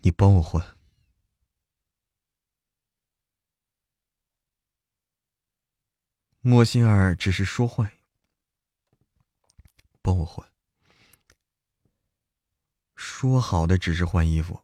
[0.00, 0.60] 你帮我混。
[6.50, 7.92] ”莫心儿只是说换，
[10.00, 10.48] 帮我换。
[12.96, 14.62] 说好的只是换衣服，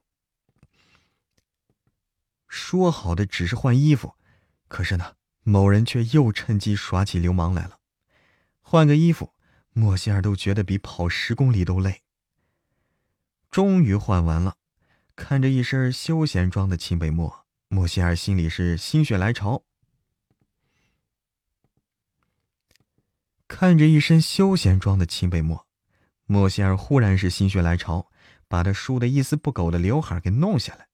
[2.49, 4.15] 说好的只是换衣服，
[4.67, 7.79] 可是呢，某人却又趁机耍起流氓来了。
[8.63, 9.35] 换个衣服，
[9.75, 12.01] 莫心儿都觉得比跑十公里都累。
[13.51, 14.57] 终于换完了，
[15.15, 19.65] 看着一身休闲装的秦北漠，莫心儿心里是心血来潮。
[23.47, 25.67] 看着一身休闲装的秦北漠，
[26.25, 28.11] 莫仙儿忽然是心血来潮，
[28.49, 30.89] 把他梳的一丝不苟的刘海给弄下来，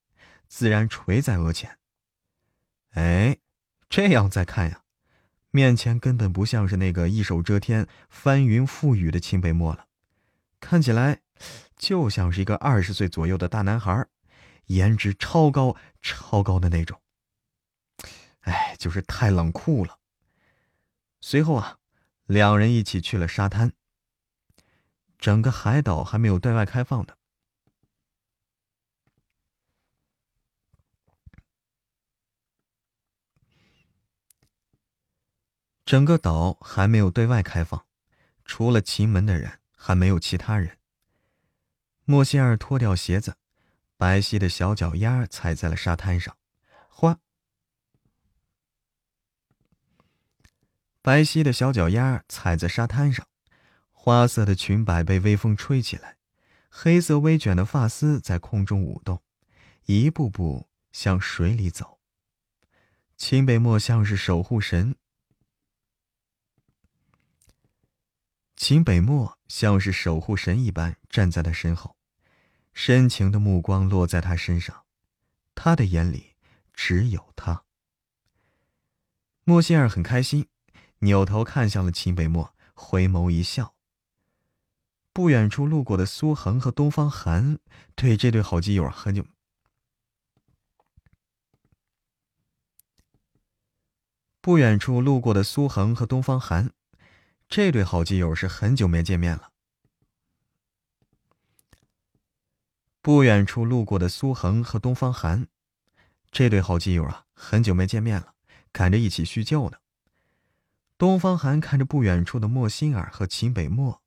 [0.47, 1.77] 自然垂在额前。
[2.91, 3.37] 哎，
[3.89, 4.81] 这样再看呀，
[5.49, 9.87] 面前根本不像是那个一手遮天、翻云覆雨的秦北漠了，
[10.59, 11.21] 看起来
[11.77, 14.05] 就像是一个二十岁左右的大男孩，
[14.65, 17.01] 颜值超高、超高的那种。
[18.41, 19.99] 哎，就是太冷酷了。
[21.21, 21.77] 随后啊。
[22.31, 23.73] 两人一起去了沙滩。
[25.19, 27.17] 整个海岛还没有对外开放的，
[35.85, 37.85] 整个岛还没有对外开放，
[38.45, 40.79] 除了秦门的人，还没有其他人。
[42.05, 43.35] 莫歇尔脱掉鞋子，
[43.97, 46.37] 白皙的小脚丫踩在了沙滩上，
[46.87, 47.19] 花。
[51.03, 53.27] 白皙的小脚丫踩在沙滩上，
[53.91, 56.17] 花色的裙摆被微风吹起来，
[56.69, 59.23] 黑色微卷的发丝在空中舞动，
[59.85, 61.99] 一步步向水里走。
[63.17, 64.95] 秦北漠像是守护神，
[68.55, 71.97] 秦北漠像是守护神一般站在他身后，
[72.73, 74.85] 深情的目光落在他身上，
[75.55, 76.35] 他的眼里
[76.73, 77.63] 只有他。
[79.43, 80.47] 莫仙儿很开心，
[81.01, 83.75] 扭头看向了秦北漠，回眸一笑。
[85.13, 87.59] 不远处路过的苏恒和东方寒
[87.95, 89.25] 对这对好基友很久。
[94.39, 96.71] 不远处路过的苏恒和东方寒，
[97.49, 99.51] 这对好基友是很久没见面了。
[103.01, 105.47] 不远处路过的苏恒和东方寒，
[106.31, 108.33] 这对好基友啊，很久没见面了，
[108.71, 109.80] 赶着一起叙旧呢。
[111.01, 114.03] 东方寒看着不远处的莫心儿和秦北漠，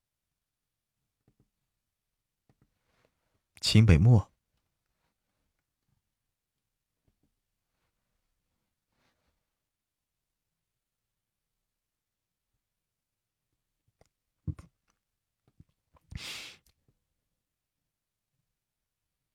[3.60, 4.30] 秦北漠。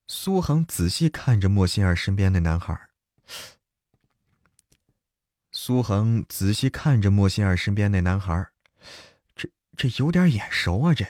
[0.07, 2.88] 苏恒仔细看着莫心儿身边的男孩。
[5.69, 8.49] 苏恒仔细看着莫心儿身边那男孩，
[9.35, 10.95] 这这有点眼熟啊！
[10.95, 11.05] 这。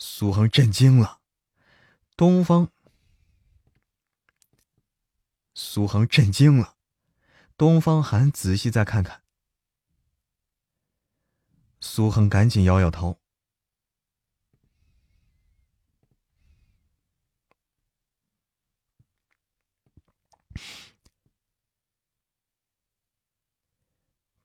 [0.00, 1.20] 苏恒震惊了，
[2.16, 2.72] 东方。
[5.54, 6.74] 苏恒震惊了，
[7.56, 9.22] 东方寒仔细再看看。
[11.80, 13.19] 苏恒赶紧摇摇头。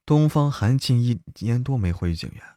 [0.06, 2.56] 东方寒近一年多没回景园。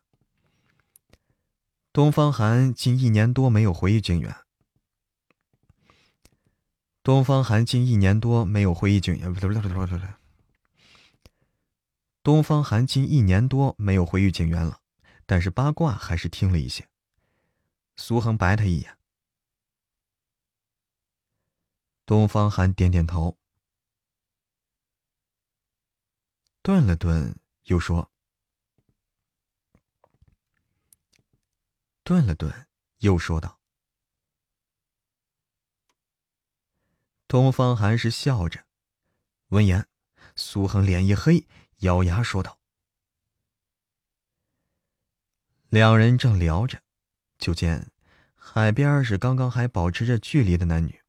[1.92, 4.36] 东方寒近一年多没有回景园。
[7.02, 10.08] 东方寒近一年多没有回景园，不对不对不对不对。
[12.22, 14.82] 东方寒近一年多没有回景园了，
[15.26, 16.88] 但是八卦还是听了一些。
[17.98, 18.96] 苏恒白他一眼。
[22.06, 23.39] 东方寒点点头。
[26.62, 28.12] 顿了顿，又说
[32.04, 32.68] ：“顿了顿，
[32.98, 33.62] 又说道。”
[37.28, 38.66] 东方寒是笑着，
[39.48, 39.88] 闻言，
[40.36, 42.60] 苏恒脸一黑，咬牙说道
[45.70, 46.84] ：“两人正聊着，
[47.38, 47.90] 就见
[48.36, 51.02] 海边是刚刚还保持着距离的男女。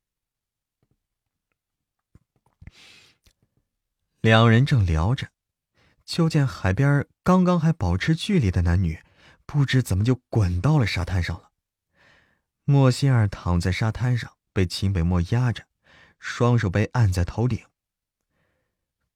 [4.20, 5.32] 两人正聊着。”
[6.10, 9.00] 就见海边刚刚还保持距离的男女，
[9.46, 11.52] 不知怎么就滚到了沙滩上了。
[12.64, 15.68] 莫心儿躺在沙滩上，被秦北漠压着，
[16.18, 17.64] 双手被按在头顶。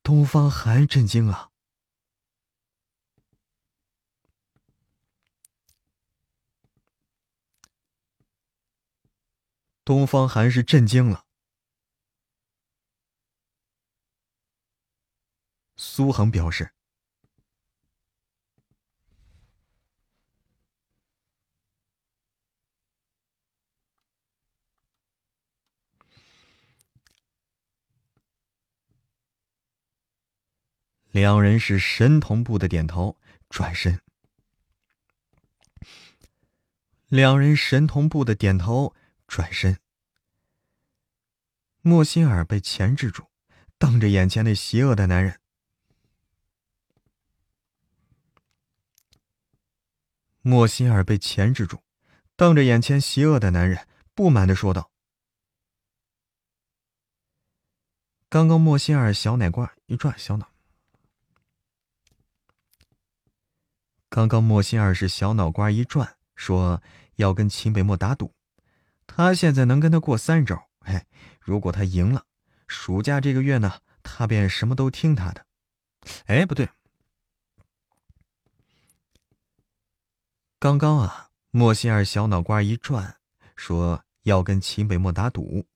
[0.05, 1.51] 东方寒震惊啊！
[9.85, 11.27] 东方寒是震惊了。
[15.77, 16.71] 苏恒表示。
[31.15, 33.17] 两人是神同步的点头，
[33.49, 34.01] 转身。
[37.07, 38.93] 两人神同步的点头，
[39.29, 39.79] 转身。
[41.83, 43.29] 莫心儿被钳制住，
[43.79, 45.39] 瞪着眼前那邪恶的男人。
[50.41, 51.79] 莫心儿被钳制住，
[52.35, 54.91] 瞪着眼前邪恶的男人，不满的说道
[58.29, 60.51] ：“刚刚莫心儿小奶罐一转，小脑。”
[64.15, 66.81] 刚刚莫心儿是小脑瓜一转，说
[67.17, 68.33] 要跟秦北漠打赌，
[69.09, 70.69] 他现在能跟他过三招。
[70.83, 71.05] 哎，
[71.41, 72.23] 如果他赢了，
[72.69, 75.45] 暑假这个月呢，他便什么都听他的。
[76.27, 76.69] 哎，不对，
[80.61, 83.17] 刚刚啊，莫心儿小脑瓜一转，
[83.57, 85.67] 说要跟秦北漠打赌，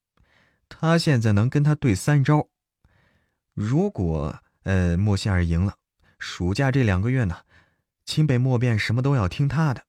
[0.69, 2.49] 他现在能跟他对三招。
[3.53, 5.75] 如果呃莫心儿赢了，
[6.21, 7.37] 暑假这两个月呢？
[8.09, 9.85] 秦北漠便什么都要听他的。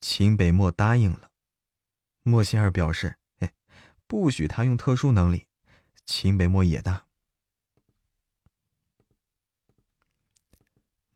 [0.00, 1.30] 秦北漠答应了。
[2.22, 3.52] 莫仙儿表示：“哎，
[4.06, 5.46] 不许他用特殊能力。”
[6.06, 7.04] 秦北漠也答。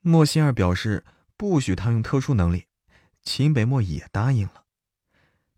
[0.00, 1.06] 莫仙儿表示
[1.38, 2.66] ：“不许他用特殊能力。”
[3.24, 4.66] 秦北漠也答应了。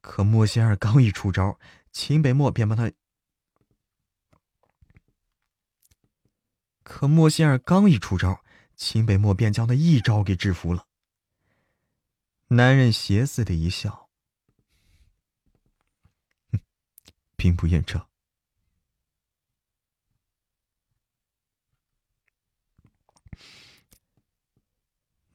[0.00, 1.58] 可莫仙儿刚一出招，
[1.90, 2.92] 秦北漠便帮他。
[6.84, 8.41] 可莫仙儿刚一出招，
[8.84, 10.88] 秦北漠便将他一招给制服了。
[12.48, 14.10] 男人邪似的一笑。
[17.36, 18.08] 兵不厌诈。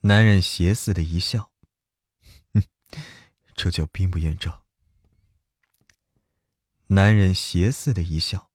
[0.02, 1.50] 男人邪似的一笑，
[3.56, 4.64] 这叫兵不厌诈。
[6.88, 8.52] 男人邪似的一笑，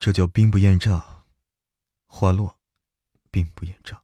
[0.00, 1.11] 这叫兵不厌诈。
[2.14, 2.60] 话落，
[3.30, 4.02] 并不厌诈。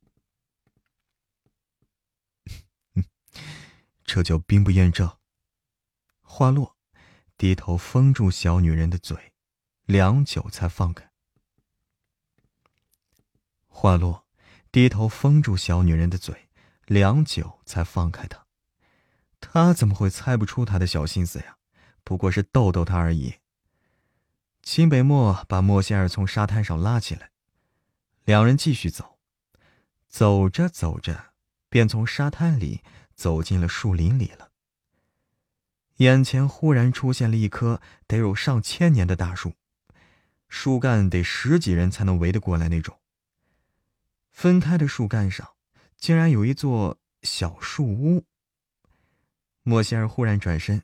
[4.02, 5.18] 这叫兵不厌诈。
[6.22, 6.78] 话落。
[7.36, 9.34] 低头封住小女人的嘴，
[9.84, 11.12] 良久才放开。
[13.66, 14.26] 话落，
[14.72, 16.48] 低头封住小女人的嘴，
[16.86, 18.46] 良久才放开她。
[19.38, 21.58] 他怎么会猜不出他的小心思呀？
[22.02, 23.34] 不过是逗逗他而已。
[24.62, 27.30] 秦北漠把莫仙儿从沙滩上拉起来，
[28.28, 29.18] 两人继续走。
[30.06, 31.32] 走着走着，
[31.70, 32.82] 便从沙滩里
[33.14, 34.50] 走进了树林里了。
[35.96, 39.54] 眼前忽然出现了一棵得有上千年的大树，
[40.46, 43.00] 树干得十几人才能围得过来那种。
[44.30, 45.54] 分开的树干上，
[45.96, 48.26] 竟然有一座小树屋。
[49.62, 50.82] 莫仙儿忽然转身，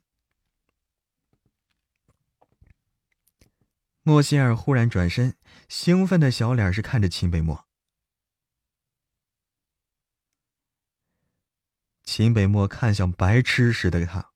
[4.07, 5.35] 莫仙儿忽然转身，
[5.67, 7.67] 兴奋的小脸是看着秦北漠。
[12.03, 14.31] 秦北漠看向白痴似的他。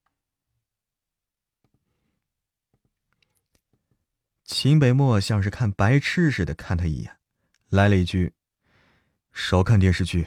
[4.43, 7.19] 秦北漠像是看白痴似的看他一眼，
[7.69, 8.33] 来了一句
[9.35, 10.27] ：“少看电视剧。”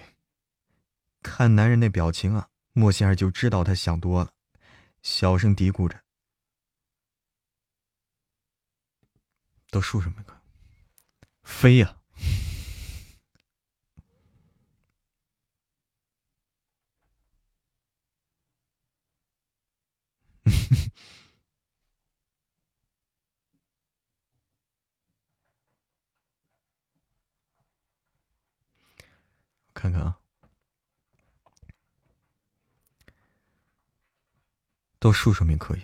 [1.23, 4.35] 看男人那表情啊，莫仙儿就知道他想多了，
[5.01, 6.01] 小声嘀咕着
[9.72, 10.39] ：“到树上面看，
[11.43, 11.95] 飞呀！”
[29.73, 30.19] 看看啊，
[34.99, 35.81] 到树上面可以，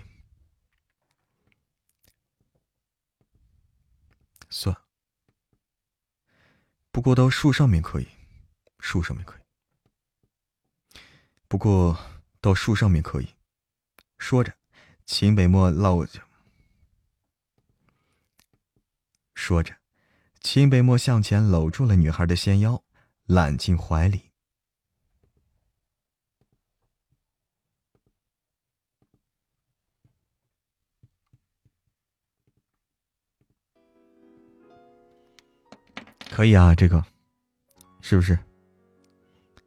[4.60, 4.76] 算。
[6.92, 8.08] 不过到树上面可以，
[8.80, 11.00] 树上面可以。
[11.48, 11.96] 不过
[12.42, 13.36] 到树上面可以。
[14.18, 14.58] 说着，
[15.06, 16.24] 秦北漠落着。
[19.36, 19.78] 说着，
[20.42, 22.84] 秦北漠向前搂住了女孩的纤腰。
[23.28, 24.27] 揽进怀里，
[36.38, 37.04] 可以啊，这个
[38.00, 38.38] 是不是？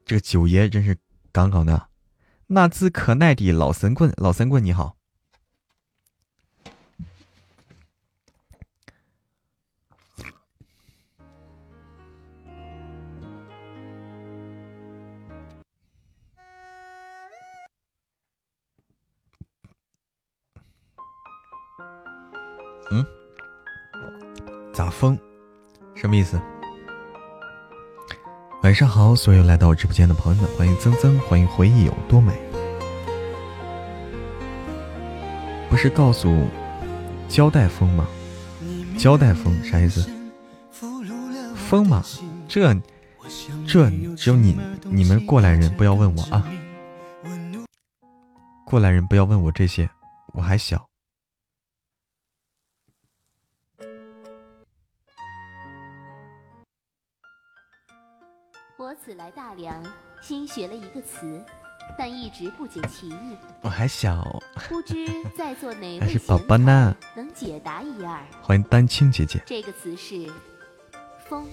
[0.05, 0.97] 这个九爷真是
[1.32, 1.88] 杠杠的，
[2.47, 4.97] 那兹可耐的老神棍，老神棍你好。
[22.92, 23.05] 嗯，
[24.72, 25.18] 咋疯？
[25.97, 26.40] 什么意思？
[28.62, 32.31] 晚上好，所有来到我直播间的朋友们，欢迎曾曾，欢迎回忆有多美。
[35.70, 36.47] 不是告诉
[37.27, 38.07] 胶带风吗？
[38.99, 40.07] 胶带风啥意思？
[41.57, 42.05] 风嘛，
[42.47, 42.74] 这
[43.66, 44.55] 这只有你
[44.85, 46.47] 你们过来人不要问我啊！
[48.66, 49.89] 过来人不要问我这些，
[50.35, 50.89] 我还小。
[59.11, 59.82] 此来大梁，
[60.20, 61.45] 新学了一个词，
[61.99, 63.37] 但一直不解其意。
[63.61, 65.05] 我还小，不知
[65.37, 66.95] 在座哪位 还是宝宝呢？
[67.16, 68.23] 能解答一二？
[68.41, 69.43] 欢迎丹青姐姐。
[69.45, 70.32] 这个词是
[71.28, 71.45] 风、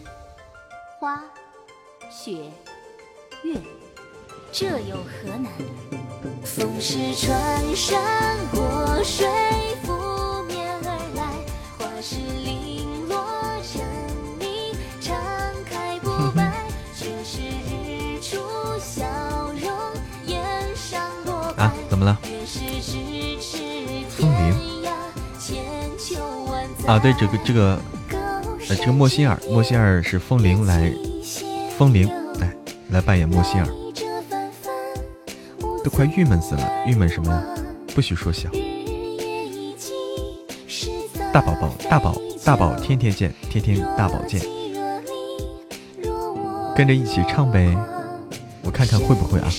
[1.00, 1.24] 花、
[2.12, 2.52] 雪、
[3.44, 3.60] 月，
[4.52, 5.52] 这有何难？
[6.46, 9.28] 风是穿山过水
[21.98, 22.20] 怎么了？
[24.10, 24.56] 风铃
[26.86, 27.80] 啊，对，这个这个
[28.70, 30.94] 呃，这个莫心儿，莫心儿是风铃来，
[31.76, 32.08] 风铃
[32.40, 32.56] 来
[32.90, 33.68] 来扮演莫心儿，
[35.84, 37.44] 都快郁闷死了，郁闷什么呀？
[37.96, 38.48] 不许说笑。
[41.34, 42.16] 大宝宝，大宝，
[42.46, 44.40] 大宝，天天见，天天大宝见，
[46.76, 47.76] 跟着一起唱呗，
[48.62, 49.50] 我看看会不会啊。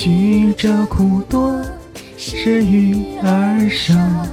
[0.00, 1.60] 曲折苦多
[2.16, 4.24] 是鱼儿伤，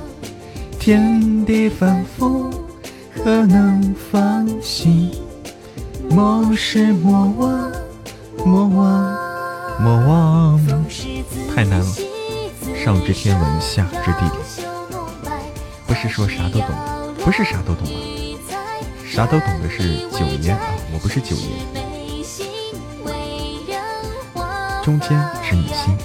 [0.80, 2.52] 天地反复
[3.16, 5.12] 何能放心？
[6.08, 7.72] 莫失莫忘，
[8.46, 9.18] 莫忘，
[9.82, 10.62] 莫忘，
[11.56, 11.88] 太难了。
[12.76, 14.66] 上知天文，下知地理，
[15.88, 16.70] 不是说啥都懂，
[17.24, 17.98] 不是啥都懂啊，
[19.04, 20.60] 啥都懂的是九爷啊，
[20.94, 21.85] 我不是九爷。
[24.86, 25.10] 中间
[25.42, 25.98] 是你心。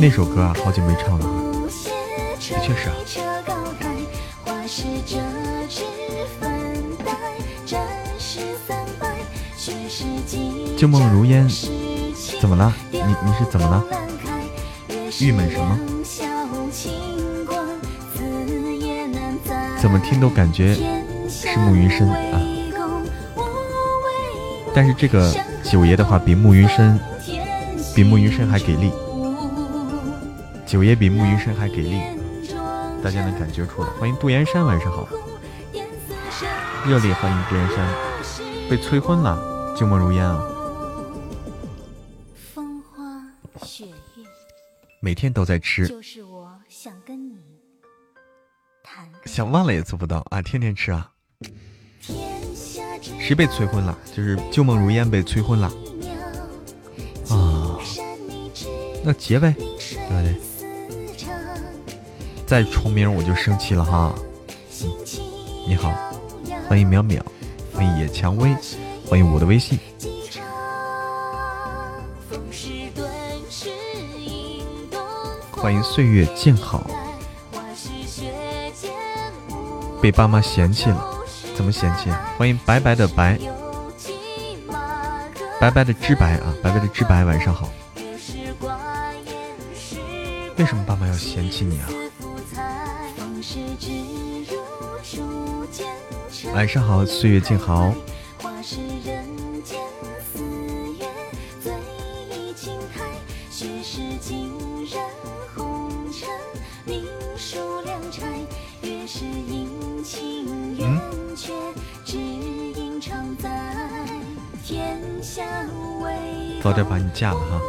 [0.00, 1.26] 那首歌啊，好久没唱了，
[2.40, 2.94] 的确是啊。
[10.78, 11.46] 旧梦如烟，
[12.40, 12.72] 怎么了？
[12.90, 13.84] 你你是怎么了？
[15.20, 15.78] 郁闷什么？
[19.78, 20.74] 怎么听都感觉
[21.28, 22.40] 是慕云深啊！
[24.76, 25.32] 但是这个
[25.64, 27.00] 九爷的话比慕云深，
[27.94, 28.92] 比慕云深还给力。
[30.66, 31.98] 九爷比慕云深还给力，
[33.02, 33.88] 大家能感觉出来。
[33.92, 35.08] 欢迎杜岩山，晚上好！
[36.86, 37.88] 热烈欢迎杜岩山，
[38.68, 40.44] 被催婚了，旧梦如烟啊！
[42.34, 43.02] 风花
[43.64, 44.24] 雪月
[45.00, 47.38] 每天都在吃，就是我想跟你
[48.82, 50.42] 谈，想忘了也做不到啊！
[50.42, 51.12] 天天吃啊！
[53.26, 53.98] 谁被催婚了？
[54.14, 55.66] 就是旧梦如烟被催婚了
[57.28, 57.74] 啊！
[59.02, 59.52] 那结呗，
[60.08, 60.36] 对？
[62.46, 64.14] 再重名我就生气了哈！
[65.66, 65.92] 你好，
[66.68, 67.20] 欢迎淼淼，
[67.74, 68.54] 欢迎野蔷薇，
[69.10, 69.76] 欢迎我的微信。
[75.50, 76.88] 欢迎岁月静好。
[80.00, 81.15] 被爸妈嫌弃了，
[81.56, 82.10] 怎么嫌弃？
[82.36, 83.38] 欢迎白白的白，
[85.58, 87.70] 白白的知白啊，白白的知白，晚上好。
[90.58, 91.88] 为什么爸妈要嫌弃你啊？
[96.52, 97.92] 晚上好，岁月静好。
[116.66, 117.60] 早点把你嫁了哈！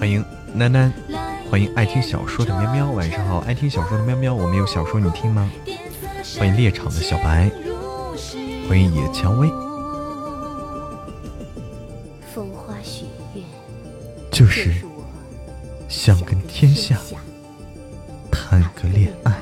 [0.00, 0.92] 欢迎楠楠，
[1.48, 5.48] 欢迎爱听小说的喵喵，晚上好，爱听小说的喵喵，我们有小说你听吗？
[6.40, 7.48] 欢迎猎场的小白，
[8.68, 9.48] 欢迎野蔷薇，
[12.34, 13.42] 风花雪月，
[14.32, 14.74] 就是
[15.88, 16.98] 想跟天下
[18.28, 19.32] 谈个恋爱。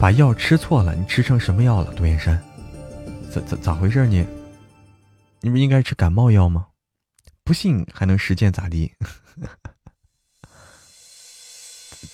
[0.00, 1.92] 把药吃错了，你吃成什么药了？
[1.92, 2.42] 杜燕山，
[3.30, 4.26] 咋咋咋回事你？
[5.42, 6.68] 你不应该吃感冒药吗？
[7.44, 8.94] 不信还能实践咋地？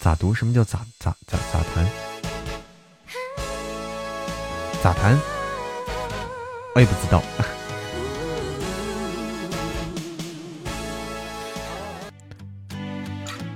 [0.00, 0.34] 咋读？
[0.34, 1.86] 什么叫咋咋咋咋弹？
[4.82, 5.16] 咋弹？
[6.74, 7.22] 我也不知道。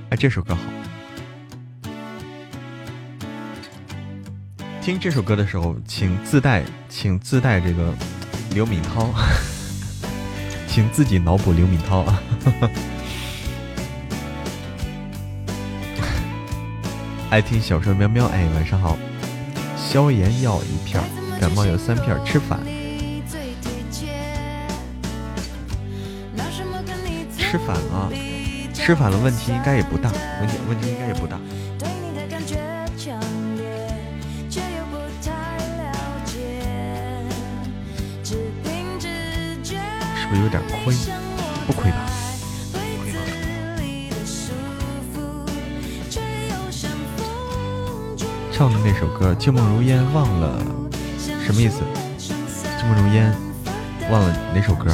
[0.10, 0.79] 哎，这首歌好。
[4.80, 7.92] 听这首歌的时候，请自带，请自带这个
[8.54, 9.10] 刘敏涛，
[10.66, 12.22] 请自己脑补刘敏涛啊！
[17.28, 18.96] 爱听小说喵喵，哎，晚上好。
[19.76, 20.98] 消炎药一片，
[21.38, 22.58] 感冒药三片，吃反。
[27.38, 28.10] 吃反了，
[28.72, 31.38] 吃反了，问题应该也不大，问题问题应该也不大。
[40.38, 40.94] 有点亏，
[41.66, 42.06] 不亏吧？
[48.52, 50.62] 唱的那首歌《旧梦如烟》，忘了
[51.44, 51.80] 什么意思？
[52.78, 53.34] 这么容烟，
[54.10, 54.90] 忘了哪首歌。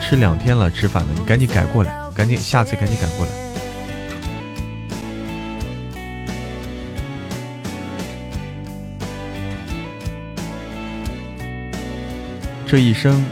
[0.00, 3.47] 吃两天了，吃饭了，你赶紧改过来，赶紧下次赶紧改过来。
[12.68, 13.24] 这一生，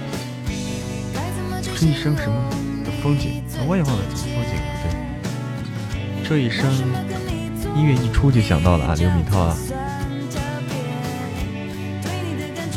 [1.63, 2.51] 这一生什么
[2.87, 4.63] 的风景，我也忘了怎么风景了。
[4.83, 6.65] 对，这一生，
[7.77, 9.55] 音乐一出就想到了啊，刘敏涛啊。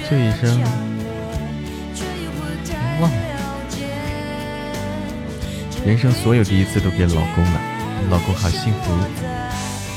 [0.09, 0.59] 这一生，
[2.99, 3.17] 忘了。
[5.85, 7.61] 人生所有第一次都给老公了，
[8.09, 8.91] 老公好幸福。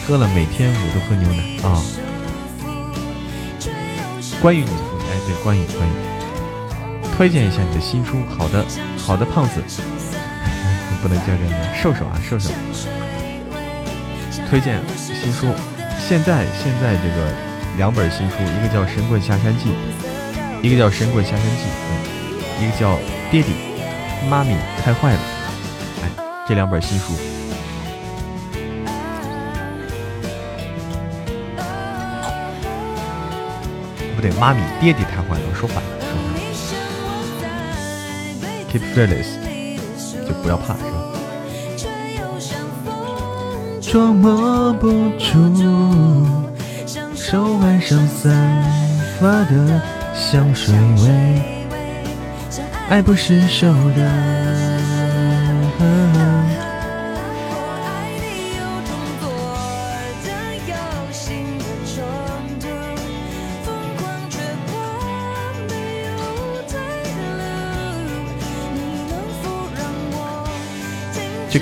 [0.07, 1.83] 喝了每天我都喝牛奶啊。
[4.41, 4.73] 关于你的，
[5.11, 5.93] 哎，对，关于关于，
[7.17, 8.17] 推荐一下你的新书。
[8.37, 8.65] 好的，
[8.99, 9.63] 好的，胖子，
[11.03, 12.51] 不能叫这个瘦瘦啊，瘦瘦。
[14.51, 15.47] 推荐新书，
[15.99, 17.33] 现在现在这个
[17.79, 19.71] 两本新书，一个叫《神棍下山记》，
[20.63, 21.65] 一个叫《神棍下山记》，
[22.63, 22.95] 一个叫
[23.31, 23.53] 《爹地
[24.29, 25.19] 妈咪太坏了》。
[26.03, 26.11] 哎
[26.47, 27.15] 这两本新书，
[34.15, 35.92] 不对，妈咪爹爹太坏了，我，说反了。
[38.73, 39.29] Keep fearless，
[40.27, 40.97] 就不要怕，是吧？
[43.83, 44.89] 捉摸不
[45.19, 45.27] 住
[47.15, 48.33] 手腕上散
[49.21, 49.83] 发的
[50.15, 50.75] 香水
[51.05, 51.69] 味，
[52.89, 54.72] 爱不释手的。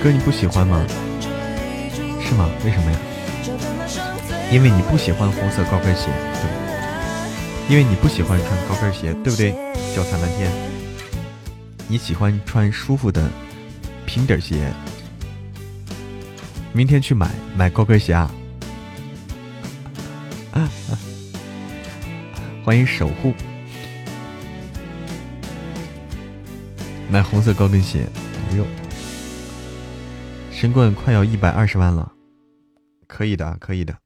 [0.03, 0.83] 歌你不喜欢吗？
[2.23, 2.49] 是吗？
[2.65, 2.99] 为什么呀？
[4.51, 6.49] 因为你不喜欢红色高跟鞋，对
[7.69, 9.53] 因为你不喜欢穿高跟鞋，对不对？
[9.95, 10.51] 脚踩蓝天，
[11.87, 13.29] 你喜欢穿舒服的
[14.07, 14.73] 平底鞋。
[16.73, 18.31] 明天去买买高跟鞋啊！
[22.65, 23.35] 欢迎守护，
[27.11, 28.07] 买红色高跟鞋，
[28.51, 28.65] 哎呦！
[30.61, 32.13] 神棍快要一百二十万了，
[33.07, 33.97] 可以的，可以的。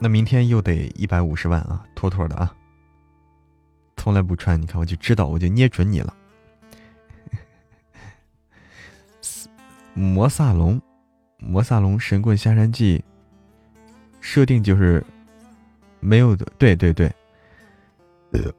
[0.00, 2.52] 那明天又得一百五十万啊，妥妥的啊！
[3.96, 6.12] 从来不穿，你看我就知道，我就捏准你了。
[9.94, 10.82] 魔萨龙，
[11.38, 13.00] 魔萨龙神棍下山记，
[14.20, 15.06] 设定就是
[16.00, 17.14] 没有的，对对对，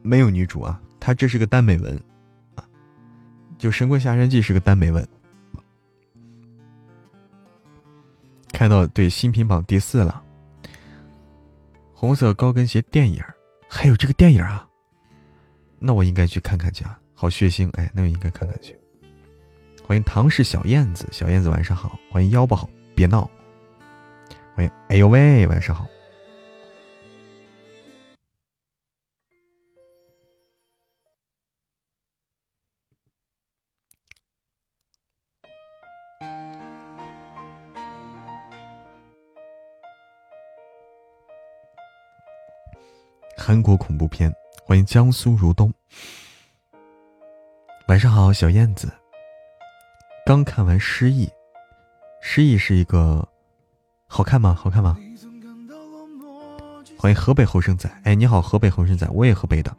[0.01, 2.01] 没有女主啊，它这是个耽美文。
[3.61, 5.07] 就《神棍下山记》是个耽美文，
[8.51, 10.23] 看到对新品榜第四了。
[11.93, 13.23] 红色高跟鞋电影
[13.69, 14.67] 还有这个电影啊？
[15.77, 16.99] 那我应该去看看去啊！
[17.13, 18.75] 好血腥，哎，那我应该看看去。
[19.85, 21.99] 欢迎唐氏小燕子，小燕子晚上好。
[22.09, 23.29] 欢迎腰不好别闹。
[24.55, 25.85] 欢迎，哎呦喂，晚上好。
[43.41, 44.31] 韩国恐怖片，
[44.63, 45.73] 欢迎江苏如东。
[47.87, 48.87] 晚上好，小燕子。
[50.27, 51.25] 刚看完《失忆》，
[52.21, 53.27] 《失忆》是一个
[54.05, 54.53] 好看吗？
[54.53, 54.95] 好看吗？
[56.99, 57.89] 欢迎河北后生仔。
[58.03, 59.75] 哎，你好，河北后生仔，我也河北的。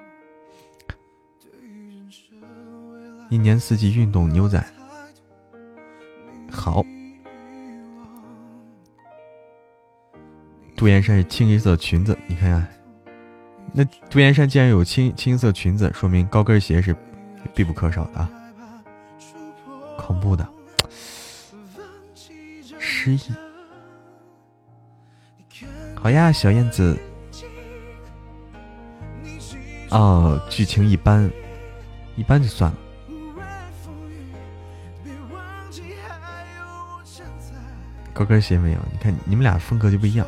[3.31, 4.61] 一年四季运动牛仔。
[6.51, 6.85] 好。
[10.77, 12.82] 杜岩山是清一色裙子，你看看。
[13.73, 16.95] 那杜岩山既然有青青色裙子，说明高跟鞋是
[17.55, 18.31] 必不可少的啊。
[19.97, 20.47] 恐怖的，
[22.79, 23.21] 失忆。
[25.95, 26.99] 好呀，小燕子。
[29.91, 31.31] 哦，剧情一般，
[32.17, 32.79] 一般就算了。
[38.13, 40.27] 高跟鞋没有，你看你们俩风格就不一样。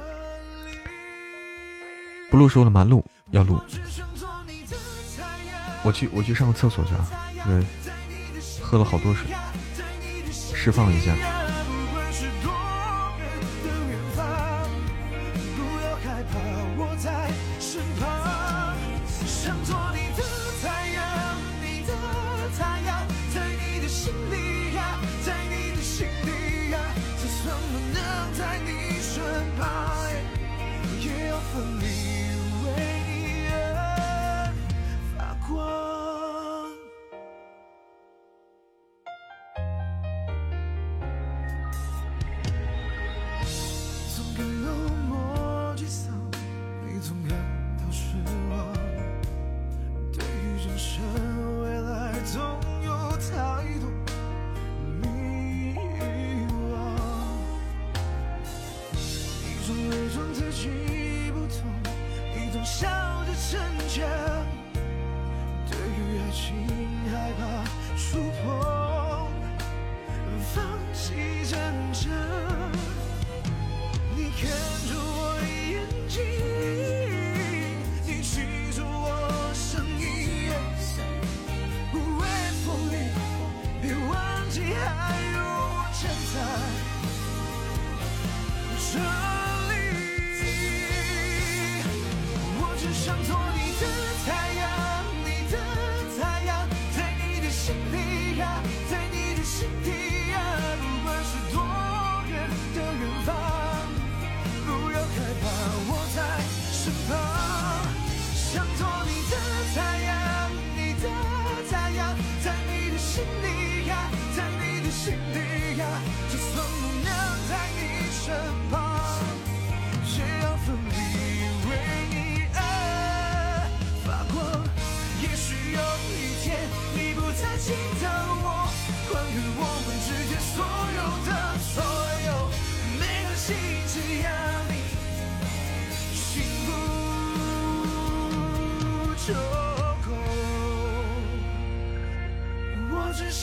[2.30, 2.84] 不录书了吗？
[2.84, 3.04] 录。
[3.34, 3.60] 要录，
[5.82, 7.04] 我去，我去上个厕所去啊！
[7.48, 7.66] 因为，
[8.62, 9.26] 喝了好多水，
[10.54, 11.12] 释放一下。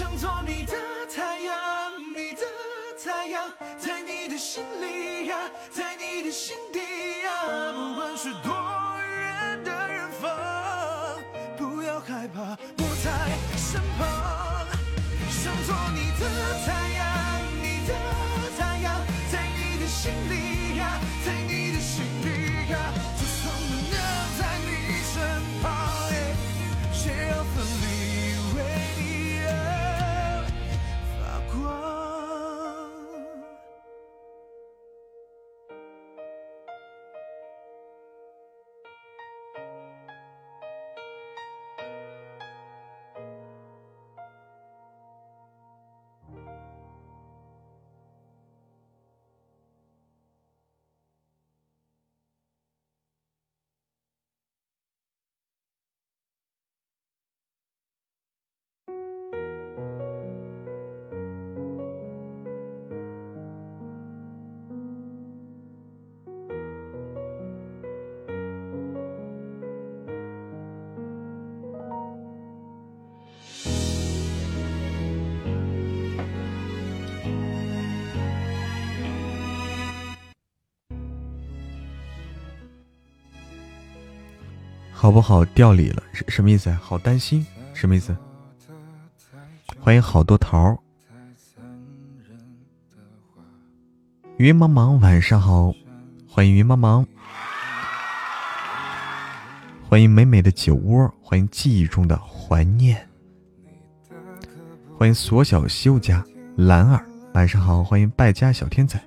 [0.02, 0.74] 想做你的
[1.16, 1.54] 太阳
[2.18, 2.42] 你的
[3.06, 5.38] 太阳在你的心里呀
[5.70, 5.91] 在
[85.02, 85.44] 好不好？
[85.46, 86.70] 掉理了，什什么意思？
[86.74, 88.16] 好担心，什么意思？
[89.80, 90.78] 欢迎好多桃儿。
[94.38, 95.74] 云茫茫，晚上好，
[96.30, 97.04] 欢迎云茫茫，
[99.90, 103.10] 欢迎美美的酒窝，欢迎记忆中的怀念，
[105.00, 106.24] 欢迎锁小修家
[106.56, 109.04] 兰儿，晚上好，欢迎败家小天才。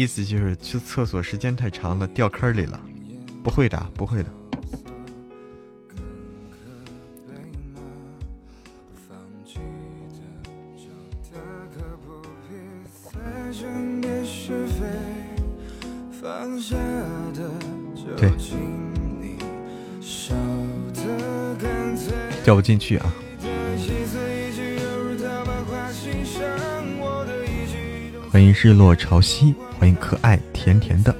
[0.00, 2.80] 意思就是去厕所时间太长了，掉坑里了。
[3.44, 4.30] 不会的，不会的。
[18.16, 18.30] 对，
[22.42, 23.12] 掉不进去啊。
[28.30, 29.52] 欢迎日落潮汐。
[29.76, 31.12] 欢迎可爱甜甜的，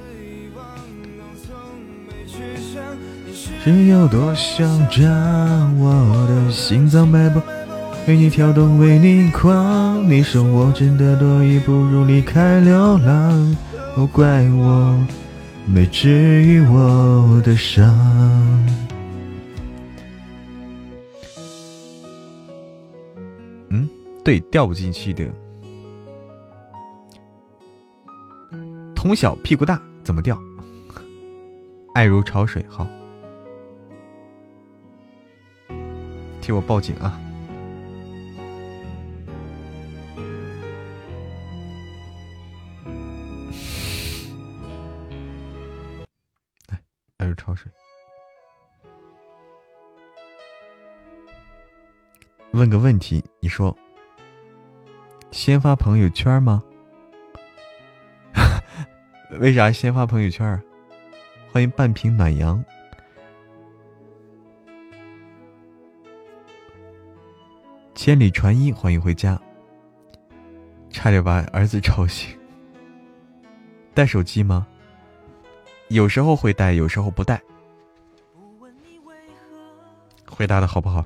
[3.61, 7.41] 是有多想将我的心脏脉搏
[8.07, 10.09] 为你跳动，为你狂。
[10.09, 13.57] 你说我真的多余，不如离开流浪。
[13.93, 14.97] 都怪我
[15.65, 17.85] 没治愈我的伤。
[23.67, 23.89] 嗯，
[24.23, 25.25] 对，掉不进去的。
[29.01, 30.39] 从小屁股大怎么掉？
[31.95, 32.85] 爱如潮水，好，
[36.39, 37.19] 替我报警啊！
[46.67, 46.79] 来，
[47.17, 47.71] 爱如潮水，
[52.51, 53.75] 问个问题，你说，
[55.31, 56.61] 先发朋友圈吗？
[59.39, 60.61] 为啥先发朋友圈啊？
[61.51, 62.63] 欢迎半瓶暖阳，
[67.95, 69.41] 千里传音，欢迎回家。
[70.89, 72.37] 差点把儿子吵醒。
[73.93, 74.67] 带手机吗？
[75.87, 77.41] 有时候会带，有时候不带。
[80.29, 81.05] 回答的好不好？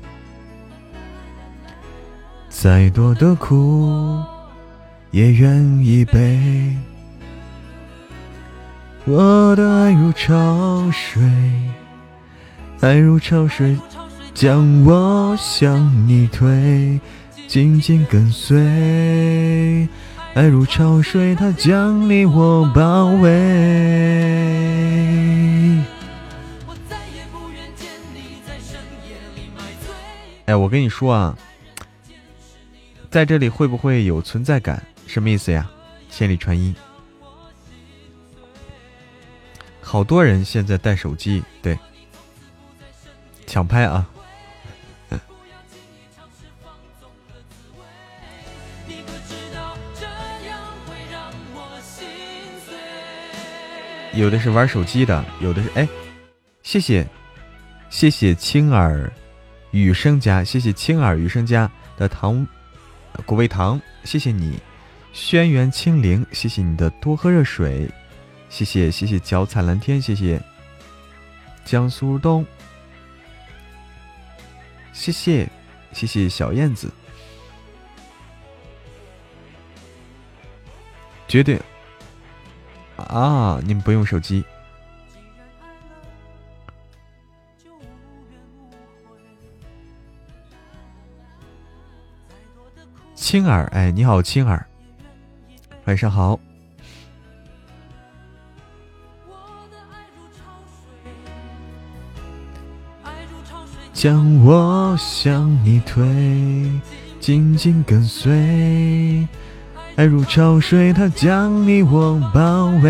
[2.51, 4.21] 再多的苦，
[5.09, 6.75] 也愿意背。
[9.05, 11.23] 我的爱如潮水，
[12.81, 13.77] 爱如潮水，
[14.33, 16.99] 将我向你推，
[17.47, 19.87] 紧紧跟随。
[20.33, 23.31] 爱如潮水，它将你我包围。
[30.45, 31.35] 哎，我跟你说啊，
[33.11, 34.81] 在这里会不会有存在感？
[35.05, 35.69] 什么意思呀？
[36.09, 36.73] 千里传音。
[39.81, 41.77] 好多人现在带手机，对，
[43.45, 44.07] 抢拍啊！
[54.15, 55.85] 有的是玩手机的，有的是哎，
[56.63, 57.05] 谢谢
[57.89, 59.11] 谢谢青耳
[59.71, 62.47] 雨生家，谢谢青耳雨生家的糖
[63.25, 64.59] 古味糖，谢谢你
[65.13, 67.89] 轩辕清灵，谢谢你的多喝热水。
[68.49, 70.41] 谢谢谢谢脚踩蓝天，谢谢
[71.63, 72.45] 江苏东，
[74.91, 75.47] 谢谢
[75.93, 76.91] 谢谢小燕子，
[81.27, 81.57] 绝对
[82.97, 83.61] 啊！
[83.63, 84.43] 你们不用手机，
[93.21, 94.65] 青儿，哎，你好，青儿，
[95.85, 96.39] 晚上好。
[103.93, 106.03] 将我向你推，
[107.19, 109.27] 紧紧跟随。
[109.97, 112.89] 爱如潮水，它将你我包围。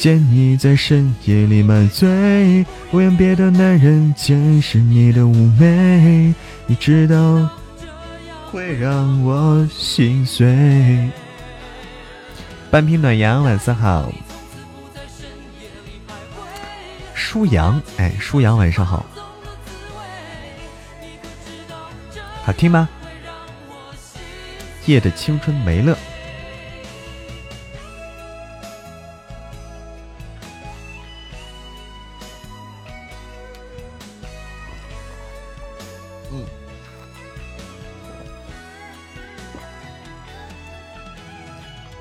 [0.00, 6.34] 见你在深夜里买醉，不愿别的男人见识你的妩媚。
[6.64, 7.50] 你知道，
[8.50, 11.10] 会让我心碎。
[12.70, 14.10] 半瓶暖阳，晚上好。
[17.12, 19.04] 舒阳，哎，舒阳，晚上好，
[22.42, 22.88] 好听吗？
[24.86, 25.94] 夜的青春没了。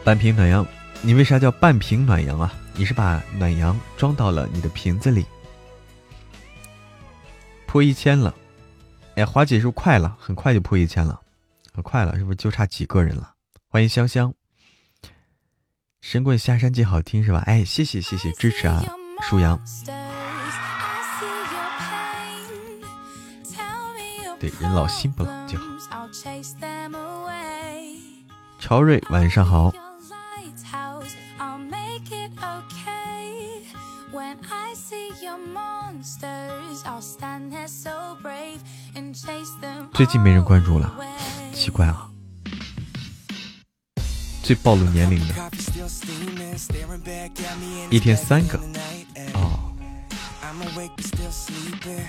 [0.09, 0.65] 半瓶暖阳，
[1.03, 2.51] 你为啥叫半瓶暖阳啊？
[2.73, 5.23] 你是把暖阳装到了你的瓶子里，
[7.67, 8.33] 破一千了，
[9.17, 10.17] 哎，华姐是不是快了？
[10.19, 11.21] 很快就破一千了，
[11.71, 13.33] 很快了，是不是就差几个人了？
[13.67, 14.33] 欢迎香香，
[16.01, 17.43] 神棍下山记好听是吧？
[17.45, 18.83] 哎，谢谢谢谢支持啊，
[19.21, 19.61] 舒阳，
[24.39, 25.65] 对，人老心不老就好。
[28.59, 29.71] 超瑞晚上好。
[39.93, 40.93] 最近没人关注了，
[41.53, 42.09] 奇怪啊！
[44.43, 45.35] 最暴露年龄的，
[47.89, 48.59] 一天三个
[49.33, 49.73] 哦。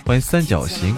[0.05, 0.97] 欢迎三角形。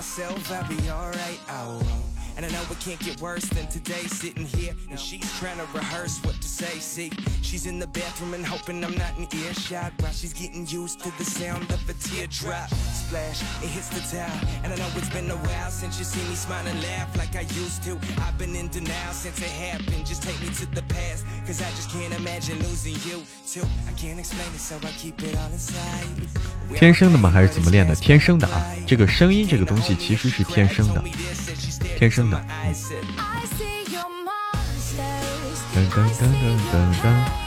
[2.36, 4.06] And I know it can't get worse than today.
[4.08, 6.78] Sitting here and she's trying to rehearse what to say.
[6.80, 7.10] See,
[7.42, 11.10] she's in the bathroom and hoping I'm not in earshot while she's getting used to
[11.18, 12.68] the sound of a teardrop.
[12.70, 14.32] Splash, it hits the towel.
[14.64, 17.36] And I know it's been a while since you see me smile and laugh like
[17.36, 17.98] I used to.
[18.22, 20.06] I've been in denial since it happened.
[20.06, 23.66] Just take me to the past, cause I just can't imagine losing you too.
[23.88, 26.78] I can't explain it, so I keep it all inside.
[26.78, 27.30] 天生的吗？
[27.30, 27.94] 还是怎么练的？
[27.94, 28.64] 天生的啊！
[28.86, 31.04] 这个声音这个东西其实是天生的。
[31.96, 32.36] 天生的。
[35.74, 37.42] 噔噔噔噔噔噔。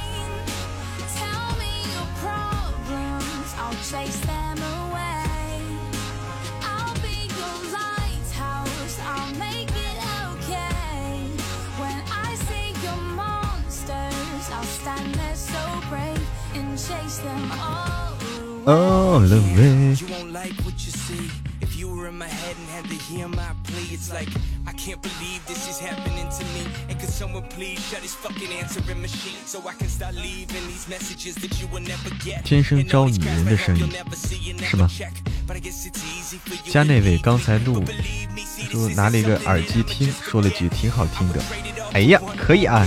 [18.68, 20.95] Oh, the way.
[22.46, 24.30] You were in my head and had to hear my plea, it's like
[24.68, 26.68] I can't believe this is happening to me.
[26.90, 30.88] And could someone please shut his fucking answering machine so I can start leaving these
[30.88, 32.44] messages that you will never get.
[32.44, 33.90] 天生招女人的声音，
[34.64, 34.90] 是吗？
[36.70, 37.84] 加那位刚才录
[38.72, 41.42] 说拿了一个耳机听，说了句挺好听的。
[41.94, 42.86] 哎呀，可以啊，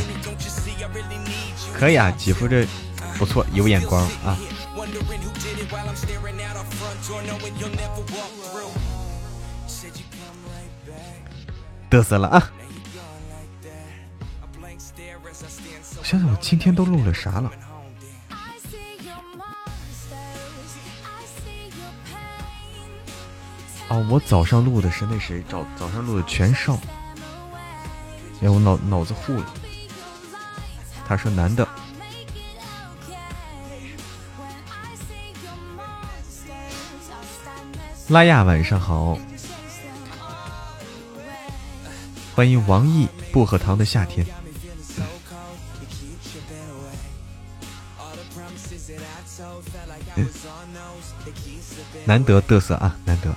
[1.75, 2.67] 可以啊，姐夫这
[3.17, 4.37] 不错，有眼光啊。
[11.91, 12.51] 嘚瑟了啊！
[15.99, 17.51] 我想想，我今天都录了啥了？
[23.89, 26.79] 哦，我早上录的是那谁，早早上录的全少。
[28.43, 29.55] 哎，我脑脑子糊了。
[31.07, 31.67] 他说男的。
[38.09, 39.19] 拉亚，晚上好，
[42.39, 44.25] 欢迎王毅薄荷糖的夏天。
[52.07, 53.35] 难得嘚瑟啊，难得。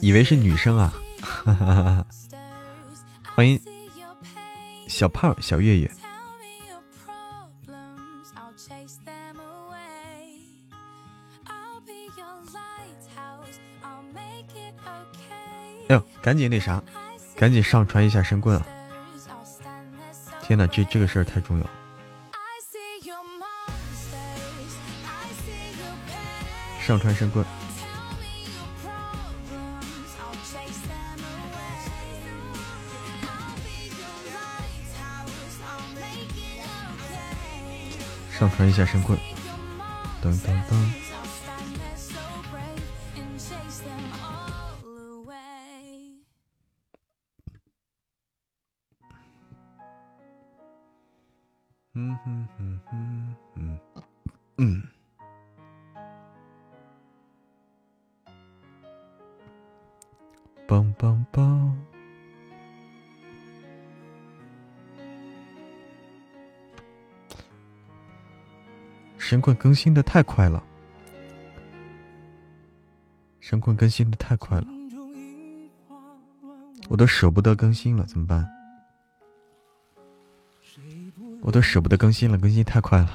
[0.00, 0.94] 以为是女生啊，
[3.34, 3.60] 欢迎
[4.86, 5.90] 小胖小月月。
[16.24, 16.82] 赶紧那啥，
[17.36, 18.66] 赶紧上传一下神棍啊！
[20.40, 21.66] 天哪，这这个事儿太重要。
[26.80, 27.44] 上传神棍，
[38.32, 39.18] 上传一下神棍，
[40.22, 41.03] 噔噔噔。
[69.44, 70.64] 棍更新的太快了，
[73.40, 74.66] 神棍更新的太快了，
[76.88, 78.48] 我都舍不得更新了，怎么办？
[81.42, 83.10] 我都舍不得更新了，更新太快了。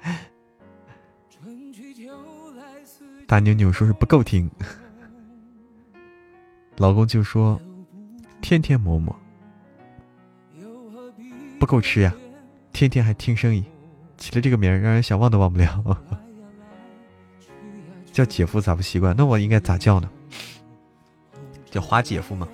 [3.26, 4.50] 大妞妞说是不够听，
[6.76, 7.58] 老公就说
[8.42, 9.18] 天天磨磨，
[11.58, 12.14] 不够吃呀，
[12.74, 13.64] 天天还听声音，
[14.16, 15.98] 起了这个名儿让人想忘都忘不了。
[18.12, 19.14] 叫姐夫咋不习惯？
[19.16, 20.08] 那我应该咋叫呢？
[21.70, 22.48] 叫花姐夫吗？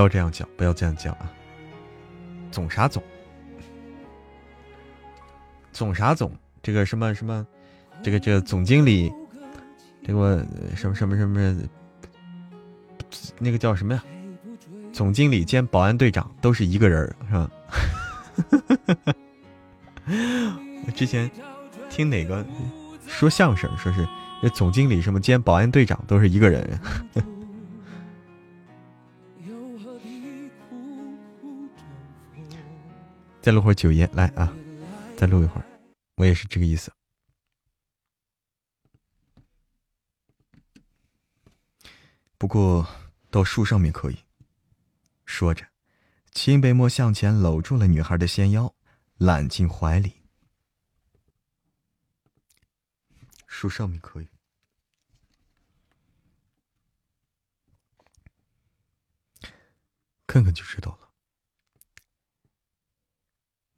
[0.00, 1.30] 不要这样讲，不要这样讲啊！
[2.50, 3.02] 总啥总？
[5.72, 6.34] 总啥总？
[6.62, 7.46] 这个什么什么？
[8.02, 9.12] 这个这个总经理，
[10.02, 10.42] 这个
[10.74, 11.54] 什么什么什么？
[13.38, 14.02] 那个叫什么呀？
[14.90, 17.50] 总经理兼保安队长都是一个人是吧？
[20.86, 21.30] 我 之前
[21.90, 22.42] 听哪个
[23.06, 24.08] 说相声，说是。
[24.54, 26.80] 总经理什么兼保安队长都是一个人，
[33.42, 34.54] 再录会儿九爷来啊，
[35.16, 35.64] 再录一会儿，
[36.16, 36.92] 我也是这个意思。
[42.36, 42.86] 不过
[43.30, 44.18] 到树上面可以。
[45.24, 45.66] 说着，
[46.32, 48.74] 秦北漠向前搂住了女孩的纤腰，
[49.16, 50.20] 揽进怀里。
[53.46, 54.28] 树上面可以，
[60.26, 61.09] 看看就知道了。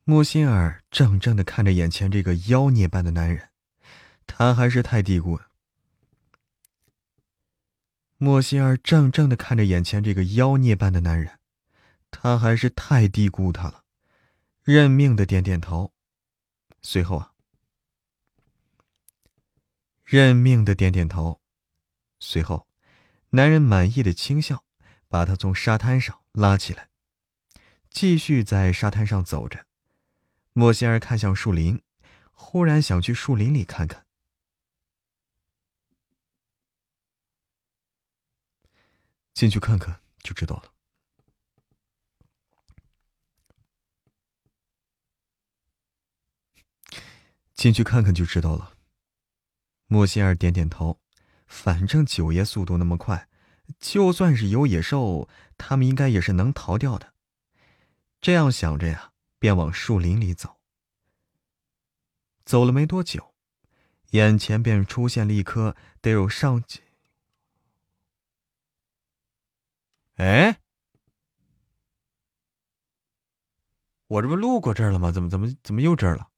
[0.05, 3.51] 莫心儿怔怔的看着眼前这个妖孽般的男人，
[4.27, 5.47] 他还是太低估了。
[8.17, 11.39] 莫心儿怔怔的看着眼前这个妖孽般的男人，
[12.11, 13.85] 他还是太低估他了。
[14.65, 15.93] 认命的点点头，
[16.81, 17.33] 随后啊，
[20.05, 21.41] 认命的点点头，
[22.19, 22.67] 随后，
[23.31, 24.65] 男人满意的轻笑，
[25.07, 26.89] 把他从沙滩上拉起来，
[27.89, 29.65] 继续在沙滩上走着。
[30.55, 31.83] 莫心儿看向树林，
[32.33, 34.07] 忽然想去树林里看看。
[39.33, 40.73] 进去看看就知道了。
[47.55, 48.77] 进去看看就知道了。
[49.87, 51.01] 莫心儿点点头，
[51.47, 53.29] 反正九爷速度那么快，
[53.79, 57.15] 就算是有野兽，他们应该也是能逃掉的。
[58.21, 59.12] 这样想着呀，
[59.43, 60.61] 便往树林里走。
[62.45, 63.35] 走了没多久，
[64.11, 66.81] 眼前便出现了一棵得有上几……
[70.15, 70.61] 哎，
[74.07, 75.11] 我这不路过这儿了吗？
[75.11, 76.31] 怎么怎么怎么又这儿了？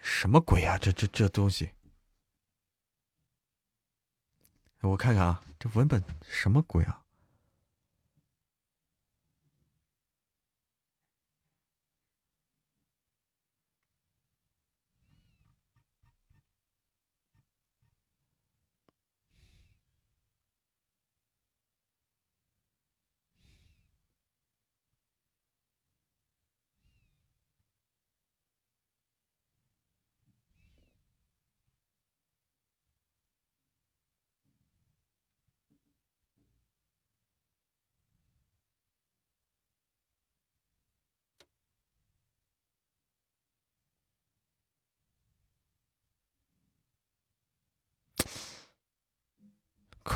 [0.00, 0.78] 什么鬼啊！
[0.78, 1.72] 这这这东西，
[4.82, 7.00] 我看看啊，这文本什么鬼啊？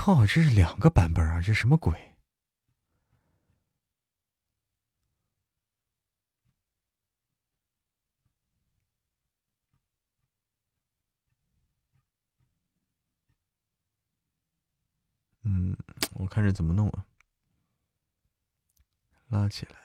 [0.05, 0.27] 靠！
[0.27, 1.97] 这是两个版本啊，这什么鬼？
[15.45, 15.77] 嗯，
[16.15, 17.07] 我看着怎么弄啊？
[19.29, 19.82] 拉起来。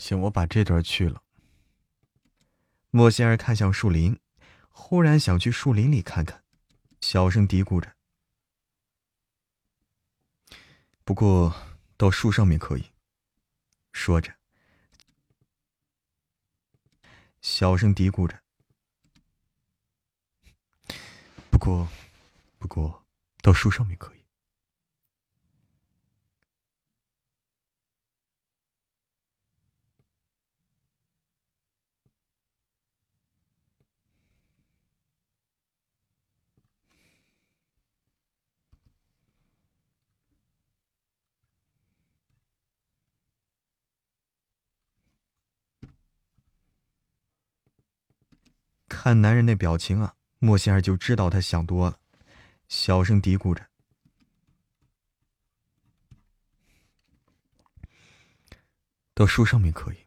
[0.00, 1.22] 行，我把这段去了。
[2.88, 4.18] 莫仙儿看向树林，
[4.70, 6.42] 忽然想去树林里看看，
[7.02, 7.94] 小声嘀咕着。
[11.04, 11.54] 不过
[11.98, 12.90] 到树上面可以。
[13.92, 14.34] 说着，
[17.42, 18.40] 小声嘀咕着。
[21.50, 21.86] 不过，
[22.58, 23.04] 不过
[23.42, 24.19] 到树上面可以。
[49.02, 51.98] 看男人那表情啊，莫仙儿就知道他想多了，
[52.68, 53.70] 小声嘀咕着
[59.16, 60.06] ：“到树上面可以，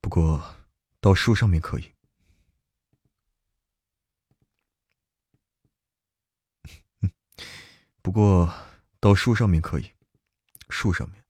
[0.00, 0.56] 不过
[1.00, 1.94] 到树上面可以，
[8.02, 8.52] 不过
[8.98, 9.92] 到树上面可以，
[10.68, 11.22] 树上面。”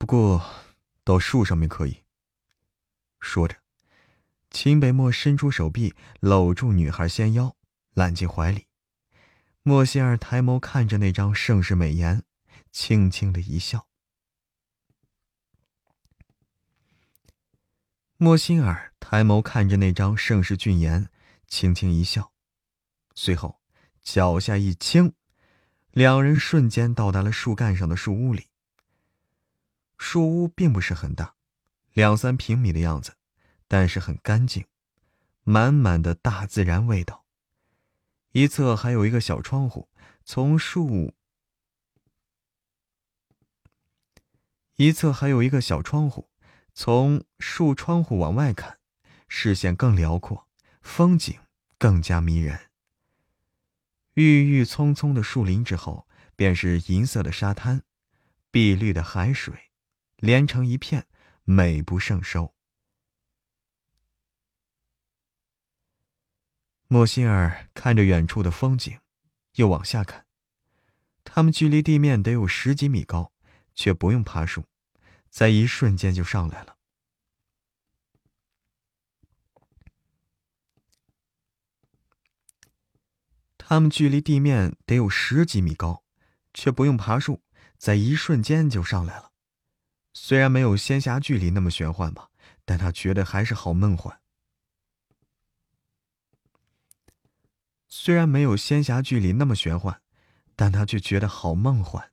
[0.00, 0.42] 不过，
[1.04, 2.04] 到树上面可以。
[3.20, 3.58] 说着，
[4.50, 7.54] 秦北漠伸出手臂搂住女孩纤腰，
[7.92, 8.66] 揽进怀里。
[9.62, 12.24] 莫心儿抬眸看着那张盛世美颜，
[12.72, 13.88] 轻轻的一笑。
[18.16, 21.10] 莫心儿抬眸看着那张盛世俊颜，
[21.46, 22.32] 轻轻一笑，
[23.14, 23.60] 随后
[24.00, 25.12] 脚下一轻，
[25.90, 28.46] 两人瞬间到达了树干上的树屋里。
[30.02, 31.36] 树屋并不是很大，
[31.92, 33.16] 两三平米的样子，
[33.68, 34.64] 但是很干净，
[35.42, 37.26] 满满的大自然味道。
[38.32, 39.90] 一侧还有一个小窗户，
[40.24, 41.12] 从树
[44.76, 46.30] 一侧还有一个小窗户，
[46.72, 48.78] 从树窗户往外看，
[49.28, 50.48] 视线更辽阔，
[50.80, 51.38] 风景
[51.76, 52.70] 更加迷人。
[54.14, 57.82] 郁郁葱葱的树林之后，便是银色的沙滩，
[58.50, 59.69] 碧绿的海水，
[60.20, 61.06] 连成一片，
[61.44, 62.54] 美不胜收。
[66.88, 69.00] 莫心儿看着远处的风景，
[69.54, 70.26] 又往下看。
[71.24, 73.32] 他们距离地面得有十几米高，
[73.74, 74.66] 却不用爬树，
[75.30, 76.76] 在一瞬间就上来了。
[83.56, 86.04] 他们距离地面得有十几米高，
[86.52, 87.42] 却不用爬树，
[87.78, 89.29] 在一瞬间就上来了。
[90.12, 92.30] 虽然没有仙侠剧里那么玄幻吧，
[92.64, 94.20] 但他觉得还是好梦幻。
[97.88, 100.00] 虽然没有仙侠剧里那么玄幻，
[100.54, 102.12] 但他却觉得好梦幻。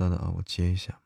[0.00, 0.98] 等等啊，我接一下。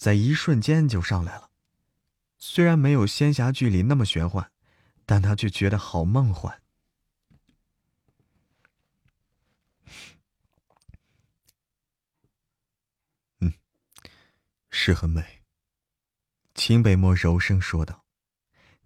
[0.00, 1.50] 在一瞬间就上来了，
[2.38, 4.50] 虽然没有仙侠剧里那么玄幻，
[5.04, 6.62] 但他却觉得好梦幻。
[13.40, 13.52] 嗯，
[14.70, 15.42] 是很美。
[16.54, 18.06] 秦北漠柔声说道。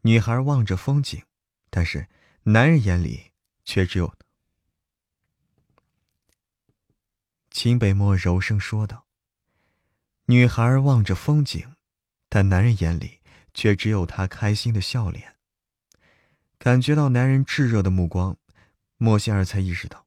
[0.00, 1.24] 女孩望着风景，
[1.70, 2.08] 但是
[2.42, 3.30] 男人眼里
[3.64, 4.12] 却只有……
[7.52, 9.03] 秦北漠柔声说道。
[10.26, 11.74] 女孩望着风景，
[12.30, 13.20] 但男人眼里
[13.52, 15.36] 却只有她开心的笑脸。
[16.56, 18.38] 感觉到男人炙热的目光，
[18.96, 20.06] 莫仙儿才意识到。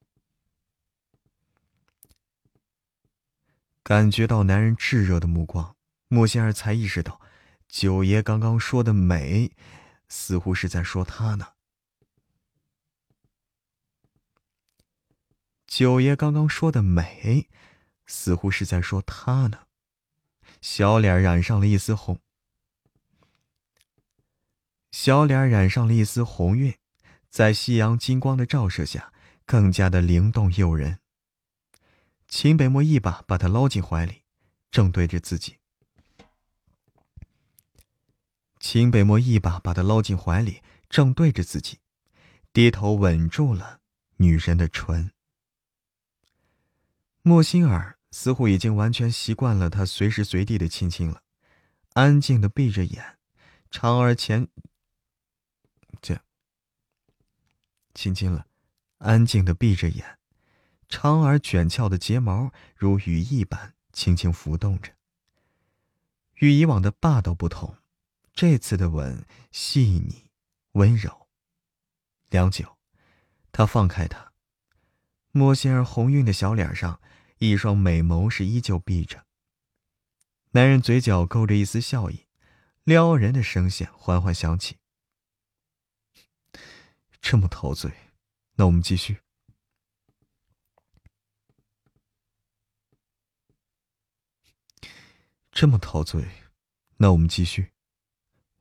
[3.84, 5.76] 感觉到男人炙热的目光，
[6.08, 7.20] 莫仙儿才意识到，
[7.68, 9.52] 九爷刚刚说的美，
[10.08, 11.52] 似乎是在说他呢。
[15.68, 17.48] 九爷刚刚说的美，
[18.04, 19.67] 似乎是在说他呢。
[20.60, 22.20] 小脸染上了一丝红，
[24.90, 26.76] 小脸染上了一丝红晕，
[27.30, 29.12] 在夕阳金光的照射下，
[29.46, 30.98] 更加的灵动诱人。
[32.26, 34.22] 秦北漠一把把他捞进怀里，
[34.70, 35.58] 正对着自己。
[38.58, 41.78] 秦北漠一把把他捞进怀里，正对着自己，
[42.52, 43.80] 低头吻住了
[44.16, 45.12] 女人的唇。
[47.22, 47.97] 莫心儿。
[48.10, 51.22] 似乎已经完全习惯了他随时随地的亲亲了，
[51.92, 53.18] 安静的闭着眼，
[53.70, 54.48] 长而前，
[56.00, 56.18] 这
[57.94, 58.46] 亲亲了，
[58.98, 60.18] 安静的闭着眼，
[60.88, 64.94] 长而卷翘的睫毛如羽翼般轻轻浮动着。
[66.36, 67.76] 与以往的霸道不同，
[68.32, 70.30] 这次的吻细腻
[70.72, 71.28] 温柔。
[72.30, 72.78] 良久，
[73.52, 74.32] 他放开他，
[75.32, 77.00] 莫仙儿红晕的小脸上。
[77.38, 79.24] 一双美眸是依旧闭着。
[80.52, 82.26] 男人嘴角勾着一丝笑意，
[82.84, 84.78] 撩人的声线缓缓响起。
[87.20, 87.92] 这么陶醉，
[88.54, 89.18] 那我们继续。
[95.52, 96.24] 这么陶醉，
[96.98, 97.72] 那我们继续。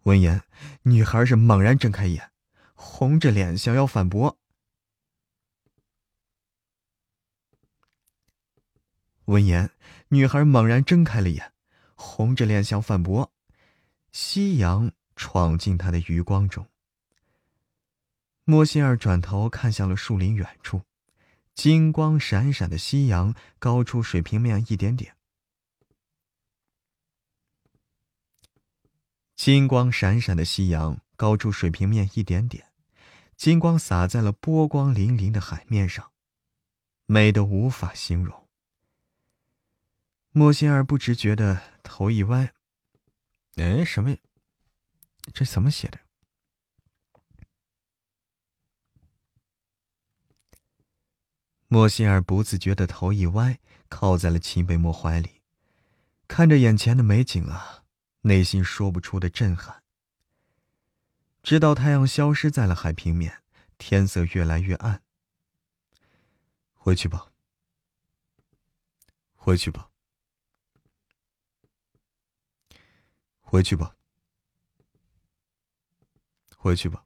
[0.03, 0.43] 闻言，
[0.83, 2.31] 女孩是猛然睁开眼，
[2.73, 4.39] 红着脸想要反驳。
[9.27, 9.69] 闻言，
[10.07, 11.51] 女孩猛然睁开了眼，
[11.95, 13.33] 红着脸想反驳。
[14.14, 16.65] 夕阳闯进她的余光中。
[18.45, 20.83] 莫心儿转头看向了树林远处，
[21.53, 25.17] 金光闪闪的夕阳高出水平面一点点。
[29.35, 32.72] 金光闪闪的夕阳高出水平面一点点，
[33.35, 36.14] 金光洒在了波光粼粼的海面上，
[37.06, 38.47] 美得无法形容。
[40.38, 42.53] 莫心儿不知觉的头一歪，
[43.56, 44.16] 哎，什么？
[45.33, 45.99] 这怎么写的？
[51.67, 53.57] 莫心儿不自觉的头一歪，
[53.90, 55.41] 靠在了秦北漠怀里，
[56.27, 57.83] 看着眼前的美景啊。
[58.22, 59.82] 内心说不出的震撼。
[61.41, 63.41] 直到太阳消失在了海平面，
[63.80, 65.01] 天色越来越暗。
[66.74, 67.32] 回去吧，
[69.33, 69.90] 回去吧，
[73.50, 73.95] 回去吧，
[76.58, 77.06] 回去吧。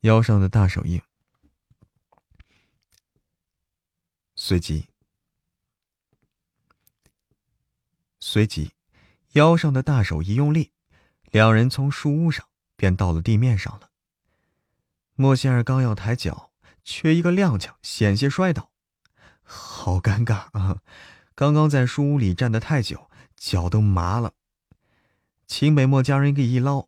[0.00, 1.02] 腰上的大手印。
[4.34, 4.88] 随即，
[8.20, 8.72] 随即，
[9.32, 10.72] 腰上的大手一用力，
[11.24, 13.90] 两人从树屋上便到了地面上了。
[15.14, 18.69] 莫仙儿刚要抬脚，却一个踉跄，险些摔倒，
[19.52, 20.80] 好尴尬 啊！
[21.34, 24.34] 刚刚在书屋里站得太久，脚都麻了。
[25.48, 26.86] 秦北漠将人给一捞，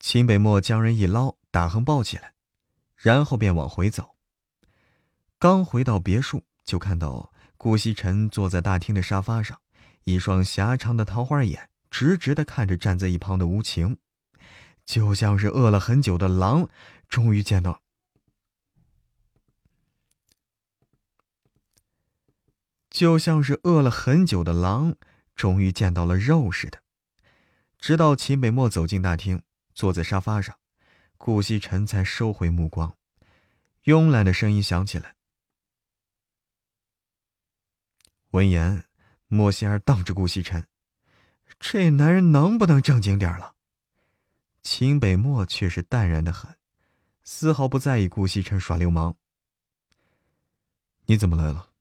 [0.00, 2.32] 秦北漠将人一捞，打横抱起来。
[2.94, 4.16] 然后便往回走。
[5.38, 9.60] 刚回到别墅，就看到顾西辰坐在大厅的沙发上，
[10.04, 13.98] 一双狭长的桃花眼直直的看着站在一旁的无情，
[14.86, 16.70] 就像是饿了很久的狼，
[17.06, 17.82] 终于见到，
[22.96, 24.96] 就像是饿了很久的狼，
[25.34, 26.82] 终于见到了肉似的。
[27.78, 29.42] 直到秦北漠走进大厅，
[29.74, 30.56] 坐在沙发上。
[31.18, 32.96] 顾惜辰才收回目光，
[33.84, 35.14] 慵懒的声音响起来。
[38.30, 38.86] 闻言，
[39.28, 40.66] 莫仙儿瞪着顾惜辰
[41.60, 43.56] ：“这男人能不能正经点了？”
[44.64, 46.56] 秦北漠却是淡然的很，
[47.24, 49.14] 丝毫不在意顾惜辰耍流氓。
[51.04, 51.75] 你怎么来了？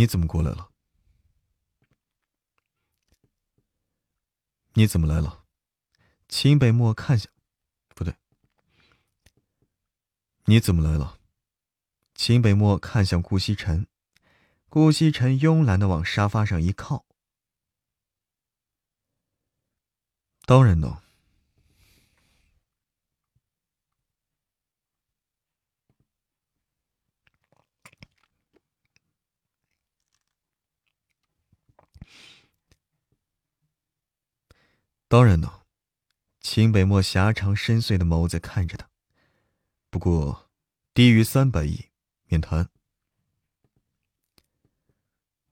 [0.00, 0.70] 你怎么过来了？
[4.72, 5.44] 你怎么来了？
[6.26, 7.30] 秦北漠看向，
[7.88, 8.16] 不对。
[10.46, 11.18] 你怎么来了？
[12.14, 13.86] 秦北漠看向顾惜辰，
[14.70, 17.04] 顾惜辰慵懒的往沙发上一靠。
[20.46, 20.96] 当然能。
[35.10, 35.50] 当然能，
[36.38, 38.88] 秦北漠狭长深邃的眸子看着他。
[39.90, 40.48] 不过，
[40.94, 41.86] 低于三百亿，
[42.26, 42.68] 免谈。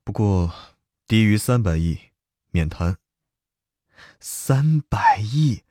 [0.04, 0.54] 不过，
[1.08, 1.98] 低于三百亿，
[2.50, 2.98] 免谈。
[4.20, 5.64] 三百亿，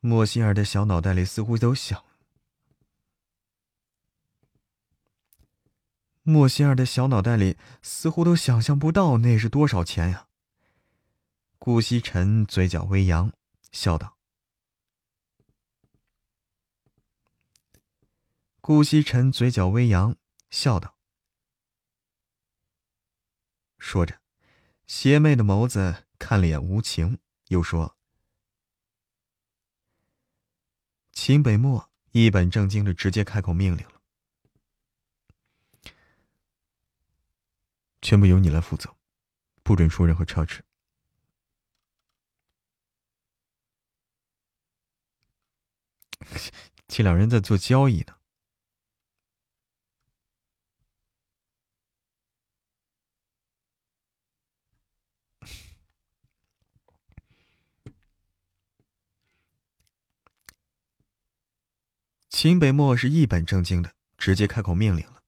[0.00, 2.04] 莫心儿的小脑袋里似乎都想，
[6.22, 10.28] 莫心儿的小脑袋里似乎都想象不到那是多少钱呀。
[11.58, 13.32] 顾惜辰嘴角微扬，
[13.72, 14.16] 笑道
[18.60, 20.16] ：“顾惜辰嘴角微扬，
[20.50, 20.96] 笑道。”
[23.78, 24.20] 说着，
[24.86, 27.18] 邪魅的眸子看了眼无情，
[27.48, 27.96] 又说
[31.12, 34.00] ：“秦北漠一本正经的直接开口命令了，
[38.02, 38.96] 全部由你来负责，
[39.64, 40.62] 不准出任何差池。”
[46.88, 48.16] 这两人在做交易呢。
[62.28, 65.22] 秦北漠是一本正经的，直接开口命令了。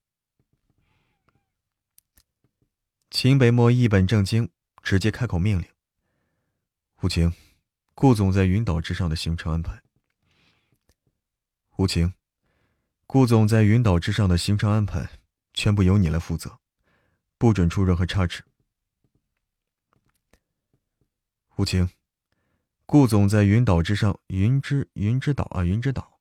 [3.10, 4.50] 秦北漠一本正经，
[4.82, 5.66] 直接开口命令
[6.96, 7.32] ：“胡晴，
[7.94, 9.82] 顾总在云岛之上的行程安排。”
[11.78, 12.12] 无情，
[13.06, 15.20] 顾总在云岛之上的行程安排，
[15.54, 16.58] 全部由你来负责，
[17.38, 18.42] 不准出任何差池。
[21.54, 21.88] 无情，
[22.84, 26.18] 顾总在云岛之上，云之云之岛啊，云之岛。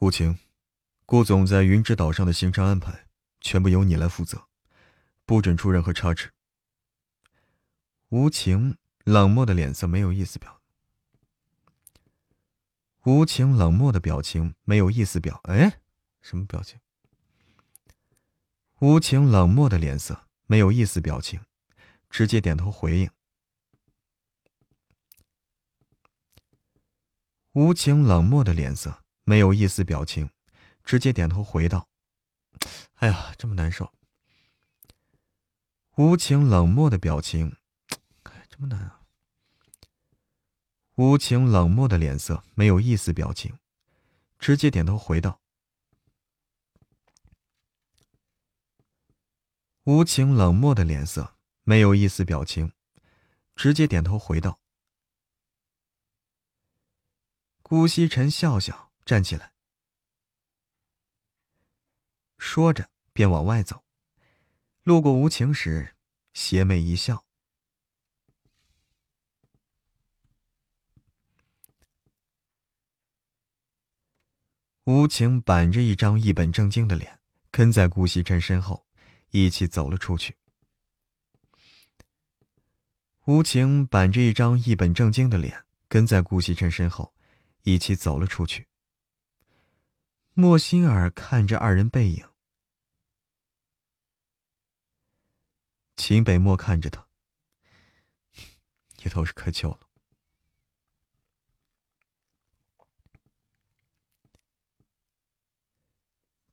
[0.00, 0.38] 无情，
[1.06, 3.06] 顾总在云之岛上的行程安排，
[3.40, 4.48] 全部由你来负责，
[5.24, 6.30] 不准出任何差池。
[8.10, 10.59] 无情冷漠的脸色没有一丝表。
[13.04, 15.80] 无情冷漠的表情没有一丝表，哎，
[16.20, 16.78] 什么表情？
[18.80, 21.40] 无情冷漠的脸色没有一丝表情，
[22.08, 23.10] 直接点头回应。
[27.52, 29.02] 无情冷漠的脸色。
[29.24, 30.28] 没有一丝表情，
[30.82, 31.86] 直接点头回道
[32.98, 33.92] ：“哎呀，这么难受。”
[35.94, 37.54] 无情冷漠的表情，
[38.24, 38.99] 哎，这么难啊！
[40.96, 43.58] 无情冷漠的脸色没有一丝表情，
[44.38, 45.40] 直接点头回道
[49.84, 52.72] ：“无情冷漠的脸色没有一丝表情，
[53.56, 54.60] 直接点头回道。”
[57.62, 58.88] 顾西辰笑笑。
[59.06, 59.52] 站起来，
[62.38, 63.82] 说着便往外走。
[64.84, 65.96] 路过无情时，
[66.32, 67.24] 邪魅一笑。
[74.90, 77.20] 无情板着一张一本正经的脸，
[77.52, 78.84] 跟在顾惜辰身后，
[79.30, 80.36] 一起走了出去。
[83.26, 87.14] 无情板着一张一本正经的脸，跟在顾惜辰身后，
[87.62, 88.66] 一起走了出去。
[90.34, 92.26] 莫心儿看着二人背影，
[95.94, 97.06] 秦北漠看着他，
[99.04, 99.89] 也都是开窍了。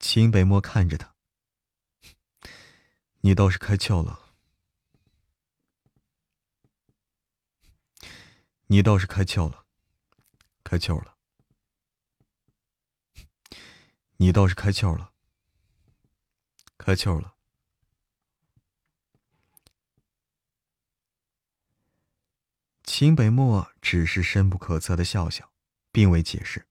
[0.10, 1.14] 秦北漠看着他，
[3.20, 4.34] 你倒是开窍了，
[8.68, 9.66] 你倒是开窍了，
[10.64, 11.18] 开窍了。
[14.16, 15.12] 你倒是开窍了，
[16.78, 17.36] 开窍了。
[22.86, 25.52] 秦北漠只是深不可测的笑笑，
[25.92, 26.66] 并未解释。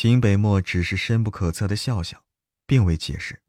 [0.00, 2.22] 秦北漠只是深不可测的笑笑，
[2.66, 3.42] 并未解释。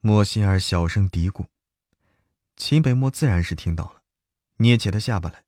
[0.00, 1.46] 莫心儿小声嘀咕，
[2.56, 4.02] 秦北漠自然是听到了，
[4.56, 5.44] 捏起他下巴来。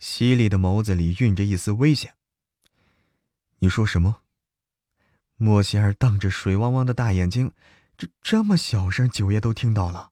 [0.00, 2.16] 犀利的眸子里蕴着一丝危险。
[3.58, 4.22] 你说什么？
[5.36, 7.52] 莫心儿瞪着水汪汪的大眼睛，
[7.96, 10.10] 这这么小声，九爷都听到了。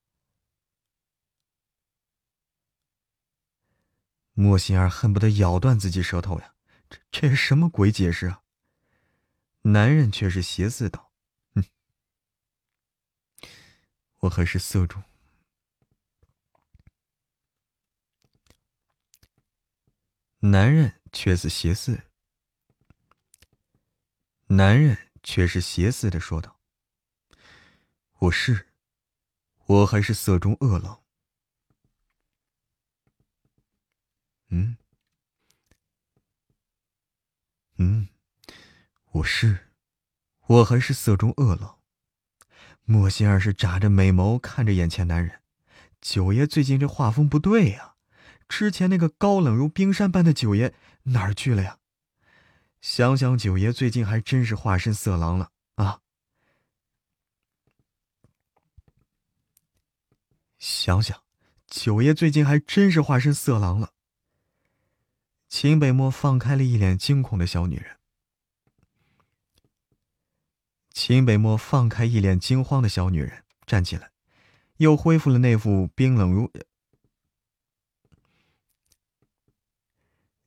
[4.34, 6.53] 莫心儿恨不得咬断自己舌头呀！
[7.10, 8.42] 这是什么鬼解释啊？
[9.62, 11.12] 男人却是邪似道
[11.54, 11.64] ：“哼，
[14.18, 15.02] 我还是色中。”
[20.40, 22.02] 男人却是邪似，
[24.48, 26.60] 男人却是邪似的说道
[28.20, 28.68] ：“我是，
[29.64, 31.02] 我还是色中恶狼。”
[34.48, 34.76] 嗯，
[37.76, 38.08] 嗯，
[39.12, 39.70] 我是，
[40.46, 41.78] 我还是色中恶狼。
[42.84, 45.40] 莫心儿是眨着美眸看着眼前男人，
[46.00, 47.94] 九爷最近这画风不对呀。
[48.46, 51.78] 之前那个高冷如冰山般的九爷哪儿去了呀？
[52.80, 56.02] 想想九爷最近还真是化身色狼了啊！
[60.58, 61.22] 想想，
[61.66, 63.93] 九爷最近还真是化身色狼了。
[65.56, 67.96] 秦北漠放开了一脸惊恐的小女人。
[70.90, 74.10] 秦北漠放开一脸惊慌的小女人，站起来，
[74.78, 76.50] 又恢复了那副冰冷如。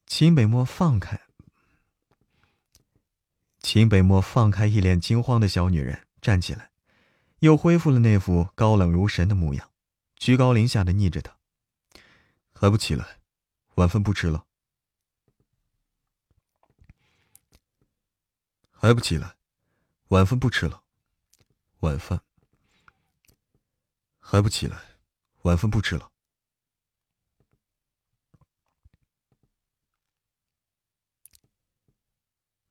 [0.06, 1.22] 秦北漠放开，
[3.62, 6.72] 秦北漠放开一脸惊慌的小女人，站起来，
[7.40, 9.72] 又恢复了那副高冷如神的模样，
[10.18, 11.38] 居高临下的睨着他
[12.52, 13.20] ：“还不起来？
[13.76, 14.47] 晚饭不吃了？
[18.80, 19.36] 还不起来？
[20.10, 20.84] 晚饭不吃了？
[21.80, 22.24] 晚饭
[24.20, 25.00] 还不起来？
[25.42, 26.12] 晚饭不吃了？”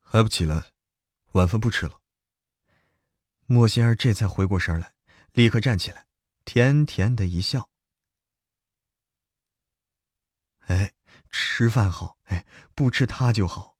[0.00, 0.72] 还不起来，
[1.32, 2.00] 晚饭不吃了。
[3.46, 4.94] 莫仙儿这才回过神来，
[5.32, 6.06] 立刻站起来，
[6.44, 7.68] 甜甜的一笑
[10.68, 10.94] ：“哎，
[11.30, 13.75] 吃饭好，哎，不吃他就好。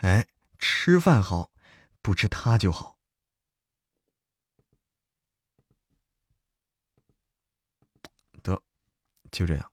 [0.00, 0.28] 哎，
[0.58, 1.50] 吃饭好，
[2.00, 2.98] 不吃他就好。
[8.42, 8.62] 得，
[9.32, 9.72] 就这样。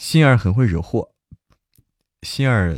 [0.00, 1.14] 心儿很会惹祸，
[2.22, 2.74] 心儿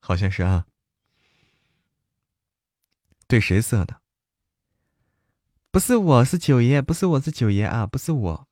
[0.00, 0.66] 好像是啊，
[3.28, 4.00] 对谁色的？
[5.70, 8.48] 不是我是九爷，不是我是九爷啊，不是我。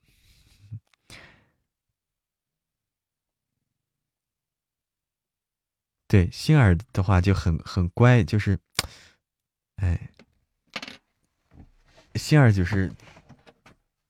[6.06, 8.58] 对心儿的话就很很乖，就是，
[9.76, 10.10] 哎，
[12.16, 12.92] 心儿就是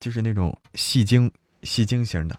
[0.00, 1.32] 就是那种戏精。
[1.62, 2.38] 戏精型的，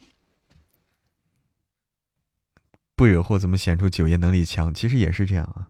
[2.96, 4.74] 不惹祸怎么显出九爷能力强？
[4.74, 5.70] 其实也是这样啊。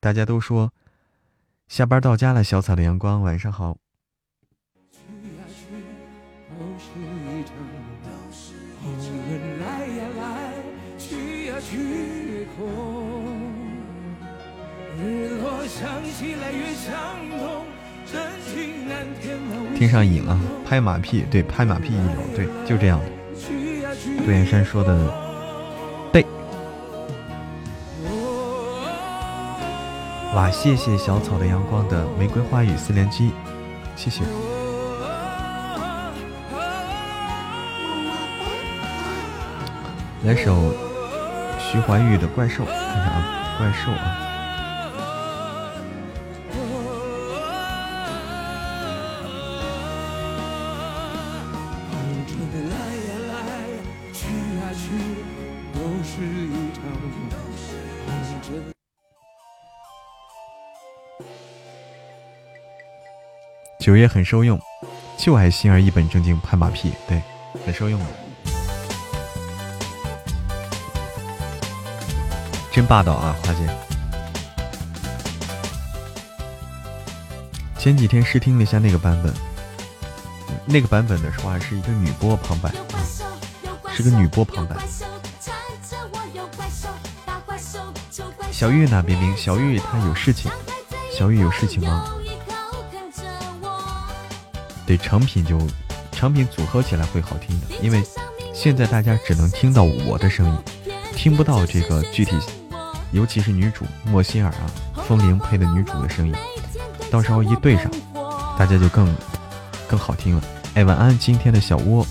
[0.00, 0.72] 大家都说
[1.68, 3.78] 下班到家了，小草的阳光，晚上好。
[19.80, 23.06] 听上瘾了，拍马屁，对，拍马屁一流，对，就这样的。
[24.22, 24.94] 杜岩山说的
[26.12, 26.22] 对。
[30.34, 33.32] 哇，谢谢小草的阳光的玫瑰花语四连击，
[33.96, 34.22] 谢谢。
[40.24, 40.74] 来首
[41.58, 44.29] 徐怀钰的怪兽，看看啊，怪兽啊。
[63.90, 64.56] 九爷很受用，
[65.16, 67.20] 就爱心儿一本正经拍马屁，对，
[67.66, 68.06] 很受用的，
[72.70, 73.68] 真霸道啊，花姐！
[77.76, 79.34] 前几天试听了一下那个版本，
[80.66, 82.70] 那个版本的话是一个女播旁白，
[83.92, 84.76] 是个女播旁白。
[88.52, 89.02] 小玉呢？
[89.02, 90.48] 冰冰，小玉她有事情，
[91.12, 92.08] 小玉有事情吗？
[94.90, 95.56] 对成品就
[96.10, 98.02] 成品组合起来会好听的，因为
[98.52, 100.58] 现在大家只能听到我的声音，
[101.14, 102.36] 听不到这个具体，
[103.12, 104.66] 尤其是女主莫心儿啊，
[105.06, 106.34] 风铃配的女主的声音，
[107.08, 107.88] 到时候一对上，
[108.58, 109.14] 大家就更
[109.86, 110.42] 更好听了。
[110.74, 112.04] 哎，晚安，今天的小窝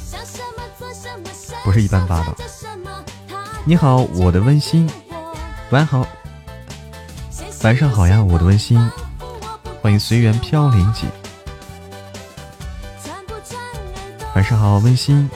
[1.65, 2.33] 不是一般霸道。
[3.65, 4.89] 你好，我的温馨，
[5.71, 6.07] 晚好，
[7.61, 8.79] 晚上好呀，我的温馨，
[9.81, 11.07] 欢迎随缘飘零姐。
[14.39, 15.29] 晚上好，温馨。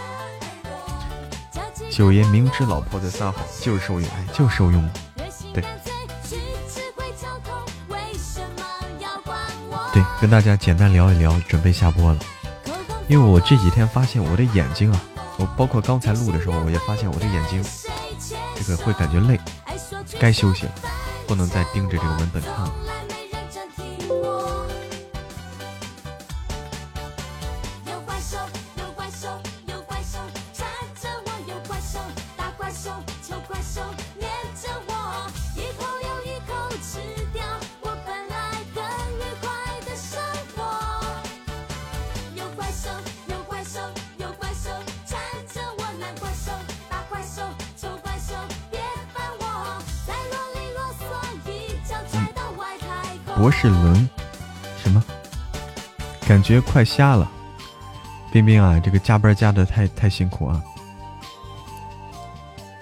[1.91, 4.89] 九爷明知老婆在撒谎，就是受用，哎，就是受用
[5.53, 5.61] 对，
[9.91, 12.19] 对，跟大家简单聊一聊，准备下播了。
[13.09, 15.01] 因为我这几天发现我的眼睛啊，
[15.37, 17.61] 我包括刚才录的时候，我也发现我的眼睛
[18.55, 19.37] 这个会感觉累，
[20.17, 20.71] 该休息了，
[21.27, 22.71] 不能再盯着这个文本看了。
[56.43, 57.27] 觉快瞎了，
[58.31, 60.61] 冰冰啊，这个加班加的太太辛苦啊！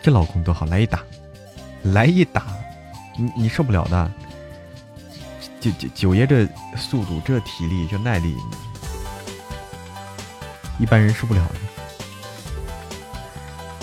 [0.01, 1.03] 这老公多好，来一打，
[1.83, 2.47] 来一打，
[3.15, 4.11] 你你受不了的。
[5.59, 8.35] 九九九爷这速度，这体力，这耐力，
[10.79, 11.55] 一般人受不了的。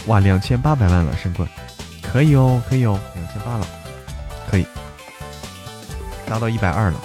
[0.09, 1.49] 哇，两千八百万了，神棍，
[2.03, 3.67] 可以哦，可以哦，两千八了，
[4.51, 4.67] 可以。
[6.27, 7.01] 达到一百二了！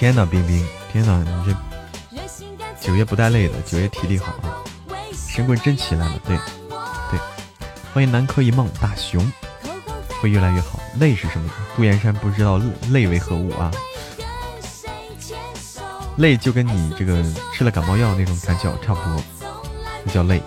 [0.00, 0.66] 天哪，冰冰！
[0.90, 1.54] 天哪，你这
[2.80, 4.64] 九爷不带累的，九爷体力好啊！
[5.28, 6.38] 神棍真起来了，对
[7.10, 7.20] 对，
[7.92, 9.30] 欢迎南柯一梦大熊，
[10.22, 10.80] 会越来越好。
[10.98, 11.50] 累是什么？
[11.76, 13.70] 杜岩山不知道累为何物啊？
[16.16, 17.22] 累就跟你这个
[17.52, 19.22] 吃了感冒药那种感觉差不多，
[20.02, 20.42] 那叫累。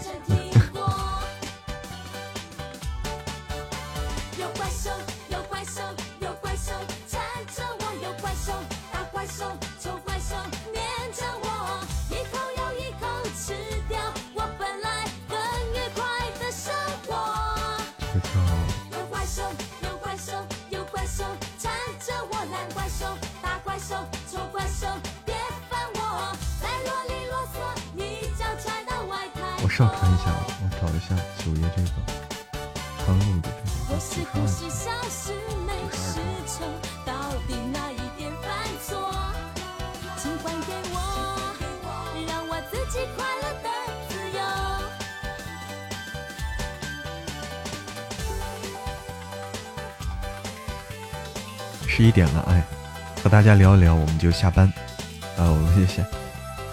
[53.44, 54.66] 大家聊一聊，我们就下班。
[55.38, 56.06] 啊，我们谢谢。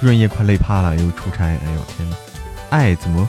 [0.00, 2.16] 润叶快累趴了，又出差，哎呦天呐，
[2.70, 3.28] 爱怎么？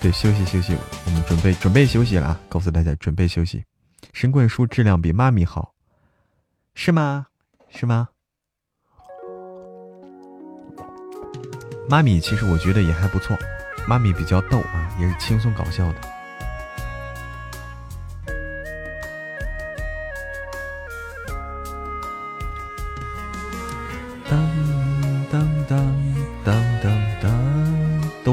[0.00, 2.40] 对，休息休息，我们准备准备休息了啊！
[2.48, 3.62] 告诉大家，准备休息。
[4.14, 5.74] 神棍书质量比妈咪好，
[6.74, 7.26] 是吗？
[7.68, 8.08] 是吗？
[11.90, 13.36] 妈咪其实我觉得也还不错，
[13.86, 16.15] 妈咪比较逗啊，也是轻松搞笑的。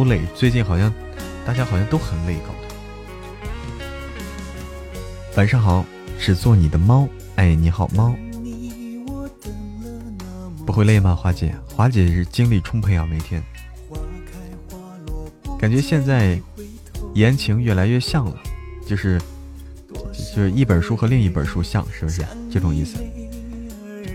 [0.04, 0.94] 累，最近好像
[1.46, 2.68] 大家好像都很累，搞的。
[5.36, 5.86] 晚上好，
[6.20, 7.08] 只做你的猫。
[7.36, 8.16] 哎，你好，猫。
[10.66, 11.56] 不会累吗，华姐？
[11.76, 13.44] 华姐是精力充沛啊，每天。
[15.60, 16.40] 感觉现在
[17.14, 18.38] 言情越来越像了，
[18.88, 19.20] 就是
[19.92, 22.98] 就是一本书和另一本书像，是不是这种意思？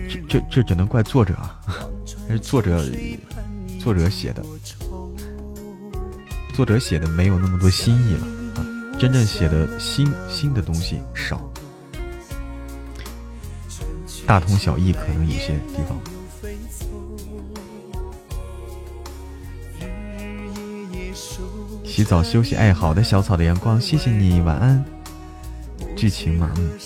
[0.09, 1.59] 这这这只能怪作者啊，
[2.27, 2.83] 是作者
[3.79, 4.43] 作者写的。
[6.59, 8.59] 作者写的没有那么多新意了啊，
[8.99, 11.41] 真正写的新新的东西少，
[14.27, 15.97] 大同小异，可能有些地方。
[21.85, 24.83] 洗澡休息，哎，好的，小草的阳光，谢谢你，晚安。
[25.95, 26.77] 剧情嘛，嗯，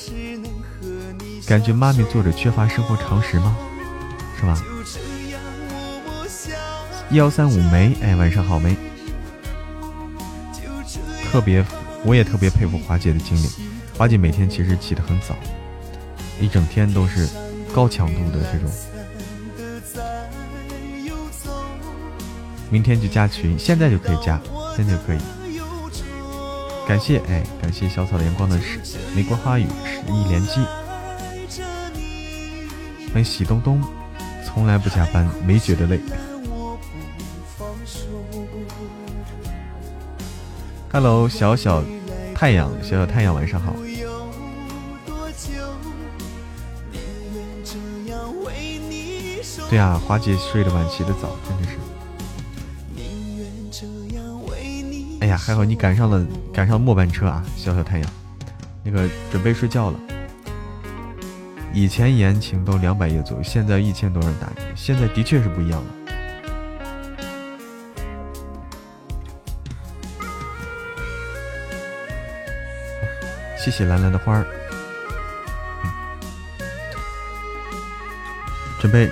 [1.47, 3.57] 感觉妈咪作者缺乏生活常识吗？
[4.39, 4.55] 是吧？
[7.09, 8.77] 幺三五梅，哎，晚上好梅。
[11.33, 11.65] 特别，
[12.05, 13.47] 我也特别佩服华姐的精力。
[13.97, 15.35] 华姐每天其实起得很早，
[16.39, 17.27] 一整天都是
[17.73, 18.69] 高强度的这种。
[22.69, 24.39] 明天就加群，现在就可以加，
[24.75, 25.17] 现在就可以。
[26.87, 28.77] 感谢，哎，感谢小草连光的十
[29.15, 30.61] 玫瑰花语十一连击。
[33.11, 33.81] 欢迎喜东东，
[34.45, 35.99] 从来不加班，没觉得累。
[40.95, 41.83] Hello，小小
[42.35, 43.73] 太阳，小小太阳，晚上好。
[49.71, 51.79] 对呀，华姐睡得晚，起得早，真的是。
[55.21, 56.23] 哎呀，还好你赶上了，
[56.53, 58.07] 赶上末班车啊，小小太阳。
[58.83, 59.99] 那个准备睡觉了。
[61.73, 66.02] 以前言情都两百页左右，现在一千多人打，现在的确是不一样了。
[73.63, 74.45] 谢谢蓝蓝的花儿，
[78.77, 79.09] 准备。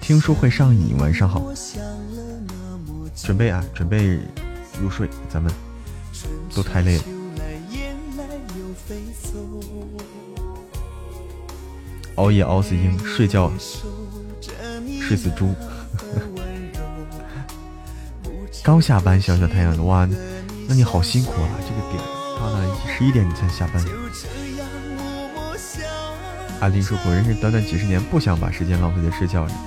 [0.00, 1.40] 听说会上瘾，晚上好。
[3.14, 4.18] 准备啊，准备
[4.82, 5.52] 入睡，咱们
[6.52, 7.04] 都太累了。
[12.16, 13.48] 熬夜熬死鹰，睡觉
[15.00, 15.54] 睡死猪。
[18.64, 20.08] 刚下班，小小太阳的哇。
[20.70, 21.50] 那你好辛苦啊！
[21.62, 22.00] 这个点
[22.38, 23.84] 到了十一点你才下班。
[26.60, 29.58] 阿林说过，人生短短几十年，不想把时间浪费在睡觉上。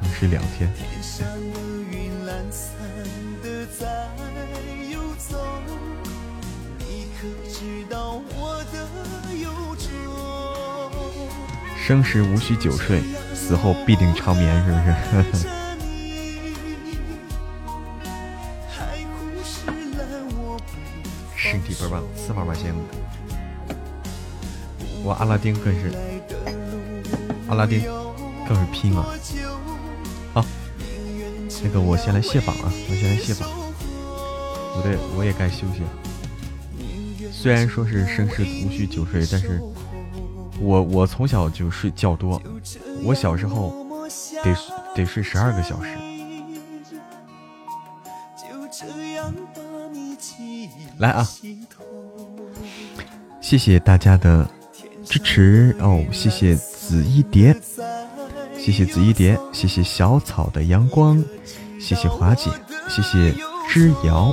[0.00, 0.72] 能睡两天。
[11.84, 13.02] 生时无需久睡。
[13.46, 14.76] 死后必定长眠，是不
[15.38, 15.46] 是？
[21.36, 22.74] 身体倍儿棒，四毛八仙
[25.04, 25.92] 我阿拉丁更是，
[27.46, 27.82] 阿拉丁
[28.48, 29.14] 更是拼了！
[30.34, 30.44] 好，
[31.62, 33.48] 那个我先来卸榜啊，我先来卸榜。
[33.48, 35.88] 我得，我也该休息了。
[37.30, 39.62] 虽然说是生时无需久睡，但是
[40.58, 42.42] 我我从小就睡觉多。
[43.06, 43.72] 我小时候
[44.42, 44.56] 得
[44.94, 45.90] 得睡十二个小时。
[50.98, 51.26] 来啊！
[53.40, 54.48] 谢谢大家的
[55.04, 57.54] 支持哦，谢谢紫衣蝶，
[58.58, 61.22] 谢谢紫衣蝶，谢谢小草的阳光，
[61.80, 62.50] 谢谢华姐，
[62.88, 63.32] 谢谢
[63.68, 64.32] 之遥，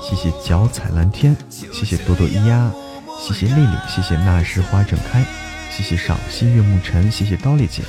[0.00, 2.70] 谢谢脚踩蓝天，谢谢朵朵咿呀，
[3.18, 5.41] 谢谢丽丽，谢谢那时花正开。
[5.74, 7.82] 谢谢赏心悦目尘，谢谢刀丽姐，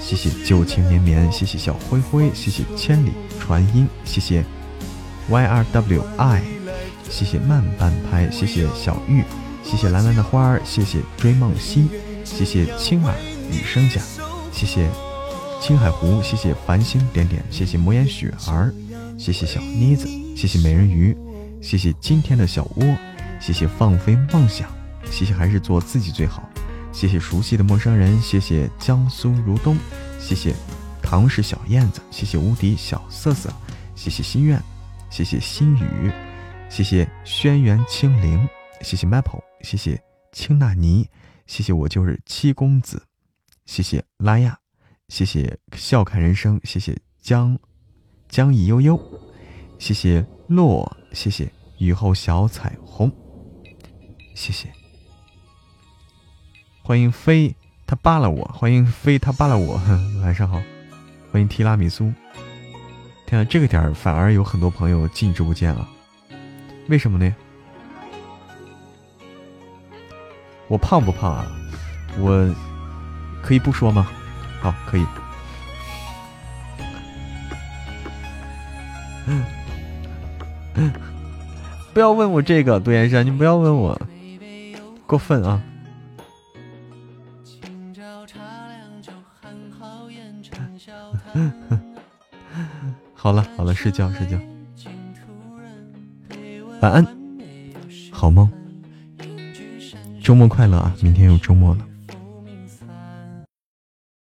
[0.00, 4.44] 谢谢旧情绵绵，谢谢小灰灰，谢谢千里传音，谢谢
[5.30, 6.42] Y R W I，
[7.08, 9.24] 谢谢慢半拍，谢谢小玉，
[9.64, 11.88] 谢谢蓝蓝的花儿，谢谢追梦溪，
[12.22, 13.14] 谢谢青儿
[13.50, 14.02] 雨声家，
[14.52, 14.86] 谢谢
[15.58, 18.72] 青海湖，谢谢繁星点点，谢谢魔眼雪儿，
[19.16, 21.16] 谢谢小妮子，谢谢美人鱼，
[21.62, 22.96] 谢谢今天的小窝，
[23.40, 24.68] 谢谢放飞梦想，
[25.10, 26.46] 谢谢还是做自己最好。
[26.92, 29.76] 谢谢熟悉的陌生人，谢谢江苏如东，
[30.20, 30.54] 谢谢
[31.02, 33.50] 唐氏小燕子，谢谢无敌小瑟瑟，
[33.96, 34.62] 谢谢心愿，
[35.10, 36.12] 谢谢心雨，
[36.68, 38.46] 谢谢轩辕青灵，
[38.82, 40.00] 谢谢 Maple，谢谢
[40.32, 41.08] 青纳尼，
[41.46, 43.02] 谢谢我就是七公子，
[43.64, 44.58] 谢谢拉亚，
[45.08, 47.58] 谢谢笑看人生，谢谢江
[48.28, 49.00] 江意悠悠，
[49.78, 53.10] 谢谢落，谢谢雨后小彩虹，
[54.34, 54.81] 谢谢。
[56.84, 57.54] 欢迎飞，
[57.86, 58.44] 他扒了我。
[58.52, 59.80] 欢迎飞，他扒了我。
[60.20, 60.60] 晚上好，
[61.30, 62.12] 欢迎提拉米苏。
[63.24, 65.88] 天啊，这个点儿反而有很多朋友进直播间了，
[66.88, 67.32] 为什么呢？
[70.66, 71.46] 我胖不胖啊？
[72.18, 72.52] 我
[73.42, 74.08] 可以不说吗？
[74.60, 75.06] 好，可以。
[81.94, 83.96] 不要问我这个，杜岩山，你不要问我，
[85.06, 85.62] 过分啊！
[93.14, 94.38] 好了好了，睡觉睡觉，
[96.80, 97.06] 晚安，
[98.10, 98.50] 好梦，
[100.22, 100.94] 周末快乐啊！
[101.00, 101.86] 明天又周末了。